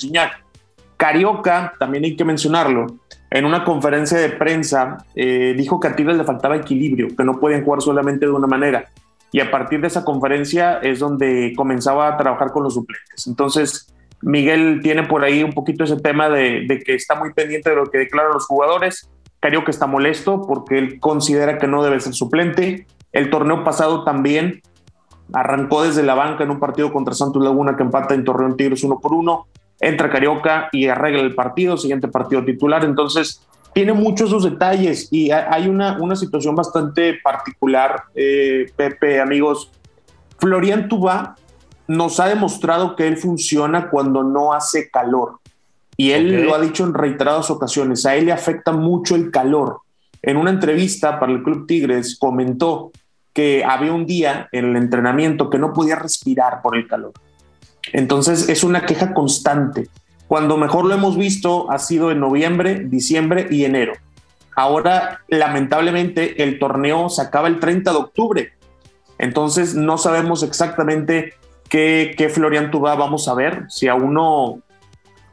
Carioca, 0.96 1.74
también 1.80 2.04
hay 2.04 2.16
que 2.16 2.24
mencionarlo, 2.24 2.86
en 3.32 3.46
una 3.46 3.64
conferencia 3.64 4.20
de 4.20 4.30
prensa 4.30 5.04
eh, 5.16 5.56
dijo 5.58 5.80
que 5.80 5.88
a 5.88 5.96
Tigres 5.96 6.18
le 6.18 6.24
faltaba 6.24 6.56
equilibrio, 6.56 7.08
que 7.18 7.24
no 7.24 7.40
pueden 7.40 7.66
jugar 7.66 7.82
solamente 7.82 8.28
de 8.28 8.32
una 8.32 8.46
manera 8.46 8.86
y 9.32 9.40
a 9.40 9.50
partir 9.50 9.82
de 9.82 9.88
esa 9.88 10.06
conferencia 10.06 10.78
es 10.84 11.00
donde 11.00 11.52
comenzaba 11.56 12.08
a 12.08 12.18
trabajar 12.18 12.52
con 12.52 12.62
los 12.62 12.76
suplentes. 12.76 13.26
Entonces, 13.26 13.92
Miguel 14.22 14.82
tiene 14.84 15.02
por 15.08 15.24
ahí 15.24 15.42
un 15.42 15.54
poquito 15.54 15.84
ese 15.84 15.98
tema 15.98 16.30
de, 16.30 16.68
de 16.68 16.80
que 16.82 16.94
está 16.94 17.16
muy 17.16 17.34
pendiente 17.34 17.72
de 17.72 17.76
lo 17.76 17.88
que 17.88 17.98
declaran 17.98 18.34
los 18.34 18.46
jugadores. 18.46 19.10
Que 19.42 19.50
está 19.72 19.88
molesto 19.88 20.46
porque 20.46 20.78
él 20.78 21.00
considera 21.00 21.58
que 21.58 21.66
no 21.66 21.82
debe 21.82 22.00
ser 22.02 22.14
suplente. 22.14 22.86
El 23.12 23.30
torneo 23.30 23.64
pasado 23.64 24.04
también 24.04 24.62
arrancó 25.34 25.84
desde 25.84 26.04
la 26.04 26.16
banca 26.16 26.44
en 26.44 26.52
un 26.52 26.60
partido 26.60 26.92
contra 26.92 27.14
Santos 27.14 27.44
Laguna 27.44 27.76
que 27.76 27.84
empata 27.84 28.14
en 28.14 28.24
Torreón 28.24 28.58
Tigres 28.58 28.84
uno 28.84 29.00
por 29.00 29.14
uno. 29.14 29.48
Entra 29.80 30.10
Carioca 30.10 30.70
y 30.72 30.88
arregla 30.88 31.22
el 31.22 31.36
partido, 31.36 31.78
siguiente 31.78 32.08
partido 32.08 32.44
titular. 32.44 32.84
Entonces, 32.84 33.48
tiene 33.74 33.94
muchos 33.94 34.30
esos 34.30 34.44
detalles 34.44 35.08
y 35.12 35.32
hay 35.32 35.68
una, 35.68 35.98
una 36.00 36.16
situación 36.16 36.56
bastante 36.56 37.20
particular, 37.24 38.04
eh, 38.16 38.66
Pepe, 38.76 39.22
amigos. 39.22 39.72
Florian 40.38 40.88
Tubá 40.90 41.36
nos 41.88 42.20
ha 42.20 42.28
demostrado 42.28 42.96
que 42.96 43.08
él 43.08 43.18
funciona 43.18 43.90
cuando 43.90 44.24
no 44.24 44.54
hace 44.54 44.90
calor. 44.90 45.40
Y 45.98 46.12
él 46.12 46.28
okay. 46.28 46.44
lo 46.44 46.56
ha 46.56 46.62
dicho 46.62 46.84
en 46.84 46.94
reiteradas 46.94 47.50
ocasiones, 47.52 48.06
a 48.06 48.16
él 48.16 48.28
le 48.28 48.32
afecta 48.32 48.72
mucho 48.72 49.16
el 49.16 49.32
calor. 49.32 49.82
En 50.22 50.38
una 50.38 50.50
entrevista 50.50 51.20
para 51.20 51.32
el 51.32 51.44
Club 51.44 51.66
Tigres 51.66 52.18
comentó 52.20 52.92
que 53.40 53.64
había 53.64 53.94
un 53.94 54.06
día 54.06 54.50
en 54.52 54.66
el 54.66 54.76
entrenamiento 54.76 55.50
que 55.50 55.58
no 55.58 55.72
podía 55.72 55.96
respirar 55.96 56.62
por 56.62 56.76
el 56.76 56.90
calor. 56.90 57.14
Entonces 57.94 58.50
es 58.50 58.66
una 58.66 58.86
queja 58.86 59.14
constante. 59.14 59.88
Cuando 60.28 60.58
mejor 60.58 60.84
lo 60.84 60.94
hemos 60.94 61.16
visto 61.16 61.72
ha 61.72 61.80
sido 61.80 62.12
en 62.12 62.20
noviembre, 62.20 62.82
diciembre 62.82 63.48
y 63.50 63.64
enero. 63.64 63.94
Ahora, 64.58 65.22
lamentablemente, 65.30 66.44
el 66.44 66.60
torneo 66.60 67.08
se 67.08 67.22
acaba 67.22 67.48
el 67.48 67.62
30 67.62 67.92
de 67.92 67.98
octubre. 67.98 68.54
Entonces, 69.18 69.74
no 69.74 69.98
sabemos 69.98 70.44
exactamente 70.44 71.36
qué, 71.70 72.16
qué 72.18 72.28
Florian 72.28 72.72
Tubá 72.72 72.96
vamos 72.96 73.30
a 73.30 73.36
ver. 73.36 73.68
Si 73.70 73.88
a 73.88 73.96
uno 73.96 74.60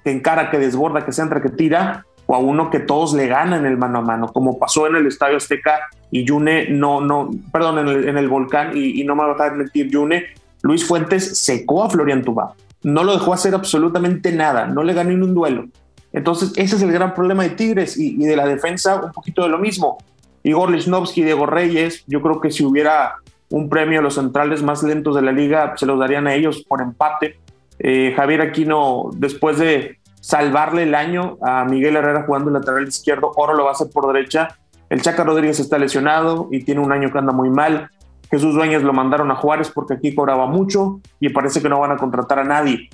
que 0.04 0.12
encara, 0.12 0.52
que 0.52 0.60
desborda, 0.60 1.04
que 1.04 1.10
centra, 1.10 1.42
que 1.42 1.50
tira, 1.50 2.06
o 2.26 2.36
a 2.36 2.38
uno 2.38 2.70
que 2.70 2.78
todos 2.78 3.14
le 3.14 3.26
ganan 3.26 3.66
el 3.66 3.76
mano 3.76 3.98
a 3.98 4.02
mano, 4.02 4.28
como 4.32 4.60
pasó 4.60 4.86
en 4.86 4.94
el 4.94 5.08
Estadio 5.08 5.38
Azteca 5.38 5.88
y 6.10 6.24
Yune, 6.24 6.68
no, 6.70 7.00
no, 7.00 7.30
perdón, 7.52 7.78
en 7.80 7.88
el, 7.88 8.16
en 8.16 8.28
Volcán, 8.28 8.76
y, 8.76 9.02
no 9.04 9.14
me 9.14 9.22
va 9.22 9.30
a 9.30 9.32
dejar 9.34 9.56
mentir, 9.56 9.90
Yune, 9.90 10.24
Luis 10.62 10.84
Fuentes 10.84 11.38
secó 11.38 11.84
a 11.84 11.90
Florian 11.90 12.22
Tubá 12.22 12.54
no 12.86 13.02
lo 13.02 13.14
dejó 13.14 13.32
hacer 13.32 13.52
absolutamente 13.52 14.30
nada, 14.30 14.66
no 14.66 14.84
le 14.84 14.94
ganó 14.94 15.10
ni 15.10 15.16
un 15.16 15.34
duelo. 15.34 15.66
Entonces, 16.12 16.52
ese 16.54 16.76
es 16.76 16.82
el 16.82 16.92
gran 16.92 17.14
problema 17.14 17.42
de 17.42 17.50
Tigres 17.50 17.98
y, 17.98 18.16
de 18.16 18.36
la 18.36 18.46
defensa, 18.46 19.02
un 19.02 19.10
poquito 19.10 19.42
de 19.42 19.48
lo 19.48 19.58
mismo. 19.58 19.98
Igor 20.44 20.70
Lichnowsky, 20.70 21.24
Diego 21.24 21.46
Reyes, 21.46 22.04
yo 22.06 22.22
creo 22.22 22.40
que 22.40 22.52
si 22.52 22.64
hubiera 22.64 23.16
un 23.50 23.68
premio 23.68 23.98
a 23.98 24.02
los 24.02 24.14
centrales 24.14 24.62
más 24.62 24.84
lentos 24.84 25.16
de 25.16 25.22
la 25.22 25.32
liga, 25.32 25.74
se 25.76 25.84
los 25.84 25.98
darían 25.98 26.28
a 26.28 26.34
ellos 26.34 26.64
por 26.68 26.80
empate. 26.80 27.40
Eh, 27.80 28.14
Javier 28.16 28.40
Aquino, 28.40 29.10
después 29.14 29.58
de 29.58 29.98
salvarle 30.20 30.84
el 30.84 30.94
año 30.94 31.38
a 31.42 31.64
Miguel 31.64 31.96
Herrera 31.96 32.22
jugando 32.24 32.52
lateral 32.52 32.86
izquierdo, 32.86 33.32
ahora 33.36 33.54
lo 33.54 33.64
va 33.64 33.70
a 33.70 33.72
hacer 33.72 33.88
por 33.92 34.12
derecha. 34.12 34.56
El 34.88 35.02
Chaca 35.02 35.24
Rodríguez 35.24 35.58
está 35.60 35.78
lesionado 35.78 36.48
y 36.50 36.62
tiene 36.62 36.80
un 36.80 36.92
año 36.92 37.10
que 37.10 37.18
anda 37.18 37.32
muy 37.32 37.50
mal. 37.50 37.90
Jesús 38.30 38.54
Dueñas 38.54 38.82
lo 38.82 38.92
mandaron 38.92 39.30
a 39.30 39.36
Juárez 39.36 39.70
porque 39.72 39.94
aquí 39.94 40.14
cobraba 40.14 40.46
mucho 40.46 41.00
y 41.20 41.28
parece 41.28 41.60
que 41.60 41.68
no 41.68 41.80
van 41.80 41.92
a 41.92 41.96
contratar 41.96 42.38
a 42.38 42.44
nadie. 42.44 42.88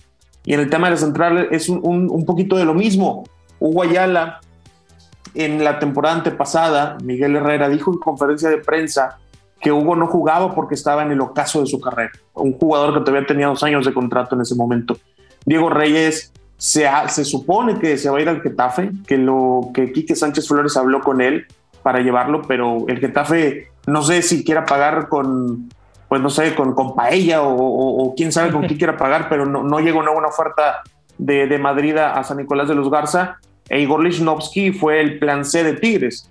Y 0.45 0.55
en 0.55 0.61
el 0.61 0.71
tema 0.71 0.89
de 0.89 0.93
la 0.93 0.97
central 0.97 1.49
es 1.51 1.69
un, 1.69 2.11
un 2.11 2.25
poquito 2.25 2.57
de 2.57 2.65
lo 2.65 2.75
mismo. 2.75 3.25
Hugo 3.59 3.83
Ayala, 3.83 4.41
en 5.35 5.63
la 5.63 5.79
temporada 5.79 6.17
antepasada, 6.17 6.99
Miguel 7.03 7.37
Herrera 7.37 7.69
dijo 7.69 7.93
en 7.93 7.99
conferencia 7.99 8.51
de 8.51 8.59
prensa 8.59 9.19
que 9.61 9.71
Hugo 9.71 9.95
no 9.95 10.09
jugaba 10.09 10.55
porque 10.55 10.75
estaba 10.75 11.03
en 11.03 11.13
el 11.13 11.21
ocaso 11.21 11.61
de 11.61 11.67
su 11.67 11.81
carrera. 11.81 12.11
Un 12.35 12.59
jugador 12.59 12.95
que 12.95 13.01
todavía 13.01 13.27
tenía 13.27 13.47
dos 13.47 13.63
años 13.63 13.87
de 13.87 13.95
contrato 13.95 14.35
en 14.35 14.43
ese 14.43 14.57
momento. 14.57 14.97
Diego 15.47 15.71
Reyes 15.71 16.33
se, 16.57 16.89
se 17.09 17.25
supone 17.25 17.79
que 17.79 17.97
se 17.97 18.11
va 18.11 18.19
a 18.19 18.21
ir 18.21 18.29
al 18.29 18.43
Getafe, 18.43 18.91
que 19.07 19.19
lo 19.19 19.71
que 19.73 19.93
Quique 19.93 20.17
Sánchez 20.17 20.49
Flores 20.49 20.77
habló 20.77 21.01
con 21.01 21.21
él 21.21 21.47
para 21.83 22.01
llevarlo, 22.01 22.43
pero 22.43 22.85
el 22.89 22.99
Getafe 22.99 23.69
no 23.87 24.03
sé 24.03 24.23
si 24.23 24.45
quiera 24.45 24.65
pagar 24.65 25.09
con, 25.09 25.69
pues 26.09 26.21
no 26.21 26.31
sé, 26.31 26.55
con, 26.55 26.75
con 26.75 26.95
paella 26.95 27.43
o, 27.43 28.15
quién 28.17 28.33
sabe 28.33 28.53
con 28.53 28.67
qué 28.67 28.77
quiera 28.79 28.97
pagar, 28.97 29.29
pero 29.29 29.47
no, 29.47 29.63
no 29.63 29.81
llegó 29.81 30.01
una 30.01 30.13
buena 30.13 30.29
oferta 30.29 30.83
de, 31.19 31.47
de 31.47 31.59
Madrid 31.59 31.97
a 31.97 32.23
San 32.25 32.39
Nicolás 32.39 32.69
de 32.69 32.75
los 32.75 32.91
Garza. 32.91 33.39
E 33.69 33.81
Igor 33.81 34.03
Lichnowsky 34.03 34.73
fue 34.73 35.01
el 35.01 35.19
plan 35.19 35.45
C 35.45 35.65
de 35.65 35.75
Tigres 35.75 36.29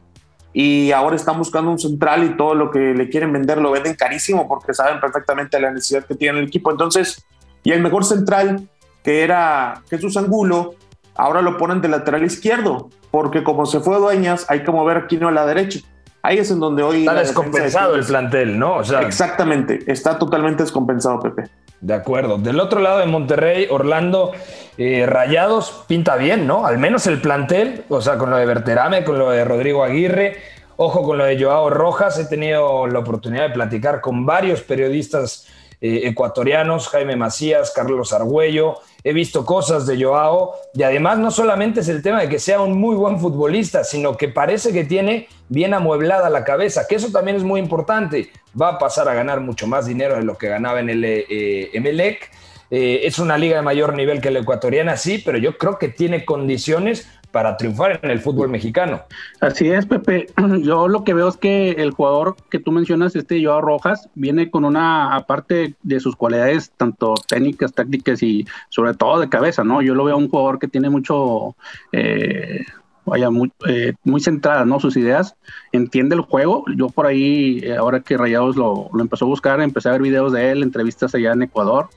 y 0.54 0.92
ahora 0.92 1.16
están 1.16 1.38
buscando 1.38 1.72
un 1.72 1.80
central 1.80 2.24
y 2.24 2.36
todo 2.36 2.56
lo 2.56 2.72
que 2.72 2.94
le 2.94 3.10
quieren 3.10 3.32
vender 3.32 3.58
lo 3.60 3.72
venden 3.72 3.96
carísimo 3.96 4.48
porque 4.48 4.74
saben 4.74 5.00
perfectamente 5.00 5.60
la 5.60 5.72
necesidad 5.72 6.06
que 6.06 6.16
tiene 6.16 6.40
el 6.40 6.48
equipo. 6.48 6.72
Entonces, 6.72 7.26
y 7.64 7.72
el 7.72 7.82
mejor 7.82 8.04
central, 8.04 8.68
que 9.04 9.24
era 9.24 9.82
Jesús 9.90 10.18
Angulo, 10.18 10.76
ahora 11.16 11.42
lo 11.42 11.58
ponen 11.58 11.82
de 11.82 11.88
lateral 11.88 12.24
izquierdo, 12.24 12.90
porque 13.12 13.44
como 13.44 13.66
se 13.66 13.80
fue 13.80 13.98
Dueñas, 13.98 14.46
hay 14.50 14.64
que 14.64 14.72
mover 14.72 14.98
aquí 14.98 15.18
no 15.18 15.28
a 15.28 15.32
la 15.32 15.46
derecha. 15.46 15.80
Ahí 16.24 16.38
es 16.38 16.52
en 16.52 16.60
donde 16.60 16.84
hoy... 16.84 17.00
Está 17.00 17.16
descompensado 17.16 17.96
el 17.96 18.06
plantel, 18.06 18.60
¿no? 18.60 18.82
Exactamente, 18.82 19.80
está 19.88 20.20
totalmente 20.20 20.64
descompensado, 20.64 21.20
Pepe. 21.20 21.50
De 21.82 21.96
acuerdo. 21.96 22.38
Del 22.38 22.60
otro 22.60 22.80
lado 22.80 23.00
de 23.00 23.08
Monterrey, 23.08 23.68
Orlando, 23.72 24.34
eh, 24.78 25.06
Rayados 25.08 25.84
pinta 25.88 26.16
bien, 26.16 26.46
¿no? 26.46 26.68
Al 26.68 26.78
menos 26.78 27.08
el 27.08 27.20
plantel, 27.20 27.86
o 27.90 28.02
sea, 28.02 28.20
con 28.20 28.30
lo 28.30 28.38
de 28.38 28.46
Berterame, 28.46 29.04
con 29.04 29.18
lo 29.18 29.32
de 29.32 29.44
Rodrigo 29.44 29.84
Aguirre, 29.84 30.38
ojo 30.78 31.02
con 31.02 31.18
lo 31.18 31.26
de 31.26 31.42
Joao 31.42 31.72
Rojas. 31.72 32.20
He 32.20 32.26
tenido 32.26 32.86
la 32.86 33.00
oportunidad 33.00 33.48
de 33.48 33.54
platicar 33.56 34.00
con 34.00 34.28
varios 34.28 34.62
periodistas 34.62 35.48
eh, 35.82 36.02
ecuatorianos, 36.04 36.88
Jaime 36.90 37.16
Macías, 37.16 37.74
Carlos 37.76 38.14
Argüello. 38.14 38.76
He 39.04 39.14
visto 39.14 39.46
cosas 39.46 39.88
de 39.88 40.02
Joao 40.02 40.54
y 40.74 40.84
además 40.84 41.18
no 41.18 41.32
solamente 41.32 41.80
es 41.80 41.90
el 41.90 42.02
tema 42.02 42.22
de 42.22 42.30
que 42.30 42.40
sea 42.40 42.62
un 42.62 42.80
muy 42.80 42.96
buen 42.96 43.20
futbolista, 43.20 43.84
sino 43.84 44.16
que 44.16 44.28
parece 44.28 44.72
que 44.72 44.84
tiene 44.84 45.28
bien 45.50 45.74
amueblada 45.74 46.30
la 46.30 46.44
cabeza, 46.44 46.86
que 46.88 46.96
eso 46.96 47.12
también 47.12 47.38
es 47.38 47.44
muy 47.44 47.60
importante. 47.60 48.30
Va 48.60 48.70
a 48.70 48.78
pasar 48.78 49.10
a 49.10 49.14
ganar 49.14 49.40
mucho 49.42 49.68
más 49.68 49.86
dinero 49.86 50.16
de 50.16 50.24
lo 50.24 50.38
que 50.38 50.50
ganaba 50.50 50.80
en 50.80 50.90
el 50.90 51.04
eh, 51.04 51.70
Emelec. 51.74 52.30
Eh, 52.70 53.02
es 53.04 53.20
una 53.20 53.38
liga 53.38 53.58
de 53.58 53.64
mayor 53.64 53.94
nivel 53.96 54.22
que 54.22 54.32
la 54.32 54.40
ecuatoriana, 54.40 54.96
sí, 54.96 55.22
pero 55.24 55.38
yo 55.38 55.58
creo 55.58 55.78
que 55.78 55.90
tiene 55.90 56.24
condiciones 56.24 57.10
para 57.32 57.58
triunfar 57.58 58.00
en 58.02 58.12
el 58.12 58.20
fútbol 58.20 58.50
mexicano. 58.50 59.02
Así 59.40 59.70
es, 59.70 59.86
Pepe. 59.86 60.28
Yo 60.62 60.88
lo 60.88 61.04
que 61.04 61.14
veo 61.14 61.28
es 61.28 61.38
que 61.38 61.72
el 61.72 61.92
jugador 61.92 62.36
que 62.50 62.60
tú 62.60 62.72
mencionas, 62.72 63.16
este 63.16 63.44
Joao 63.44 63.62
Rojas, 63.62 64.10
viene 64.16 64.52
con 64.52 64.66
una, 64.66 65.16
aparte 65.16 65.76
de 65.82 66.00
sus 66.00 66.16
cualidades, 66.16 66.72
tanto 66.78 67.16
técnicas, 67.28 67.74
tácticas 67.74 68.22
y 68.24 68.46
sobre 68.70 68.94
todo 68.94 69.20
de 69.20 69.30
cabeza, 69.30 69.64
¿no? 69.64 69.82
Yo 69.82 69.96
lo 69.96 70.04
veo 70.04 70.18
un 70.18 70.30
jugador 70.30 70.60
que 70.60 70.68
tiene 70.68 70.90
mucho, 70.90 71.56
eh, 71.92 72.66
vaya, 73.06 73.30
muy, 73.30 73.52
eh, 73.68 73.94
muy 74.04 74.22
centrada, 74.22 74.66
¿no? 74.66 74.80
Sus 74.80 74.98
ideas, 74.98 75.36
entiende 75.72 76.16
el 76.16 76.22
juego. 76.22 76.66
Yo 76.76 76.90
por 76.90 77.06
ahí, 77.06 77.60
eh, 77.64 77.78
ahora 77.78 78.02
que 78.02 78.18
Rayados 78.18 78.56
lo, 78.56 78.90
lo 78.94 79.02
empezó 79.02 79.26
a 79.26 79.30
buscar, 79.30 79.62
empecé 79.62 79.90
a 79.90 79.94
ver 79.94 80.02
videos 80.02 80.34
de 80.34 80.52
él, 80.52 80.64
entrevistas 80.64 81.16
allá 81.16 81.32
en 81.34 81.44
Ecuador 81.44 81.90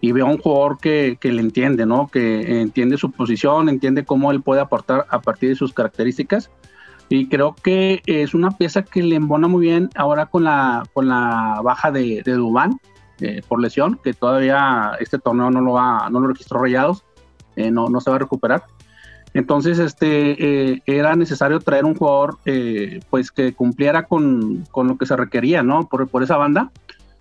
y 0.00 0.12
veo 0.12 0.26
a 0.26 0.30
un 0.30 0.38
jugador 0.38 0.78
que, 0.78 1.18
que, 1.20 1.32
le 1.32 1.42
entiende, 1.42 1.84
¿no? 1.84 2.08
Que 2.08 2.60
entiende 2.60 2.96
su 2.96 3.10
posición, 3.10 3.68
entiende 3.68 4.04
cómo 4.04 4.30
él 4.30 4.42
puede 4.42 4.60
aportar 4.60 5.06
a 5.10 5.20
partir 5.20 5.50
de 5.50 5.56
sus 5.56 5.74
características. 5.74 6.50
Y 7.08 7.28
creo 7.28 7.54
que 7.54 8.02
es 8.06 8.34
una 8.34 8.52
pieza 8.52 8.82
que 8.82 9.02
le 9.02 9.16
embona 9.16 9.48
muy 9.48 9.66
bien 9.66 9.90
ahora 9.96 10.26
con 10.26 10.44
la, 10.44 10.84
con 10.92 11.08
la 11.08 11.60
baja 11.62 11.90
de, 11.90 12.22
de 12.24 12.32
Dubán 12.32 12.78
eh, 13.20 13.42
por 13.46 13.60
lesión, 13.60 13.98
que 14.02 14.14
todavía 14.14 14.92
este 14.98 15.18
torneo 15.18 15.50
no 15.50 15.60
lo, 15.60 15.72
va, 15.72 16.08
no 16.08 16.20
lo 16.20 16.28
registró 16.28 16.62
Rayados, 16.62 17.04
eh, 17.56 17.70
no, 17.70 17.88
no 17.88 18.00
se 18.00 18.08
va 18.08 18.16
a 18.16 18.20
recuperar. 18.20 18.64
Entonces, 19.34 19.78
este, 19.78 20.72
eh, 20.72 20.82
era 20.86 21.14
necesario 21.16 21.60
traer 21.60 21.84
un 21.84 21.94
jugador 21.94 22.38
pues 23.10 23.30
que 23.30 23.52
cumpliera 23.52 24.06
con, 24.06 24.64
con, 24.70 24.88
lo 24.88 24.96
que 24.96 25.06
se 25.06 25.16
requería, 25.16 25.62
¿no? 25.62 25.86
Por, 25.88 26.08
por 26.08 26.22
esa 26.22 26.36
banda 26.36 26.70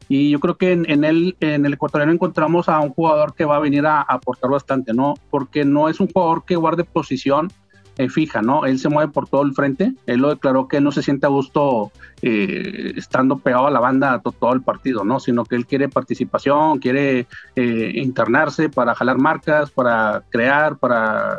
y 0.10 0.32
yo 0.32 0.40
creo 0.40 0.58
que 0.58 0.72
en, 0.72 0.90
en, 0.90 1.04
el, 1.04 1.38
en 1.40 1.68
el 1.68 1.74
ecuatoriano 1.74 2.12
encontramos 2.12 2.68
a 2.68 2.80
un 2.80 2.90
jugador 2.90 3.36
que 3.36 3.46
va 3.46 3.58
a 3.58 3.60
venir 3.60 3.86
a, 3.86 4.02
aportar 4.02 4.50
bastante, 4.50 4.92
¿no? 4.92 5.14
Porque 5.30 5.64
no 5.64 5.88
es 5.88 6.00
un 6.00 6.08
jugador 6.08 6.44
que 6.46 6.56
guarde 6.56 6.84
posición 6.84 7.52
eh, 8.00 8.10
fija, 8.10 8.42
¿no? 8.42 8.66
Él 8.66 8.80
se 8.80 8.90
mueve 8.90 9.12
por 9.12 9.30
todo 9.30 9.44
el 9.44 9.54
frente. 9.54 9.94
Él 10.08 10.22
lo 10.22 10.30
declaró 10.30 10.68
que 10.68 10.82
no 10.82 10.92
se 10.92 11.04
siente 11.04 11.28
a 11.28 11.30
gusto 11.30 11.92
eh, 12.24 12.94
estando 12.96 13.38
pegado 13.38 13.68
a 13.68 13.72
la 13.72 13.80
banda 13.80 14.20
todo 14.20 14.52
el 14.54 14.64
partido, 14.64 15.04
¿no? 15.04 15.20
Sino 15.20 15.46
que 15.46 15.56
él 15.56 15.68
quiere 15.68 15.90
participación, 15.90 16.80
quiere 16.80 17.28
eh, 17.56 17.92
internarse 17.94 18.68
para 18.68 18.96
jalar 18.96 19.20
marcas, 19.20 19.70
para 19.70 20.24
crear, 20.32 20.78
para 20.78 21.38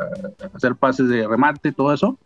hacer 0.53 0.75
pases 0.75 1.09
de 1.09 1.27
remate, 1.27 1.73
todo 1.73 1.93
eso. 1.93 2.17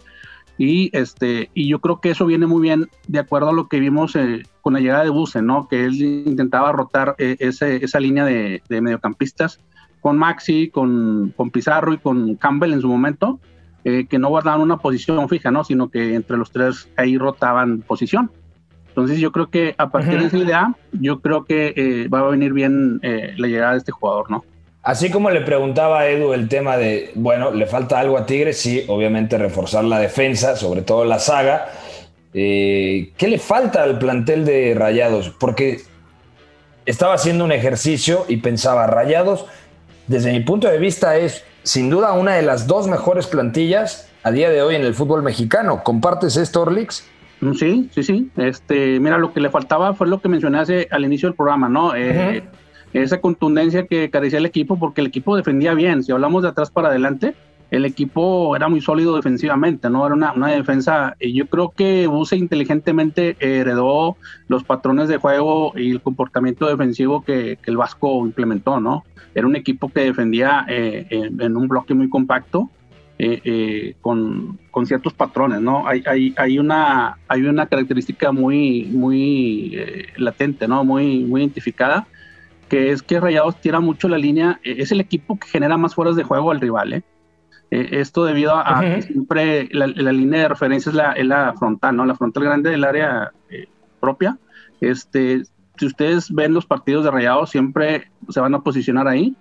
Y, 0.57 0.89
este, 0.97 1.49
y 1.53 1.67
yo 1.67 1.79
creo 1.79 1.99
que 1.99 2.11
eso 2.11 2.25
viene 2.25 2.45
muy 2.45 2.61
bien 2.61 2.89
de 3.07 3.19
acuerdo 3.19 3.49
a 3.49 3.53
lo 3.53 3.67
que 3.67 3.79
vimos 3.79 4.15
eh, 4.15 4.43
con 4.61 4.73
la 4.73 4.79
llegada 4.79 5.03
de 5.03 5.09
Buse, 5.09 5.41
¿no? 5.41 5.67
Que 5.67 5.83
él 5.83 6.01
intentaba 6.01 6.71
rotar 6.71 7.15
eh, 7.17 7.35
ese, 7.39 7.83
esa 7.83 7.99
línea 7.99 8.23
de, 8.25 8.61
mediocampistas 8.69 9.59
con 9.99 10.17
Maxi, 10.17 10.69
con, 10.69 11.33
con, 11.35 11.49
Pizarro 11.49 11.93
y 11.93 11.97
con 11.97 12.35
Campbell 12.35 12.73
en 12.73 12.81
su 12.81 12.87
momento, 12.87 13.39
eh, 13.83 14.05
que 14.05 14.19
no 14.19 14.29
guardaban 14.29 14.61
una 14.61 14.77
posición 14.77 15.27
fija, 15.27 15.51
¿no? 15.51 15.63
Sino 15.63 15.89
que 15.89 16.15
entre 16.15 16.37
los 16.37 16.51
tres 16.51 16.89
ahí 16.95 17.17
rotaban 17.17 17.81
posición. 17.81 18.31
Entonces 18.87 19.19
yo 19.19 19.33
creo 19.33 19.49
que 19.49 19.75
a 19.77 19.89
partir 19.89 20.19
de 20.19 20.27
esa 20.27 20.37
idea, 20.37 20.75
yo 20.93 21.19
creo 21.19 21.43
que 21.43 22.07
va 22.13 22.19
a 22.19 22.29
venir 22.29 22.53
bien 22.53 23.01
la 23.01 23.47
llegada 23.47 23.73
de 23.73 23.79
este 23.79 23.91
jugador, 23.91 24.31
¿no? 24.31 24.45
Así 24.85 25.09
como 25.09 25.31
le 25.31 25.41
preguntaba 25.41 26.01
a 26.01 26.09
Edu 26.09 26.33
el 26.33 26.47
tema 26.47 26.77
de, 26.77 27.09
bueno, 27.15 27.49
le 27.49 27.65
falta 27.65 27.99
algo 27.99 28.19
a 28.19 28.27
Tigres, 28.27 28.59
sí, 28.59 28.85
obviamente 28.87 29.35
reforzar 29.39 29.83
la 29.83 29.97
defensa, 29.97 30.55
sobre 30.55 30.83
todo 30.83 31.05
la 31.05 31.17
saga. 31.17 31.69
Eh, 32.35 33.11
¿Qué 33.17 33.27
le 33.27 33.39
falta 33.39 33.81
al 33.81 33.97
plantel 33.97 34.45
de 34.45 34.75
Rayados? 34.75 35.31
Porque 35.39 35.81
estaba 36.85 37.15
haciendo 37.15 37.43
un 37.43 37.51
ejercicio 37.51 38.25
y 38.27 38.37
pensaba, 38.37 38.85
Rayados, 38.85 39.47
desde 40.05 40.31
mi 40.31 40.41
punto 40.41 40.67
de 40.67 40.77
vista, 40.77 41.17
es 41.17 41.43
sin 41.63 41.89
duda 41.89 42.13
una 42.13 42.35
de 42.35 42.43
las 42.43 42.67
dos 42.67 42.87
mejores 42.87 43.25
plantillas 43.25 44.07
a 44.21 44.29
día 44.29 44.51
de 44.51 44.61
hoy 44.61 44.75
en 44.75 44.83
el 44.83 44.93
fútbol 44.93 45.23
mexicano. 45.23 45.83
¿Compartes 45.83 46.37
esto, 46.37 46.61
Orlix? 46.61 47.07
Mm, 47.41 47.53
sí, 47.53 47.89
sí, 47.91 48.03
sí. 48.03 48.29
Este, 48.37 48.99
mira, 48.99 49.17
lo 49.17 49.33
que 49.33 49.39
le 49.39 49.49
faltaba 49.49 49.95
fue 49.95 50.05
lo 50.05 50.21
que 50.21 50.29
mencioné 50.29 50.59
al 50.91 51.05
inicio 51.05 51.27
del 51.27 51.35
programa, 51.35 51.69
¿no? 51.69 51.95
Eh, 51.95 52.43
esa 53.03 53.19
contundencia 53.21 53.85
que 53.87 54.09
carecía 54.09 54.39
el 54.39 54.45
equipo 54.45 54.79
porque 54.79 55.01
el 55.01 55.07
equipo 55.07 55.35
defendía 55.35 55.73
bien. 55.73 56.03
Si 56.03 56.11
hablamos 56.11 56.43
de 56.43 56.49
atrás 56.49 56.71
para 56.71 56.87
adelante, 56.87 57.35
el 57.71 57.85
equipo 57.85 58.55
era 58.55 58.69
muy 58.69 58.81
sólido 58.81 59.15
defensivamente, 59.15 59.89
¿no? 59.89 60.05
Era 60.05 60.15
una, 60.15 60.33
una 60.33 60.47
defensa, 60.49 61.15
yo 61.19 61.47
creo 61.47 61.71
que 61.71 62.07
Buse 62.07 62.37
inteligentemente 62.37 63.35
heredó 63.39 64.17
los 64.47 64.63
patrones 64.63 65.09
de 65.09 65.17
juego 65.17 65.73
y 65.75 65.91
el 65.91 66.01
comportamiento 66.01 66.67
defensivo 66.67 67.23
que, 67.23 67.57
el 67.65 67.77
Vasco 67.77 68.25
implementó, 68.25 68.79
¿no? 68.79 69.03
Era 69.33 69.47
un 69.47 69.55
equipo 69.55 69.89
que 69.89 70.01
defendía 70.01 70.65
eh, 70.69 71.07
en, 71.09 71.57
un 71.57 71.67
bloque 71.67 71.93
muy 71.93 72.09
compacto, 72.09 72.69
eh, 73.17 73.41
eh, 73.43 73.95
con, 74.01 74.59
con, 74.71 74.85
ciertos 74.85 75.13
patrones, 75.13 75.61
¿no? 75.61 75.87
Hay, 75.87 76.03
hay, 76.05 76.33
hay, 76.37 76.59
una, 76.59 77.17
hay 77.27 77.43
una 77.43 77.65
característica 77.65 78.31
muy, 78.31 78.85
muy 78.85 79.77
latente, 80.17 80.67
¿no? 80.67 80.83
Muy, 80.83 81.19
muy 81.23 81.41
identificada, 81.41 82.07
que 82.69 82.91
es 82.91 83.01
que 83.03 83.19
Rayados 83.19 83.59
tira 83.61 83.79
mucho 83.79 84.07
la 84.07 84.17
línea, 84.17 84.59
eh, 84.63 84.75
es 84.79 84.91
el 84.91 84.99
equipo 84.99 85.37
que 85.37 85.47
genera 85.47 85.77
más 85.77 85.95
fueras 85.95 86.15
de 86.15 86.23
juego 86.23 86.51
al 86.51 86.61
rival. 86.61 86.93
¿eh? 86.93 87.03
eh 87.71 87.87
esto 87.91 88.25
debido 88.25 88.55
a, 88.55 88.81
que 88.81 89.01
siempre 89.03 89.69
la, 89.71 89.87
línea 89.87 90.41
de 90.41 90.49
referencia 90.49 90.89
es 90.89 90.95
la, 90.95 91.15
la, 91.23 91.53
frontal, 91.53 91.95
¿no? 91.95 92.05
La 92.05 92.15
frontal 92.15 92.43
grande 92.43 92.71
del 92.71 92.83
área 92.83 93.31
eh, 93.49 93.67
propia. 93.99 94.37
Este, 94.81 95.43
si 95.77 95.85
ustedes 95.85 96.31
ven 96.31 96.53
los 96.53 96.65
partidos 96.65 97.03
de 97.03 97.11
Rayados, 97.11 97.49
siempre 97.49 98.11
se 98.29 98.39
van 98.39 98.55
a 98.55 98.61
posicionar 98.61 99.07
ahí. 99.07 99.35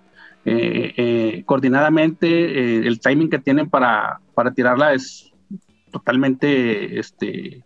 coordinadamente, 1.45 2.87
el 2.87 2.99
timing 2.99 3.29
que 3.29 3.39
tienen 3.39 3.69
para, 3.69 4.19
para 4.35 4.51
tirarla 4.51 4.93
es 4.93 5.33
totalmente 5.91 6.99
este, 6.99 7.63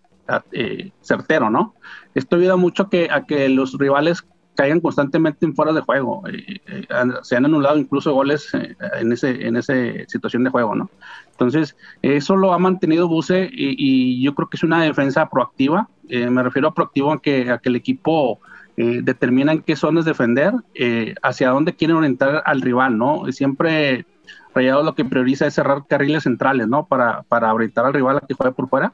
certero, 1.01 1.49
¿no? 1.49 1.75
Esto 2.15 2.37
ayuda 2.37 2.55
mucho 2.55 2.89
que, 2.89 3.09
a 3.11 3.25
que 3.25 3.49
los 3.49 3.77
rivales 3.77 4.23
caigan 4.59 4.81
constantemente 4.81 5.45
en 5.45 5.55
fuera 5.55 5.71
de 5.71 5.79
juego. 5.79 6.21
Eh, 6.27 6.59
eh, 6.67 6.85
se 7.21 7.37
han 7.37 7.45
anulado 7.45 7.77
incluso 7.77 8.13
goles 8.13 8.53
eh, 8.53 8.75
en 8.99 9.13
ese 9.13 9.47
en 9.47 9.55
esa 9.55 9.73
situación 10.05 10.43
de 10.43 10.49
juego, 10.49 10.75
¿no? 10.75 10.89
Entonces, 11.31 11.77
eso 12.01 12.35
lo 12.35 12.51
ha 12.51 12.59
mantenido 12.59 13.07
Buse 13.07 13.49
y, 13.49 14.21
yo 14.21 14.35
creo 14.35 14.49
que 14.49 14.57
es 14.57 14.63
una 14.63 14.83
defensa 14.83 15.29
proactiva. 15.29 15.87
me 16.09 16.43
refiero 16.43 16.67
a 16.67 16.73
proactivo 16.73 17.13
a 17.13 17.21
que, 17.21 17.49
a 17.49 17.59
que 17.59 17.69
el 17.69 17.77
equipo 17.77 18.41
eh, 18.75 18.99
determinan 19.01 19.61
qué 19.61 19.77
zonas 19.77 20.03
defender, 20.03 20.51
hacia 21.23 21.51
dónde 21.51 21.75
quieren 21.75 21.95
orientar 21.95 22.43
al 22.45 22.59
rival, 22.59 22.97
¿no? 22.97 23.31
Siempre 23.31 24.05
Rayados 24.53 24.83
lo 24.83 24.95
que 24.95 25.05
prioriza 25.05 25.47
es 25.47 25.53
cerrar 25.53 25.85
carriles 25.87 26.23
centrales, 26.23 26.67
¿no? 26.67 26.85
Para, 26.85 27.23
para 27.29 27.53
orientar 27.53 27.85
al 27.85 27.93
rival 27.93 28.17
a 28.17 28.27
que 28.27 28.33
juegue 28.33 28.53
por 28.53 28.67
fuera. 28.67 28.91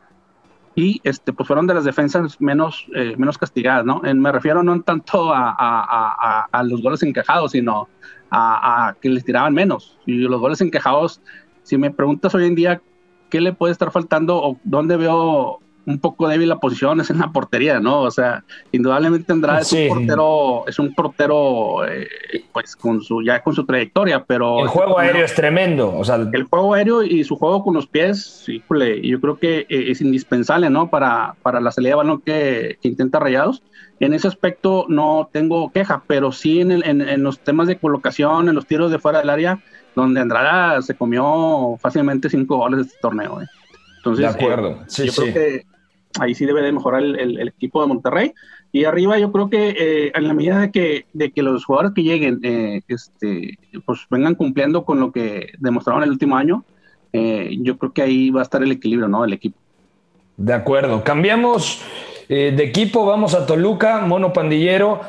Y 0.76 1.00
este, 1.06 1.32
pues 1.32 1.48
fueron 1.48 1.68
de 1.68 1.74
las 1.74 1.86
defensas 1.86 2.40
menos, 2.42 2.86
eh, 2.94 3.16
menos 3.18 3.38
castigadas, 3.38 3.86
¿no? 3.86 4.02
me 4.02 4.32
refiero 4.32 4.62
no 4.62 4.82
tanto 4.82 5.34
a, 5.34 5.56
a, 5.58 6.48
a, 6.52 6.64
los 6.64 6.82
goles 6.82 7.02
encajados, 7.02 7.54
sino 7.54 7.88
a, 8.30 8.94
que 9.02 9.10
les 9.10 9.24
tiraban 9.24 9.54
menos. 9.54 9.98
Y 10.06 10.18
los 10.18 10.42
goles 10.42 10.60
encajados, 10.60 11.22
si 11.64 11.78
me 11.78 11.92
preguntas 11.92 12.36
hoy 12.36 12.46
en 12.46 12.56
día 12.56 12.82
qué 13.30 13.40
le 13.40 13.54
puede 13.54 13.72
estar 13.72 13.90
faltando 13.92 14.36
o 14.36 14.60
dónde 14.66 14.98
veo 14.98 15.60
un 15.86 16.00
poco 16.00 16.28
débil 16.28 16.50
la 16.50 16.58
posición 16.58 17.00
es 17.02 17.10
en 17.10 17.20
la 17.20 17.32
portería, 17.32 17.80
¿no? 17.80 18.02
O 18.02 18.12
sea, 18.12 18.44
indudablemente 18.72 19.32
Andrade 19.32 19.62
es 19.62 19.72
un 19.72 19.88
portero, 19.88 20.64
es 20.68 20.80
un 20.80 20.94
portero, 20.96 21.88
eh, 21.88 22.08
pues 22.52 22.76
con 22.76 23.02
su, 23.02 23.22
ya 23.22 23.42
con 23.44 23.54
su 23.54 23.66
trayectoria, 23.66 24.24
pero... 24.26 24.62
El 24.62 24.68
juego 24.68 24.98
aéreo 25.00 25.24
es 25.24 25.36
tremendo, 25.36 25.96
o 25.96 26.04
sea... 26.04 26.16
El 26.16 26.44
juego 26.44 26.74
aéreo 26.74 27.04
y 27.04 27.24
su 27.24 27.36
juego 27.36 27.64
con 27.64 27.74
los 27.76 27.88
pies, 27.88 28.46
híjole, 28.48 29.02
yo 29.08 29.22
creo 29.22 29.38
que 29.38 29.60
eh, 29.70 29.92
es 29.92 30.02
indispensable, 30.02 30.70
¿no? 30.70 30.90
Para, 30.90 31.36
para 31.44 31.62
la 31.62 31.72
salida 31.72 31.92
de 31.92 31.96
balón 31.96 32.22
que, 32.22 32.78
intenta 32.82 33.20
Rayados. 33.20 33.62
En 34.00 34.14
ese 34.14 34.28
aspecto 34.28 34.86
no 34.90 35.30
tengo 35.32 35.72
queja, 35.72 36.04
pero 36.06 36.32
sí 36.32 36.60
en, 36.60 36.72
en, 36.72 37.24
los 37.24 37.40
temas 37.40 37.68
de 37.68 37.78
colocación, 37.78 38.50
en 38.50 38.56
los 38.56 38.66
tiros 38.66 38.92
de 38.92 39.00
fuera 39.00 39.20
del 39.20 39.30
área, 39.30 39.60
donde 39.96 40.20
Andrade 40.20 40.82
se 40.82 40.96
comió 40.96 41.78
fácilmente 41.80 42.30
cinco 42.30 42.58
goles 42.58 42.78
de 42.78 42.86
este 42.88 42.98
torneo. 43.02 43.42
¿eh? 43.42 43.48
Entonces, 43.98 44.26
de 44.26 44.32
acuerdo. 44.32 44.80
sí, 44.88 45.06
yo 45.06 45.14
creo 45.14 45.34
que 45.34 45.66
ahí 46.20 46.36
sí 46.36 46.46
debe 46.46 46.62
de 46.62 46.72
mejorar 46.72 47.04
el, 47.04 47.48
equipo 47.48 47.82
de 47.82 47.88
Monterrey. 47.88 48.34
Y 48.72 48.86
arriba 48.86 49.18
yo 49.18 49.32
creo 49.32 49.50
que 49.50 49.70
eh, 49.70 50.12
en 50.14 50.28
la 50.28 50.34
medida 50.34 50.60
de 50.60 50.72
que, 50.72 51.06
de 51.14 51.32
que 51.32 51.42
los 51.42 51.64
jugadores 51.66 51.94
que 51.96 52.04
lleguen 52.04 52.40
eh, 52.44 52.82
este, 52.88 53.58
pues 53.86 54.02
vengan 54.10 54.36
cumpliendo 54.36 54.84
con 54.84 55.00
lo 55.00 55.12
que 55.12 55.54
demostraron 55.60 56.04
el 56.04 56.10
último 56.10 56.36
año, 56.36 56.66
eh, 57.14 57.56
yo 57.62 57.78
creo 57.78 57.94
que 57.94 58.02
ahí 58.02 58.30
va 58.30 58.42
a 58.42 58.44
estar 58.44 58.62
el 58.62 58.72
equilibrio 58.72 59.08
¿no? 59.08 59.22
del 59.22 59.34
equipo. 59.34 59.58
De 60.38 60.54
acuerdo. 60.54 61.04
Cambiamos 61.04 61.82
de 62.28 62.64
equipo, 62.64 63.06
vamos 63.06 63.36
a 63.36 63.46
Toluca, 63.46 64.02
Mono 64.02 64.34
Pandillero 64.34 65.02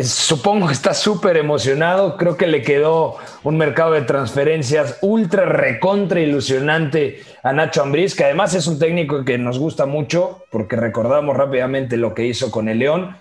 supongo 0.00 0.66
que 0.68 0.72
está 0.72 0.94
súper 0.94 1.36
emocionado. 1.36 2.16
Creo 2.16 2.36
que 2.36 2.46
le 2.46 2.62
quedó 2.62 3.16
un 3.42 3.58
mercado 3.58 3.92
de 3.92 4.02
transferencias 4.02 4.98
ultra 5.02 5.44
recontra 5.44 6.20
ilusionante 6.20 7.22
a 7.42 7.52
Nacho 7.52 7.82
Ambriz, 7.82 8.14
que 8.14 8.24
además 8.24 8.54
es 8.54 8.66
un 8.66 8.78
técnico 8.78 9.24
que 9.24 9.36
nos 9.36 9.58
gusta 9.58 9.84
mucho 9.84 10.44
porque 10.50 10.76
recordamos 10.76 11.36
rápidamente 11.36 11.96
lo 11.96 12.14
que 12.14 12.24
hizo 12.24 12.50
con 12.50 12.68
el 12.68 12.78
León. 12.78 13.16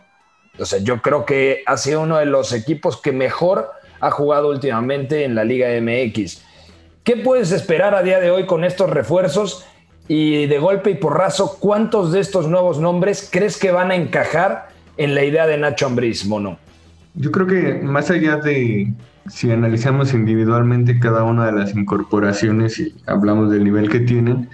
O 0.60 0.66
sea, 0.66 0.80
yo 0.80 1.02
creo 1.02 1.26
que 1.26 1.64
ha 1.66 1.78
sido 1.78 2.02
uno 2.02 2.18
de 2.18 2.26
los 2.26 2.54
equipos 2.54 3.02
que 3.02 3.12
mejor 3.12 3.72
ha 4.00 4.12
jugado 4.12 4.50
últimamente 4.50 5.26
en 5.26 5.36
la 5.36 5.44
Liga 5.44 5.70
MX. 5.80 6.44
¿Qué 7.04 7.18
puedes 7.18 7.52
esperar 7.52 7.96
a 7.96 8.04
día 8.04 8.20
de 8.20 8.32
hoy 8.32 8.46
con 8.46 8.64
estos 8.64 8.90
refuerzos? 8.90 9.66
Y 10.08 10.48
de 10.48 10.60
golpe 10.60 10.92
y 10.92 10.96
porrazo, 10.96 11.58
¿cuántos 11.60 12.12
de 12.12 12.20
estos 12.20 12.48
nuevos 12.48 12.80
nombres 12.80 13.30
crees 13.32 13.58
que 13.58 13.72
van 13.72 13.92
a 13.92 13.96
encajar 13.96 14.71
en 14.98 15.16
la 15.16 15.24
idea 15.24 15.48
de 15.48 15.58
Nacho 15.58 15.88
Ambriz, 15.88 16.26
Mono? 16.26 16.58
Yo 17.16 17.32
creo 17.32 17.48
que 17.48 17.82
más 17.84 18.10
allá 18.10 18.38
de 18.38 18.94
si 19.28 19.52
analizamos 19.52 20.14
individualmente 20.14 21.00
cada 21.00 21.24
una 21.24 21.46
de 21.46 21.52
las 21.52 21.76
incorporaciones 21.76 22.80
y 22.80 22.96
hablamos 23.06 23.52
del 23.52 23.64
nivel 23.64 23.90
que 23.90 24.00
tienen, 24.00 24.50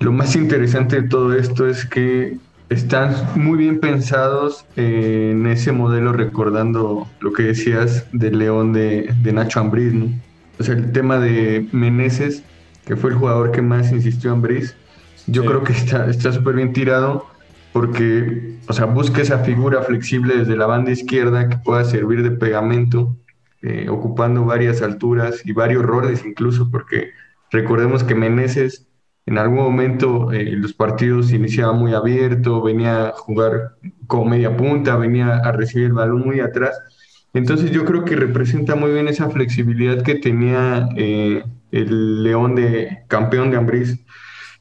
lo 0.00 0.12
más 0.12 0.36
interesante 0.36 1.02
de 1.02 1.08
todo 1.08 1.34
esto 1.34 1.68
es 1.68 1.84
que 1.84 2.36
están 2.68 3.14
muy 3.36 3.58
bien 3.58 3.80
pensados 3.80 4.66
en 4.76 5.46
ese 5.46 5.72
modelo, 5.72 6.12
recordando 6.12 7.06
lo 7.20 7.32
que 7.32 7.44
decías 7.44 8.06
del 8.12 8.38
León 8.38 8.72
de, 8.72 9.14
Nacho 9.32 9.60
Ambriz, 9.60 9.94
O 10.58 10.62
sea, 10.62 10.74
el 10.74 10.92
tema 10.92 11.18
de 11.18 11.66
Meneses, 11.72 12.42
que 12.86 12.96
fue 12.96 13.10
el 13.10 13.16
jugador 13.16 13.52
que 13.52 13.62
más 13.62 13.92
insistió 13.92 14.32
Ambriz, 14.32 14.74
yo 15.26 15.44
creo 15.44 15.64
que 15.64 15.72
está 15.72 16.32
súper 16.32 16.56
bien 16.56 16.72
tirado 16.72 17.26
porque, 17.74 18.54
o 18.68 18.72
sea, 18.72 18.84
busca 18.84 19.20
esa 19.20 19.40
figura 19.40 19.82
flexible 19.82 20.36
desde 20.36 20.56
la 20.56 20.66
banda 20.66 20.92
izquierda 20.92 21.48
que 21.48 21.56
pueda 21.56 21.82
servir 21.82 22.22
de 22.22 22.30
pegamento, 22.30 23.16
eh, 23.62 23.88
ocupando 23.88 24.44
varias 24.44 24.80
alturas 24.80 25.42
y 25.44 25.50
varios 25.50 25.82
roles 25.82 26.24
incluso, 26.24 26.70
porque 26.70 27.10
recordemos 27.50 28.04
que 28.04 28.14
Meneses 28.14 28.86
en 29.26 29.38
algún 29.38 29.58
momento 29.58 30.30
eh, 30.30 30.52
los 30.52 30.72
partidos 30.72 31.32
iniciaba 31.32 31.72
muy 31.72 31.94
abierto, 31.94 32.62
venía 32.62 33.08
a 33.08 33.10
jugar 33.10 33.72
como 34.06 34.26
media 34.26 34.56
punta, 34.56 34.94
venía 34.94 35.38
a 35.38 35.50
recibir 35.50 35.86
el 35.86 35.94
balón 35.94 36.24
muy 36.24 36.38
atrás. 36.38 36.80
Entonces 37.32 37.72
yo 37.72 37.84
creo 37.84 38.04
que 38.04 38.14
representa 38.14 38.76
muy 38.76 38.92
bien 38.92 39.08
esa 39.08 39.30
flexibilidad 39.30 40.00
que 40.04 40.14
tenía 40.14 40.88
eh, 40.96 41.42
el 41.72 42.22
León 42.22 42.54
de 42.54 43.02
campeón 43.08 43.50
de 43.50 43.56
Ambriz 43.56 44.03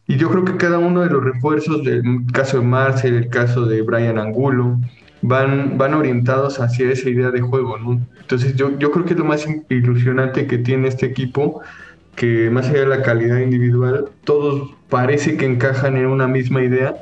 y 0.08 0.18
yo 0.18 0.30
creo 0.30 0.44
que 0.44 0.58
cada 0.58 0.80
uno 0.80 1.02
de 1.02 1.10
los 1.10 1.24
refuerzos, 1.24 1.84
del 1.84 2.04
caso 2.32 2.60
de 2.60 2.66
Marcel, 2.66 3.16
el 3.16 3.30
caso 3.30 3.66
de 3.66 3.82
Brian 3.82 4.18
Angulo, 4.18 4.80
van, 5.22 5.78
van 5.78 5.94
orientados 5.94 6.60
hacia 6.60 6.92
esa 6.92 7.10
idea 7.10 7.32
de 7.32 7.42
juego. 7.42 7.78
Entonces 8.20 8.56
yo, 8.56 8.78
yo 8.78 8.92
creo 8.92 9.06
que 9.06 9.14
es 9.14 9.20
lo 9.20 9.26
más 9.26 9.48
ilusionante 9.70 10.46
que 10.46 10.58
tiene 10.58 10.90
este 10.90 11.06
equipo, 11.06 11.62
que 12.16 12.50
más 12.50 12.70
allá 12.70 12.82
de 12.82 12.88
la 12.88 13.02
calidad 13.02 13.40
individual, 13.40 14.10
todos 14.26 14.72
parece 14.90 15.38
que 15.38 15.46
encajan 15.46 15.98
en 15.98 16.06
una 16.06 16.28
misma 16.28 16.62
idea 16.62 16.96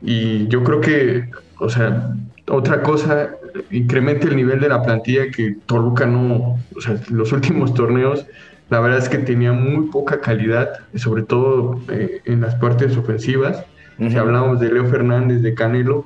y 0.00 0.46
yo 0.48 0.62
creo 0.62 0.80
que, 0.80 1.28
o 1.58 1.68
sea, 1.68 2.14
otra 2.48 2.82
cosa, 2.82 3.30
incrementa 3.70 4.28
el 4.28 4.36
nivel 4.36 4.60
de 4.60 4.68
la 4.68 4.82
plantilla 4.82 5.30
que 5.30 5.56
Toluca 5.66 6.06
no, 6.06 6.58
o 6.74 6.80
sea, 6.80 7.00
los 7.10 7.32
últimos 7.32 7.74
torneos 7.74 8.24
la 8.68 8.80
verdad 8.80 8.98
es 8.98 9.08
que 9.08 9.18
tenía 9.18 9.52
muy 9.52 9.88
poca 9.88 10.20
calidad, 10.20 10.80
sobre 10.94 11.22
todo 11.22 11.80
eh, 11.88 12.20
en 12.24 12.40
las 12.40 12.56
partes 12.56 12.96
ofensivas. 12.96 13.64
Si 13.98 14.16
hablábamos 14.16 14.60
de 14.60 14.72
Leo 14.72 14.86
Fernández, 14.86 15.40
de 15.40 15.54
Canelo, 15.54 16.04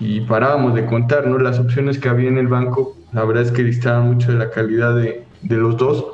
y 0.00 0.22
parábamos 0.22 0.74
de 0.74 0.86
contar, 0.86 1.26
¿no? 1.26 1.38
Las 1.38 1.58
opciones 1.58 1.98
que 1.98 2.08
había 2.08 2.28
en 2.28 2.38
el 2.38 2.48
banco, 2.48 2.96
la 3.12 3.24
verdad 3.24 3.44
es 3.44 3.52
que 3.52 3.62
distaban 3.62 4.06
mucho 4.06 4.32
de 4.32 4.38
la 4.38 4.50
calidad 4.50 4.96
de, 4.96 5.24
de 5.42 5.56
los 5.56 5.76
dos. 5.76 6.06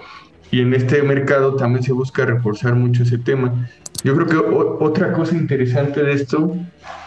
Y 0.50 0.60
en 0.60 0.74
este 0.74 1.02
mercado 1.02 1.54
también 1.54 1.84
se 1.84 1.92
busca 1.92 2.26
reforzar 2.26 2.74
mucho 2.74 3.04
ese 3.04 3.18
tema. 3.18 3.52
Yo 4.02 4.14
creo 4.16 4.26
que 4.26 4.36
otra 4.84 5.12
cosa 5.12 5.36
interesante 5.36 6.02
de 6.02 6.12
esto, 6.12 6.56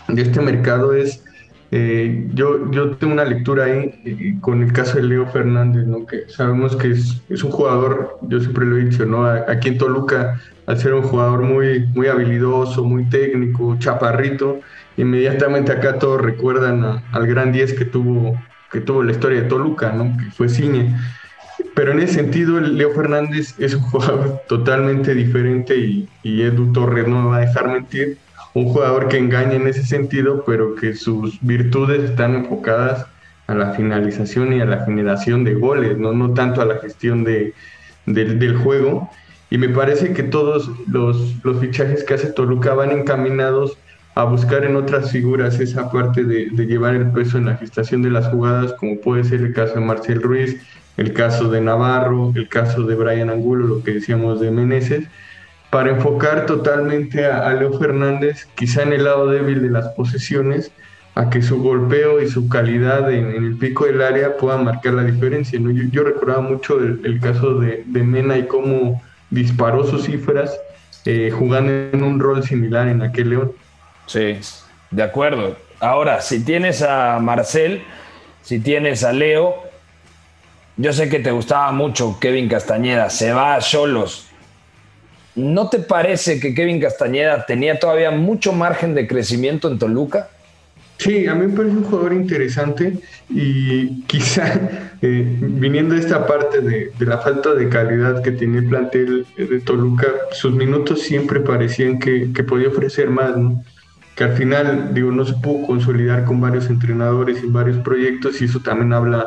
de 0.07 0.21
este 0.21 0.41
mercado, 0.41 0.93
es 0.93 1.23
eh, 1.71 2.27
yo, 2.33 2.71
yo 2.71 2.95
tengo 2.97 3.13
una 3.13 3.25
lectura 3.25 3.65
ahí 3.65 4.01
eh, 4.03 4.35
con 4.41 4.63
el 4.63 4.73
caso 4.73 4.97
de 4.97 5.03
Leo 5.03 5.27
Fernández, 5.27 5.85
¿no? 5.85 6.05
que 6.05 6.27
sabemos 6.27 6.75
que 6.75 6.91
es, 6.91 7.43
un 7.43 7.51
jugador, 7.51 8.17
yo 8.23 8.39
siempre 8.39 8.65
lo 8.65 8.77
he 8.77 8.85
dicho, 8.85 9.05
¿no? 9.05 9.25
aquí 9.25 9.69
en 9.69 9.77
Toluca, 9.77 10.41
al 10.65 10.79
ser 10.79 10.93
un 10.95 11.03
jugador 11.03 11.43
muy, 11.43 11.85
muy 11.93 12.07
habilidoso, 12.07 12.83
muy 12.83 13.05
técnico, 13.05 13.77
chaparrito, 13.77 14.61
inmediatamente 14.97 15.71
acá 15.71 15.99
todos 15.99 16.19
recuerdan 16.21 17.03
al 17.11 17.27
gran 17.27 17.51
10 17.51 17.73
que 17.73 17.85
tuvo, 17.85 18.41
que 18.71 18.81
tuvo 18.81 19.03
la 19.03 19.11
historia 19.11 19.43
de 19.43 19.47
Toluca, 19.47 19.91
¿no? 19.91 20.17
que 20.17 20.31
fue 20.31 20.49
Ciñe. 20.49 20.95
Pero 21.75 21.91
en 21.91 21.99
ese 21.99 22.15
sentido, 22.15 22.59
Leo 22.59 22.91
Fernández 22.91 23.53
es 23.59 23.75
un 23.75 23.81
jugador 23.81 24.41
totalmente 24.49 25.13
diferente 25.13 25.77
y, 25.77 26.09
y 26.23 26.41
Edu 26.41 26.73
Torres 26.73 27.07
no 27.07 27.21
me 27.21 27.29
va 27.29 27.37
a 27.37 27.41
dejar 27.41 27.67
mentir 27.67 28.17
un 28.53 28.65
jugador 28.65 29.07
que 29.07 29.17
engaña 29.17 29.55
en 29.55 29.67
ese 29.67 29.85
sentido, 29.85 30.43
pero 30.45 30.75
que 30.75 30.93
sus 30.93 31.39
virtudes 31.41 32.09
están 32.09 32.35
enfocadas 32.35 33.05
a 33.47 33.55
la 33.55 33.73
finalización 33.73 34.53
y 34.53 34.61
a 34.61 34.65
la 34.65 34.85
generación 34.85 35.43
de 35.43 35.55
goles, 35.55 35.97
no, 35.97 36.13
no 36.13 36.33
tanto 36.33 36.61
a 36.61 36.65
la 36.65 36.77
gestión 36.77 37.23
de, 37.23 37.53
del 38.05 38.57
juego. 38.57 39.09
Y 39.49 39.57
me 39.57 39.69
parece 39.69 40.13
que 40.13 40.23
todos 40.23 40.69
los, 40.87 41.43
los, 41.43 41.59
fichajes 41.59 42.03
que 42.03 42.13
hace 42.13 42.27
Toluca 42.27 42.75
van 42.75 42.91
encaminados 42.91 43.77
a 44.13 44.23
buscar 44.23 44.63
en 44.65 44.75
otras 44.75 45.11
figuras 45.11 45.59
esa 45.59 45.91
parte 45.91 46.23
de, 46.23 46.49
de, 46.51 46.65
llevar 46.65 46.93
el 46.93 47.09
peso 47.11 47.39
en 47.39 47.45
la 47.45 47.57
gestación 47.57 48.03
de 48.03 48.11
las 48.11 48.27
jugadas, 48.27 48.73
como 48.73 48.99
puede 48.99 49.23
ser 49.23 49.41
el 49.41 49.53
caso 49.53 49.75
de 49.75 49.81
Marcel 49.81 50.21
Ruiz, 50.21 50.61
el 50.97 51.13
caso 51.13 51.49
de 51.49 51.61
Navarro, 51.61 52.31
el 52.35 52.47
caso 52.49 52.83
de 52.83 52.95
Brian 52.95 53.29
Angulo, 53.29 53.65
lo 53.65 53.83
que 53.83 53.93
decíamos 53.93 54.39
de 54.39 54.51
Meneses, 54.51 55.07
para 55.69 55.91
enfocar 55.91 56.45
totalmente 56.45 57.25
a, 57.25 57.53
Leo 57.53 57.77
Fernández, 57.77 58.47
quizá 58.55 58.83
en 58.83 58.93
el 58.93 59.03
lado 59.03 59.27
débil 59.27 59.61
de 59.61 59.69
las 59.69 59.89
posesiones, 59.89 60.71
a 61.15 61.29
que 61.29 61.41
su 61.41 61.61
golpeo 61.61 62.21
y 62.21 62.29
su 62.29 62.47
calidad 62.47 63.11
en, 63.11 63.31
el 63.31 63.57
pico 63.57 63.85
del 63.85 64.01
área 64.01 64.37
puedan 64.37 64.63
marcar 64.63 64.93
la 64.93 65.03
diferencia. 65.03 65.59
Yo, 65.91 66.03
recordaba 66.03 66.41
mucho 66.41 66.79
el, 66.79 67.19
caso 67.21 67.59
de, 67.59 67.83
Mena 67.85 68.37
y 68.37 68.47
cómo 68.47 69.01
disparó 69.29 69.85
sus 69.85 70.05
cifras 70.05 70.59
eh, 71.05 71.29
jugando 71.31 71.71
en 71.71 72.03
un 72.03 72.19
rol 72.19 72.43
similar 72.43 72.87
en 72.87 73.01
aquel 73.01 73.29
León. 73.29 73.51
Sí, 74.07 74.39
de 74.89 75.03
acuerdo. 75.03 75.55
Ahora, 75.79 76.21
si 76.21 76.43
tienes 76.43 76.81
a 76.81 77.19
Marcel, 77.19 77.83
si 78.41 78.59
tienes 78.59 79.03
a 79.03 79.13
Leo, 79.13 79.55
yo 80.77 80.93
sé 80.93 81.09
que 81.09 81.19
te 81.19 81.31
gustaba 81.31 81.71
mucho 81.71 82.17
Kevin 82.19 82.49
Castañeda, 82.49 83.09
se 83.09 83.33
va 83.33 83.55
a 83.55 83.59
Cholos 83.59 84.28
¿No 85.39 85.69
te 85.69 85.79
parece 85.79 86.39
que 86.39 86.53
Kevin 86.53 86.79
Castañeda 86.79 87.45
tenía 87.45 87.79
todavía 87.79 88.11
mucho 88.11 88.51
margen 88.51 88.93
de 88.93 89.07
crecimiento 89.07 89.69
en 89.71 89.79
Toluca? 89.79 90.29
Sí, 90.97 91.27
a 91.27 91.33
mí 91.33 91.47
me 91.47 91.55
parece 91.55 91.77
un 91.77 91.83
jugador 91.85 92.11
interesante 92.11 92.99
y 93.29 94.01
quizá 94.01 94.53
eh, 95.01 95.37
viniendo 95.39 95.95
de 95.95 96.01
esta 96.01 96.27
parte 96.27 96.59
de, 96.59 96.91
la 96.99 97.19
falta 97.19 97.53
de 97.53 97.69
calidad 97.69 98.21
que 98.21 98.33
tiene 98.33 98.57
el 98.57 98.65
plantel 98.65 99.25
de 99.37 99.59
Toluca, 99.61 100.07
sus 100.33 100.53
minutos 100.53 101.01
siempre 101.01 101.39
parecían 101.39 101.99
que, 101.99 102.27
podía 102.45 102.67
ofrecer 102.67 103.09
más, 103.09 103.37
¿no? 103.37 103.63
que 104.15 104.25
al 104.25 104.33
final, 104.33 104.93
digo, 104.93 105.11
no 105.11 105.23
se 105.23 105.35
pudo 105.35 105.65
consolidar 105.65 106.25
con 106.25 106.41
varios 106.41 106.69
entrenadores 106.69 107.41
y 107.41 107.47
varios 107.47 107.77
proyectos 107.77 108.41
y 108.41 108.45
eso 108.45 108.59
también 108.59 108.91
habla 108.91 109.25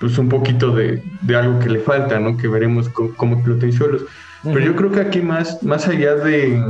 pues 0.00 0.18
un 0.18 0.28
poquito 0.28 0.72
de, 0.72 1.02
algo 1.36 1.60
que 1.60 1.70
le 1.70 1.78
falta, 1.78 2.18
¿no? 2.18 2.36
Que 2.36 2.48
veremos 2.48 2.88
cómo, 2.88 3.42
Pero 4.42 4.60
yo 4.60 4.76
creo 4.76 4.92
que 4.92 5.00
aquí 5.00 5.20
más, 5.20 5.62
más 5.62 5.88
allá 5.88 6.14
de, 6.14 6.62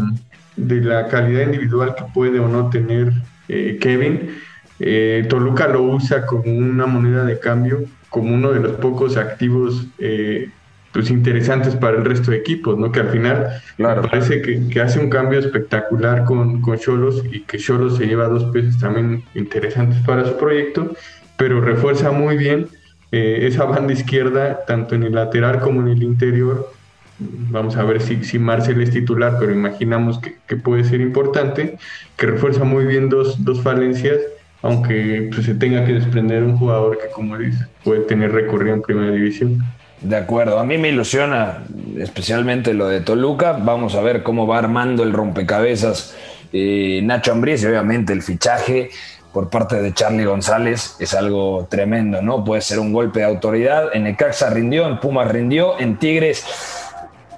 de 0.56 0.80
la 0.80 1.08
calidad 1.08 1.42
individual 1.42 1.94
que 1.94 2.04
puede 2.12 2.40
o 2.40 2.48
no 2.48 2.70
tener 2.70 3.12
eh, 3.48 3.78
Kevin, 3.80 4.38
eh, 4.80 5.26
Toluca 5.28 5.68
lo 5.68 5.82
usa 5.82 6.26
como 6.26 6.44
una 6.52 6.86
moneda 6.86 7.24
de 7.24 7.38
cambio, 7.38 7.84
como 8.08 8.34
uno 8.34 8.52
de 8.52 8.60
los 8.60 8.72
pocos 8.72 9.16
activos 9.16 9.86
eh, 9.98 10.50
pues 10.92 11.10
interesantes 11.10 11.76
para 11.76 11.98
el 11.98 12.04
resto 12.04 12.30
de 12.30 12.38
equipos, 12.38 12.78
¿no? 12.78 12.90
Que 12.90 13.00
al 13.00 13.10
final 13.10 13.60
parece 13.76 14.40
que, 14.40 14.80
hace 14.80 14.98
un 14.98 15.10
cambio 15.10 15.38
espectacular 15.38 16.24
con 16.24 16.62
Cholos 16.78 17.22
y 17.30 17.40
que 17.40 17.58
Cholos 17.58 17.98
se 17.98 18.06
lleva 18.06 18.28
dos 18.28 18.44
pesos 18.44 18.78
también 18.78 19.22
interesantes 19.34 19.98
para 20.06 20.24
su 20.24 20.38
proyecto, 20.38 20.94
pero 21.36 21.60
refuerza 21.60 22.12
muy 22.12 22.38
bien 22.38 22.68
esa 23.10 23.64
banda 23.64 23.92
izquierda, 23.92 24.64
tanto 24.66 24.94
en 24.94 25.02
el 25.02 25.14
lateral 25.14 25.60
como 25.60 25.82
en 25.82 25.88
el 25.88 26.02
interior, 26.02 26.70
Vamos 27.18 27.76
a 27.76 27.82
ver 27.84 28.02
si, 28.02 28.24
si 28.24 28.38
Marcel 28.38 28.80
es 28.82 28.90
titular, 28.90 29.36
pero 29.40 29.52
imaginamos 29.52 30.20
que, 30.20 30.56
puede 30.56 30.84
ser 30.84 31.00
importante, 31.00 31.78
que 32.16 32.26
refuerza 32.26 32.64
muy 32.64 32.84
bien 32.84 33.08
dos, 33.08 33.42
dos 33.42 33.62
falencias, 33.62 34.18
aunque 34.62 35.30
pues, 35.32 35.46
se 35.46 35.54
tenga 35.54 35.84
que 35.84 35.94
desprender 35.94 36.42
un 36.42 36.58
jugador 36.58 36.98
que, 36.98 37.08
como 37.08 37.38
dice, 37.38 37.66
puede 37.84 38.00
tener 38.00 38.32
recorrido 38.32 38.74
en 38.74 38.82
primera 38.82 39.12
división. 39.12 39.64
De 40.00 40.16
acuerdo, 40.16 40.58
a 40.58 40.64
mí 40.64 40.76
me 40.76 40.90
ilusiona 40.90 41.64
especialmente 41.98 42.74
lo 42.74 42.86
de 42.86 43.00
Toluca. 43.00 43.52
Vamos 43.52 43.94
a 43.94 44.02
ver 44.02 44.22
cómo 44.22 44.46
va 44.46 44.58
armando 44.58 45.02
el 45.02 45.12
rompecabezas 45.12 46.14
eh, 46.52 47.00
Nacho 47.02 47.32
Ambriz 47.32 47.62
y 47.62 47.66
obviamente 47.66 48.12
el 48.12 48.22
fichaje 48.22 48.90
por 49.32 49.48
parte 49.48 49.76
de 49.80 49.92
Charlie 49.94 50.24
González 50.24 50.96
es 50.98 51.14
algo 51.14 51.66
tremendo, 51.70 52.20
¿no? 52.22 52.44
Puede 52.44 52.60
ser 52.60 52.78
un 52.78 52.92
golpe 52.92 53.20
de 53.20 53.26
autoridad. 53.26 53.88
En 53.94 54.04
Necaxa 54.04 54.50
rindió, 54.50 54.86
en 54.86 54.98
Pumas 54.98 55.30
rindió, 55.30 55.78
en 55.78 55.98
Tigres 55.98 56.44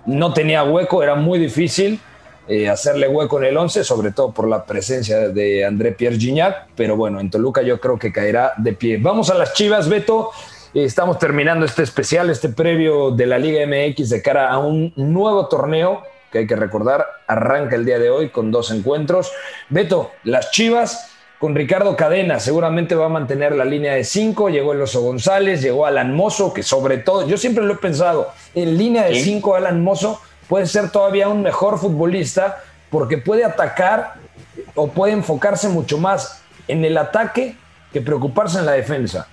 no 0.09 0.32
tenía 0.32 0.64
hueco, 0.64 1.02
era 1.02 1.14
muy 1.14 1.38
difícil 1.38 2.00
eh, 2.48 2.68
hacerle 2.68 3.09
hueco 3.09 3.38
en 3.38 3.44
el 3.44 3.56
11, 3.56 3.84
sobre 3.84 4.11
todo 4.11 4.32
por 4.32 4.48
la 4.48 4.64
presencia 4.64 5.28
de 5.28 5.66
André 5.66 5.92
Pierre 5.92 6.16
Gignac, 6.16 6.68
pero 6.74 6.96
bueno, 6.96 7.20
en 7.20 7.30
Toluca 7.30 7.61
yo 7.61 7.78
creo 7.78 7.98
que 7.98 8.11
caerá 8.11 8.54
de 8.56 8.72
pie. 8.72 8.96
Vamos 8.96 9.28
a 9.28 9.34
las 9.34 9.52
Chivas, 9.52 9.88
Beto. 9.88 10.30
Estamos 10.72 11.18
terminando 11.18 11.66
este 11.66 11.82
especial, 11.82 12.30
este 12.30 12.48
previo 12.48 13.11
de 13.11 13.26
la 13.26 13.38
Liga 13.38 13.66
MX 13.66 14.09
de 14.09 14.22
cara 14.22 14.50
a 14.50 14.59
un 14.59 14.92
nuevo 14.96 15.46
torneo 15.46 16.02
que 16.32 16.38
hay 16.38 16.46
que 16.46 16.56
recordar, 16.56 17.06
arranca 17.26 17.76
el 17.76 17.84
día 17.84 17.98
de 17.98 18.11
hoy 18.11 18.30
con 18.30 18.50
dos 18.50 18.70
encuentros. 18.70 19.30
Beto, 19.68 20.12
las 20.24 20.50
Chivas 20.50 21.07
con 21.39 21.55
Ricardo 21.55 21.97
Cadena. 21.97 22.41
Seguramente 22.41 22.95
va 22.95 23.07
a 23.07 23.11
mantener 23.11 23.55
la 23.55 23.64
línea 23.64 23.95
de 23.95 24.05
cinco. 24.05 24.49
Llegó 24.49 24.72
el 24.72 24.80
Oso 24.80 25.01
González, 25.01 25.62
llegó 25.62 25.86
Alan 25.86 26.14
Mozo, 26.14 26.53
que 26.53 26.62
sobre 26.62 26.99
todo, 26.99 27.26
yo 27.26 27.36
siempre 27.36 27.64
lo 27.64 27.74
he 27.74 27.76
pensado, 27.76 28.32
en 28.55 28.76
línea 28.76 29.05
de 29.05 29.20
cinco 29.22 29.55
Alan 29.55 29.82
Mozo 29.82 30.20
puede 30.49 30.66
ser 30.66 30.91
todavía 30.91 31.28
un 31.28 31.43
mejor 31.43 31.78
futbolista 31.78 32.62
porque 32.91 33.18
puede 33.18 33.45
atacar 33.45 34.14
o 34.74 34.89
puede 34.89 35.12
enfocarse 35.12 35.68
mucho 35.68 35.99
más 35.99 36.43
en 36.66 36.84
el 36.84 36.97
ataque 36.97 37.55
que 37.93 38.01
preocuparse 38.01 38.59
en 38.59 38.66
la 38.66 38.72
defensa. 38.72 39.28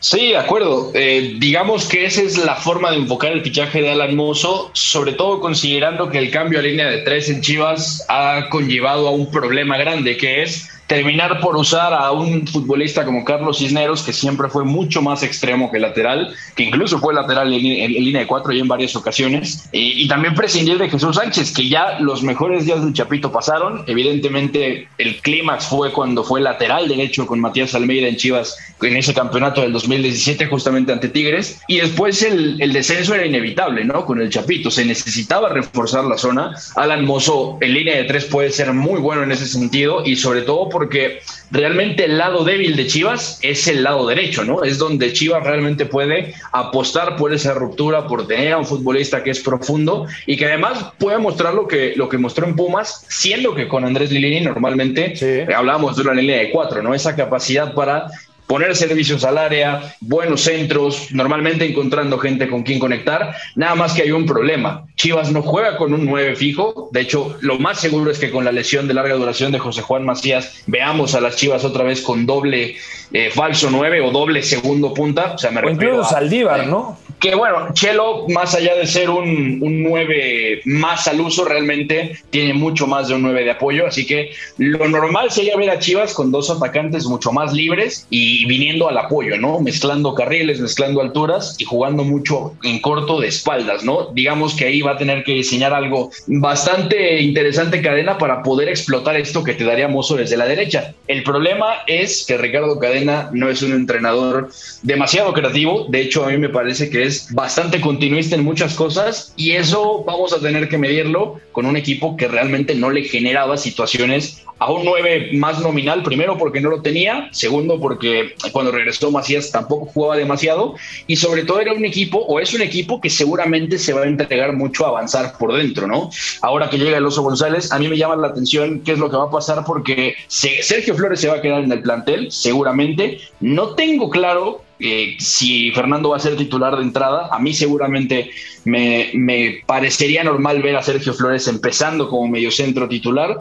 Sí, 0.00 0.28
de 0.28 0.36
acuerdo. 0.36 0.92
Eh, 0.94 1.34
digamos 1.38 1.88
que 1.88 2.04
esa 2.04 2.22
es 2.22 2.38
la 2.38 2.54
forma 2.54 2.92
de 2.92 2.98
enfocar 2.98 3.32
el 3.32 3.42
fichaje 3.42 3.82
de 3.82 3.90
Alan 3.90 4.14
Mozo, 4.14 4.70
sobre 4.72 5.12
todo 5.12 5.40
considerando 5.40 6.08
que 6.08 6.18
el 6.18 6.30
cambio 6.30 6.60
a 6.60 6.62
línea 6.62 6.86
de 6.88 6.98
tres 6.98 7.28
en 7.28 7.40
Chivas 7.40 8.04
ha 8.08 8.48
conllevado 8.48 9.08
a 9.08 9.10
un 9.10 9.28
problema 9.30 9.76
grande, 9.76 10.16
que 10.16 10.42
es 10.42 10.68
terminar 10.88 11.38
por 11.40 11.54
usar 11.54 11.92
a 11.92 12.10
un 12.12 12.46
futbolista 12.46 13.04
como 13.04 13.22
Carlos 13.22 13.58
Cisneros, 13.58 14.02
que 14.02 14.14
siempre 14.14 14.48
fue 14.48 14.64
mucho 14.64 15.02
más 15.02 15.22
extremo 15.22 15.70
que 15.70 15.78
lateral, 15.78 16.34
que 16.56 16.64
incluso 16.64 16.98
fue 16.98 17.12
lateral 17.12 17.52
en, 17.52 17.92
línea 17.92 18.22
de 18.22 18.26
cuatro 18.26 18.52
y 18.52 18.58
en 18.58 18.68
varias 18.68 18.96
ocasiones, 18.96 19.68
y, 19.70 20.08
también 20.08 20.34
prescindir 20.34 20.78
de 20.78 20.88
Jesús 20.88 21.16
Sánchez, 21.16 21.52
que 21.52 21.68
ya 21.68 22.00
los 22.00 22.22
mejores 22.22 22.64
días 22.64 22.82
del 22.82 22.94
Chapito 22.94 23.30
pasaron. 23.30 23.84
Evidentemente, 23.86 24.88
el 24.96 25.20
clímax 25.20 25.66
fue 25.66 25.92
cuando 25.92 26.24
fue 26.24 26.40
lateral 26.40 26.88
derecho 26.88 27.26
con 27.26 27.38
Matías 27.38 27.74
Almeida 27.74 28.08
en 28.08 28.16
Chivas 28.16 28.56
en 28.80 28.96
ese 28.96 29.12
campeonato 29.12 29.60
del 29.60 29.74
2017, 29.74 30.46
justamente 30.46 30.92
ante 30.92 31.10
Tigres, 31.10 31.60
y 31.68 31.80
después 31.80 32.22
el, 32.22 32.60
el 32.62 32.72
descenso 32.72 33.14
era 33.14 33.26
inevitable, 33.26 33.84
¿no? 33.84 34.06
Con 34.06 34.22
el 34.22 34.30
Chapito, 34.30 34.70
se 34.70 34.86
necesitaba 34.86 35.50
reforzar 35.50 36.04
la 36.04 36.16
zona. 36.16 36.54
Alan 36.76 37.04
Mozo 37.04 37.58
en 37.60 37.74
línea 37.74 37.96
de 37.96 38.04
tres 38.04 38.24
puede 38.24 38.50
ser 38.50 38.72
muy 38.72 39.00
bueno 39.00 39.22
en 39.22 39.32
ese 39.32 39.46
sentido, 39.46 40.02
y 40.06 40.16
sobre 40.16 40.42
todo 40.42 40.70
porque 40.78 41.18
realmente 41.50 42.04
el 42.04 42.18
lado 42.18 42.44
débil 42.44 42.76
de 42.76 42.86
Chivas 42.86 43.40
es 43.42 43.66
el 43.66 43.82
lado 43.82 44.06
derecho, 44.06 44.44
¿no? 44.44 44.62
Es 44.62 44.78
donde 44.78 45.12
Chivas 45.12 45.42
realmente 45.42 45.86
puede 45.86 46.34
apostar 46.52 47.16
por 47.16 47.34
esa 47.34 47.52
ruptura, 47.52 48.06
por 48.06 48.28
tener 48.28 48.52
a 48.52 48.58
un 48.58 48.64
futbolista 48.64 49.24
que 49.24 49.30
es 49.30 49.40
profundo 49.40 50.06
y 50.24 50.36
que 50.36 50.46
además 50.46 50.92
puede 50.98 51.18
mostrar 51.18 51.54
lo 51.54 51.66
que, 51.66 51.94
lo 51.96 52.08
que 52.08 52.16
mostró 52.16 52.46
en 52.46 52.54
Pumas, 52.54 53.04
siendo 53.08 53.56
que 53.56 53.66
con 53.66 53.84
Andrés 53.84 54.12
Lilini 54.12 54.40
normalmente 54.40 55.48
hablábamos 55.52 55.96
de 55.96 56.02
una 56.02 56.14
línea 56.14 56.38
de 56.38 56.52
cuatro, 56.52 56.80
¿no? 56.80 56.94
Esa 56.94 57.16
capacidad 57.16 57.74
para 57.74 58.06
poner 58.48 58.74
servicios 58.74 59.24
al 59.24 59.38
área, 59.38 59.94
buenos 60.00 60.40
centros, 60.40 61.12
normalmente 61.12 61.66
encontrando 61.66 62.18
gente 62.18 62.48
con 62.48 62.62
quien 62.62 62.80
conectar. 62.80 63.36
Nada 63.54 63.74
más 63.74 63.92
que 63.92 64.02
hay 64.02 64.10
un 64.10 64.26
problema. 64.26 64.86
Chivas 64.96 65.30
no 65.30 65.42
juega 65.42 65.76
con 65.76 65.92
un 65.92 66.06
9 66.06 66.34
fijo. 66.34 66.88
De 66.90 67.02
hecho, 67.02 67.36
lo 67.42 67.58
más 67.58 67.78
seguro 67.78 68.10
es 68.10 68.18
que 68.18 68.30
con 68.30 68.44
la 68.44 68.50
lesión 68.50 68.88
de 68.88 68.94
larga 68.94 69.14
duración 69.14 69.52
de 69.52 69.58
José 69.58 69.82
Juan 69.82 70.04
Macías 70.04 70.62
veamos 70.66 71.14
a 71.14 71.20
las 71.20 71.36
Chivas 71.36 71.62
otra 71.64 71.84
vez 71.84 72.00
con 72.00 72.24
doble 72.24 72.76
eh, 73.12 73.30
falso 73.30 73.68
9 73.70 74.00
o 74.00 74.10
doble 74.10 74.42
segundo 74.42 74.94
punta. 74.94 75.34
O 75.34 75.38
sea, 75.38 75.50
me 75.50 75.70
incluso 75.70 76.04
Saldívar, 76.04 76.66
¿no? 76.66 76.96
Que 77.20 77.34
bueno, 77.34 77.68
Chelo, 77.72 78.26
más 78.28 78.54
allá 78.54 78.76
de 78.76 78.86
ser 78.86 79.10
un, 79.10 79.58
un 79.60 79.82
9 79.82 80.62
más 80.66 81.08
al 81.08 81.20
uso, 81.20 81.44
realmente 81.44 82.18
tiene 82.30 82.54
mucho 82.54 82.86
más 82.86 83.08
de 83.08 83.14
un 83.14 83.22
9 83.22 83.44
de 83.44 83.50
apoyo. 83.50 83.86
Así 83.86 84.06
que 84.06 84.30
lo 84.58 84.88
normal 84.88 85.30
sería 85.30 85.56
ver 85.56 85.70
a 85.70 85.78
Chivas 85.78 86.14
con 86.14 86.30
dos 86.30 86.50
atacantes 86.50 87.06
mucho 87.06 87.32
más 87.32 87.52
libres 87.52 88.06
y 88.10 88.46
viniendo 88.46 88.88
al 88.88 88.98
apoyo, 88.98 89.36
¿no? 89.36 89.60
Mezclando 89.60 90.14
carriles, 90.14 90.60
mezclando 90.60 91.00
alturas 91.00 91.56
y 91.58 91.64
jugando 91.64 92.04
mucho 92.04 92.54
en 92.62 92.80
corto 92.80 93.20
de 93.20 93.28
espaldas, 93.28 93.84
¿no? 93.84 94.10
Digamos 94.12 94.54
que 94.54 94.66
ahí 94.66 94.80
va 94.80 94.92
a 94.92 94.98
tener 94.98 95.24
que 95.24 95.32
diseñar 95.32 95.74
algo 95.74 96.10
bastante 96.26 97.20
interesante 97.20 97.82
cadena 97.82 98.18
para 98.18 98.42
poder 98.42 98.68
explotar 98.68 99.16
esto 99.16 99.42
que 99.42 99.54
te 99.54 99.64
daría 99.64 99.88
Mozo 99.88 100.16
desde 100.16 100.36
la 100.36 100.46
derecha. 100.46 100.94
El 101.06 101.22
problema 101.22 101.82
es 101.86 102.24
que 102.26 102.36
Ricardo 102.36 102.78
Cadena 102.78 103.30
no 103.32 103.48
es 103.48 103.62
un 103.62 103.72
entrenador 103.72 104.50
demasiado 104.82 105.32
creativo. 105.32 105.86
De 105.88 106.02
hecho, 106.02 106.24
a 106.24 106.28
mí 106.28 106.38
me 106.38 106.48
parece 106.48 106.90
que 106.90 107.04
es 107.04 107.07
bastante 107.30 107.80
continuista 107.80 108.34
en 108.34 108.44
muchas 108.44 108.74
cosas 108.74 109.32
y 109.36 109.52
eso 109.52 110.04
vamos 110.04 110.32
a 110.32 110.40
tener 110.40 110.68
que 110.68 110.78
medirlo 110.78 111.40
con 111.52 111.66
un 111.66 111.76
equipo 111.76 112.16
que 112.16 112.28
realmente 112.28 112.74
no 112.74 112.90
le 112.90 113.04
generaba 113.04 113.56
situaciones 113.56 114.44
a 114.58 114.72
un 114.72 114.84
9 114.84 115.30
más 115.34 115.60
nominal, 115.60 116.02
primero 116.02 116.36
porque 116.36 116.60
no 116.60 116.70
lo 116.70 116.82
tenía, 116.82 117.28
segundo 117.30 117.80
porque 117.80 118.34
cuando 118.52 118.72
regresó 118.72 119.10
Macías 119.10 119.50
tampoco 119.50 119.86
jugaba 119.86 120.16
demasiado 120.16 120.74
y 121.06 121.16
sobre 121.16 121.44
todo 121.44 121.60
era 121.60 121.72
un 121.72 121.84
equipo 121.84 122.18
o 122.18 122.40
es 122.40 122.52
un 122.54 122.62
equipo 122.62 123.00
que 123.00 123.10
seguramente 123.10 123.78
se 123.78 123.92
va 123.92 124.02
a 124.02 124.06
entregar 124.06 124.54
mucho 124.54 124.84
a 124.84 124.88
avanzar 124.88 125.38
por 125.38 125.54
dentro, 125.54 125.86
¿no? 125.86 126.10
Ahora 126.42 126.68
que 126.70 126.78
llega 126.78 126.98
el 126.98 127.06
Oso 127.06 127.22
González, 127.22 127.72
a 127.72 127.78
mí 127.78 127.88
me 127.88 127.96
llama 127.96 128.16
la 128.16 128.28
atención 128.28 128.80
qué 128.80 128.92
es 128.92 128.98
lo 128.98 129.10
que 129.10 129.16
va 129.16 129.24
a 129.24 129.30
pasar 129.30 129.64
porque 129.64 130.14
Sergio 130.26 130.94
Flores 130.94 131.20
se 131.20 131.28
va 131.28 131.36
a 131.36 131.42
quedar 131.42 131.62
en 131.62 131.72
el 131.72 131.82
plantel, 131.82 132.30
seguramente. 132.32 133.20
No 133.40 133.74
tengo 133.74 134.10
claro 134.10 134.62
eh, 134.80 135.16
si 135.18 135.70
Fernando 135.72 136.10
va 136.10 136.16
a 136.16 136.20
ser 136.20 136.36
titular 136.36 136.76
de 136.76 136.82
entrada, 136.82 137.28
a 137.32 137.38
mí 137.38 137.52
seguramente 137.52 138.30
me, 138.64 139.62
parecería 139.66 140.22
normal 140.24 140.62
ver 140.62 140.76
a 140.76 140.82
Sergio 140.82 141.14
Flores 141.14 141.48
empezando 141.48 142.08
como 142.08 142.28
mediocentro 142.28 142.88
titular 142.88 143.40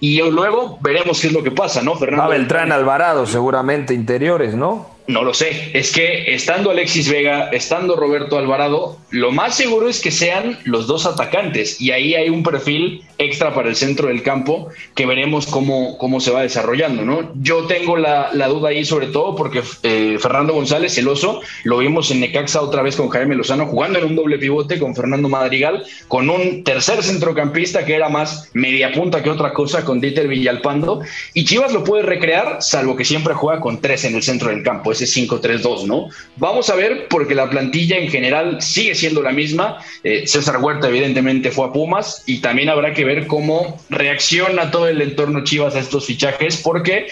y 0.00 0.18
luego 0.18 0.78
veremos 0.82 1.20
qué 1.20 1.28
es 1.28 1.32
lo 1.32 1.42
que 1.42 1.50
pasa, 1.50 1.82
¿no? 1.82 1.96
Fernando. 1.96 2.30
Beltrán 2.30 2.72
Alvarado, 2.72 3.26
seguramente 3.26 3.94
interiores, 3.94 4.54
¿no? 4.54 4.93
No 5.06 5.22
lo 5.22 5.34
sé. 5.34 5.70
Es 5.74 5.92
que 5.92 6.34
estando 6.34 6.70
Alexis 6.70 7.10
Vega, 7.10 7.50
estando 7.50 7.94
Roberto 7.94 8.38
Alvarado, 8.38 8.98
lo 9.10 9.32
más 9.32 9.54
seguro 9.54 9.88
es 9.88 10.00
que 10.00 10.10
sean 10.10 10.58
los 10.64 10.86
dos 10.86 11.04
atacantes. 11.04 11.78
Y 11.78 11.90
ahí 11.90 12.14
hay 12.14 12.30
un 12.30 12.42
perfil 12.42 13.02
extra 13.18 13.54
para 13.54 13.68
el 13.68 13.76
centro 13.76 14.08
del 14.08 14.22
campo 14.22 14.68
que 14.94 15.04
veremos 15.04 15.46
cómo, 15.46 15.98
cómo 15.98 16.20
se 16.20 16.30
va 16.30 16.42
desarrollando, 16.42 17.04
¿no? 17.04 17.32
Yo 17.36 17.66
tengo 17.66 17.96
la, 17.96 18.32
duda 18.48 18.70
ahí 18.70 18.84
sobre 18.84 19.08
todo 19.08 19.36
porque 19.36 19.62
eh, 19.82 20.16
Fernando 20.20 20.54
González, 20.54 20.96
el 20.96 21.08
oso, 21.08 21.42
lo 21.64 21.78
vimos 21.78 22.10
en 22.10 22.20
Necaxa 22.20 22.62
otra 22.62 22.82
vez 22.82 22.96
con 22.96 23.10
Jaime 23.10 23.34
Lozano 23.34 23.66
jugando 23.66 23.98
en 23.98 24.06
un 24.06 24.16
doble 24.16 24.38
pivote 24.38 24.78
con 24.78 24.96
Fernando 24.96 25.28
Madrigal, 25.28 25.84
con 26.08 26.30
un 26.30 26.64
tercer 26.64 27.02
centrocampista 27.02 27.84
que 27.84 27.94
era 27.94 28.08
más 28.08 28.50
media 28.54 28.90
punta 28.92 29.22
que 29.22 29.30
otra 29.30 29.52
cosa 29.52 29.84
con 29.84 30.00
Dieter 30.00 30.28
Villalpando. 30.28 31.02
Y 31.34 31.44
Chivas 31.44 31.72
lo 31.72 31.84
puede 31.84 32.04
recrear, 32.04 32.62
salvo 32.62 32.96
que 32.96 33.04
siempre 33.04 33.34
juega 33.34 33.60
con 33.60 33.80
tres 33.80 34.04
en 34.04 34.14
el 34.14 34.22
centro 34.22 34.48
del 34.48 34.62
campo, 34.62 34.93
ese 35.00 35.04
5-3-2, 35.04 35.84
¿no? 35.84 36.08
Vamos 36.36 36.70
a 36.70 36.74
ver 36.74 37.06
porque 37.08 37.34
la 37.34 37.50
plantilla 37.50 37.98
en 37.98 38.08
general 38.08 38.60
sigue 38.62 38.94
siendo 38.94 39.22
la 39.22 39.32
misma. 39.32 39.78
Eh, 40.02 40.26
César 40.26 40.58
Huerta 40.58 40.88
evidentemente 40.88 41.50
fue 41.50 41.66
a 41.66 41.72
Pumas 41.72 42.22
y 42.26 42.38
también 42.38 42.68
habrá 42.68 42.94
que 42.94 43.04
ver 43.04 43.26
cómo 43.26 43.80
reacciona 43.90 44.70
todo 44.70 44.88
el 44.88 45.00
entorno 45.02 45.44
Chivas 45.44 45.74
a 45.74 45.80
estos 45.80 46.06
fichajes, 46.06 46.56
porque 46.56 47.06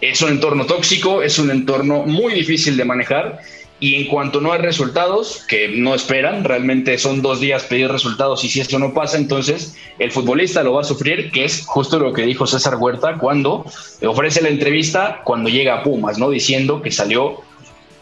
es 0.00 0.22
un 0.22 0.30
entorno 0.30 0.66
tóxico, 0.66 1.22
es 1.22 1.38
un 1.38 1.50
entorno 1.50 2.04
muy 2.04 2.34
difícil 2.34 2.76
de 2.76 2.84
manejar. 2.84 3.40
Y 3.80 3.94
en 3.94 4.08
cuanto 4.08 4.42
no 4.42 4.52
hay 4.52 4.60
resultados, 4.60 5.42
que 5.48 5.68
no 5.68 5.94
esperan, 5.94 6.44
realmente 6.44 6.98
son 6.98 7.22
dos 7.22 7.40
días 7.40 7.64
pedir 7.64 7.88
resultados 7.88 8.44
y 8.44 8.50
si 8.50 8.60
esto 8.60 8.78
no 8.78 8.92
pasa, 8.92 9.16
entonces 9.16 9.74
el 9.98 10.12
futbolista 10.12 10.62
lo 10.62 10.74
va 10.74 10.82
a 10.82 10.84
sufrir, 10.84 11.30
que 11.30 11.44
es 11.46 11.64
justo 11.66 11.98
lo 11.98 12.12
que 12.12 12.22
dijo 12.22 12.46
César 12.46 12.76
Huerta 12.76 13.16
cuando 13.18 13.64
ofrece 14.06 14.42
la 14.42 14.50
entrevista, 14.50 15.22
cuando 15.24 15.48
llega 15.48 15.76
a 15.76 15.82
Pumas, 15.82 16.18
¿no? 16.18 16.28
Diciendo 16.28 16.82
que 16.82 16.90
salió 16.90 17.42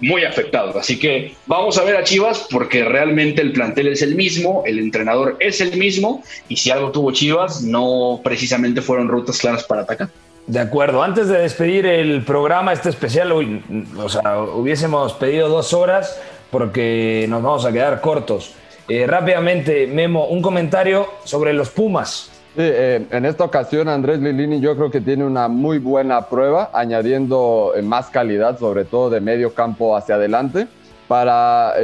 muy 0.01 0.25
afectado. 0.25 0.79
Así 0.79 0.99
que 0.99 1.35
vamos 1.47 1.79
a 1.79 1.85
ver 1.85 1.97
a 1.97 2.05
Chivas 2.05 2.47
porque 2.51 2.85
realmente 2.85 3.43
el 3.43 3.53
plantel 3.53 3.89
es 3.89 4.03
el 4.03 4.15
mismo, 4.15 4.63
el 4.67 4.79
entrenador 4.79 5.37
es 5.41 5.61
el 5.61 5.77
mismo 5.77 6.23
y 6.49 6.57
si 6.57 6.71
algo 6.71 6.91
tuvo 6.91 7.13
Chivas, 7.13 7.63
no 7.63 8.21
precisamente 8.23 8.83
fueron 8.83 9.09
rutas 9.09 9.39
claras 9.39 9.65
para 9.65 9.83
atacar. 9.83 10.09
De 10.49 10.61
acuerdo, 10.61 11.03
antes 11.03 11.29
de 11.29 11.41
despedir 11.41 11.85
el 11.85 12.25
programa, 12.25 12.73
este 12.73 12.89
especial, 12.89 13.33
o 13.33 14.09
sea, 14.09 14.41
hubiésemos 14.41 15.13
pedido 15.13 15.47
dos 15.51 15.75
horas 15.75 16.19
porque 16.51 17.27
nos 17.29 17.43
vamos 17.43 17.67
a 17.67 17.73
quedar 17.73 18.01
cortos. 18.01 18.55
Eh, 18.89 19.07
rápidamente, 19.07 19.87
Memo, 19.87 20.25
un 20.29 20.41
comentario 20.41 21.07
sobre 21.25 21.53
los 21.53 21.69
Pumas. 21.69 22.31
Sí, 22.57 22.63
eh, 22.63 23.07
en 23.11 23.27
esta 23.27 23.45
ocasión 23.45 23.89
Andrés 23.89 24.21
Lilini 24.21 24.59
yo 24.59 24.75
creo 24.75 24.91
que 24.91 25.03
tiene 25.03 25.27
una 25.27 25.49
muy 25.49 25.79
buena 25.79 26.23
prueba, 26.31 26.71
añadiendo 26.73 27.75
eh, 27.77 27.83
más 27.83 28.09
calidad, 28.09 28.59
sobre 28.59 28.87
todo 28.87 29.11
de 29.11 29.21
medio 29.21 29.53
campo 29.53 29.95
hacia 29.95 30.15
adelante, 30.15 30.67
para 31.09 31.75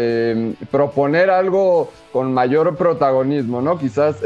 proponer 0.71 1.29
algo 1.29 1.91
con 2.13 2.33
mayor 2.33 2.77
protagonismo, 2.77 3.63
¿no? 3.63 3.79
Quizás 3.79 4.17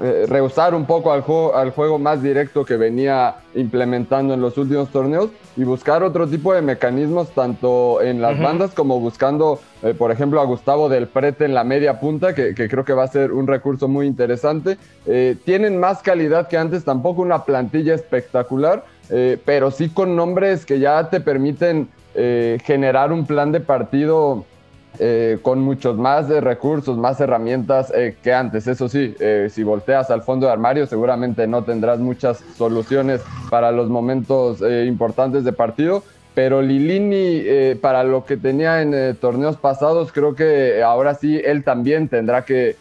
rehusar 0.00 0.74
un 0.74 0.86
poco 0.86 1.12
al 1.12 1.20
juego, 1.20 1.54
al 1.54 1.70
juego 1.70 1.98
más 1.98 2.22
directo 2.22 2.64
que 2.64 2.76
venía 2.76 3.36
implementando 3.54 4.32
en 4.34 4.40
los 4.40 4.56
últimos 4.56 4.88
torneos 4.90 5.28
y 5.56 5.64
buscar 5.64 6.02
otro 6.02 6.26
tipo 6.26 6.54
de 6.54 6.62
mecanismos 6.62 7.30
tanto 7.30 8.00
en 8.00 8.22
las 8.22 8.40
bandas 8.40 8.70
como 8.70 8.98
buscando, 8.98 9.60
eh, 9.82 9.92
por 9.92 10.10
ejemplo, 10.10 10.40
a 10.40 10.44
Gustavo 10.44 10.88
del 10.88 11.06
Prete 11.06 11.44
en 11.44 11.54
la 11.54 11.64
media 11.64 12.00
punta, 12.00 12.34
que, 12.34 12.54
creo 12.54 12.84
que 12.84 12.92
va 12.92 13.04
a 13.04 13.08
ser 13.08 13.32
un 13.32 13.46
recurso 13.46 13.88
muy 13.88 14.06
interesante. 14.06 14.78
Eh, 15.06 15.36
tienen 15.44 15.78
más 15.78 16.02
calidad 16.02 16.48
que 16.48 16.56
antes, 16.56 16.84
tampoco 16.84 17.22
una 17.22 17.44
plantilla 17.44 17.94
espectacular, 17.94 18.84
pero 19.44 19.72
sí 19.72 19.88
con 19.88 20.14
nombres 20.14 20.64
que 20.64 20.78
ya 20.78 21.10
te 21.10 21.18
permiten 21.18 21.88
generar 22.14 23.12
un 23.12 23.26
plan 23.26 23.50
de 23.50 23.58
partido 23.58 24.44
eh, 24.98 25.38
con 25.40 25.60
muchos 25.60 25.96
más 25.96 26.28
recursos, 26.28 26.98
más 26.98 27.20
herramientas 27.20 27.92
eh, 27.94 28.16
que 28.22 28.34
antes. 28.34 28.66
Eso 28.66 28.88
sí, 28.88 29.14
eh, 29.20 29.48
si 29.50 29.62
volteas 29.62 30.10
al 30.10 30.22
fondo 30.22 30.46
de 30.46 30.52
armario, 30.52 30.86
seguramente 30.86 31.46
no 31.46 31.62
tendrás 31.62 32.00
muchas 32.00 32.38
soluciones 32.56 33.22
para 33.48 33.72
los 33.72 33.88
momentos 33.88 34.60
importantes 34.86 35.44
de 35.44 35.52
partido. 35.52 36.02
Pero 36.34 36.62
Lilini, 36.62 37.74
para 37.80 38.04
lo 38.04 38.24
que 38.24 38.36
tenía 38.36 38.82
en 38.82 39.16
torneos 39.16 39.56
pasados, 39.56 40.12
creo 40.12 40.34
que 40.36 40.80
ahora 40.80 41.14
sí 41.14 41.40
él 41.44 41.64
también 41.64 42.08
tendrá 42.08 42.44
que 42.44 42.76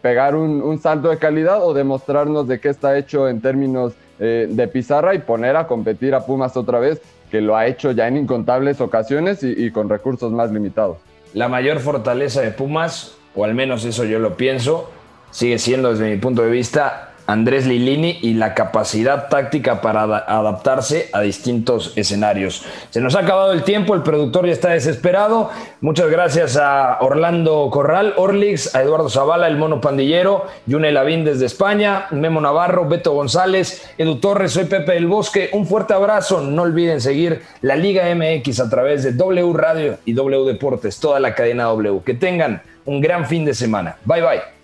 pegar 0.00 0.34
un, 0.34 0.78
salto 0.80 1.10
de 1.10 1.18
calidad 1.18 1.62
o 1.62 1.74
demostrarnos 1.74 2.48
de 2.48 2.60
qué 2.60 2.70
está 2.70 2.96
hecho 2.96 3.28
en 3.28 3.42
términos 3.42 3.92
de 4.18 4.70
pizarra 4.72 5.14
y 5.14 5.18
poner 5.18 5.54
a 5.56 5.66
competir 5.66 6.14
a 6.14 6.24
Pumas 6.24 6.56
otra 6.56 6.78
vez, 6.78 7.02
que 7.30 7.42
lo 7.42 7.56
ha 7.56 7.66
hecho 7.66 7.92
ya 7.92 8.08
en 8.08 8.16
incontables 8.16 8.80
ocasiones 8.80 9.42
y 9.42 9.70
con 9.70 9.90
recursos 9.90 10.32
más 10.32 10.50
limitados 10.50 10.96
la 11.34 11.48
mayor 11.48 11.80
fortaleza 11.80 12.40
de 12.40 12.52
Pumas, 12.52 13.16
o 13.34 13.44
al 13.44 13.54
menos 13.54 13.84
eso 13.84 14.04
yo 14.04 14.18
lo 14.18 14.36
pienso, 14.36 14.90
sigue 15.30 15.58
siendo 15.58 15.90
desde 15.90 16.08
mi 16.08 16.16
punto 16.16 16.42
de 16.42 16.50
vista 16.50 17.13
Andrés 17.26 17.66
Lilini 17.66 18.18
y 18.22 18.34
la 18.34 18.54
capacidad 18.54 19.28
táctica 19.28 19.80
para 19.80 20.02
adaptarse 20.02 21.08
a 21.12 21.20
distintos 21.20 21.92
escenarios. 21.96 22.64
Se 22.90 23.00
nos 23.00 23.14
ha 23.14 23.20
acabado 23.20 23.52
el 23.52 23.62
tiempo, 23.62 23.94
el 23.94 24.02
productor 24.02 24.46
ya 24.46 24.52
está 24.52 24.70
desesperado. 24.70 25.50
Muchas 25.80 26.10
gracias 26.10 26.56
a 26.56 26.98
Orlando 27.00 27.68
Corral, 27.70 28.14
Orlix, 28.16 28.74
a 28.74 28.82
Eduardo 28.82 29.08
Zavala, 29.08 29.46
el 29.46 29.56
mono 29.56 29.80
pandillero, 29.80 30.46
Yune 30.66 30.92
Lavín 30.92 31.24
desde 31.24 31.46
España, 31.46 32.06
Memo 32.10 32.40
Navarro, 32.40 32.88
Beto 32.88 33.12
González, 33.12 33.88
Edu 33.96 34.16
Torres, 34.16 34.52
soy 34.52 34.64
Pepe 34.64 34.92
del 34.92 35.06
Bosque. 35.06 35.50
Un 35.52 35.66
fuerte 35.66 35.94
abrazo. 35.94 36.40
No 36.40 36.62
olviden 36.62 37.00
seguir 37.00 37.42
la 37.62 37.76
Liga 37.76 38.04
MX 38.14 38.60
a 38.60 38.70
través 38.70 39.02
de 39.02 39.12
W 39.12 39.52
Radio 39.54 39.98
y 40.04 40.12
W 40.12 40.44
Deportes, 40.44 40.98
toda 41.00 41.20
la 41.20 41.34
cadena 41.34 41.64
W. 41.64 42.02
Que 42.04 42.14
tengan 42.14 42.62
un 42.84 43.00
gran 43.00 43.26
fin 43.26 43.44
de 43.44 43.54
semana. 43.54 43.96
Bye 44.04 44.22
bye. 44.22 44.63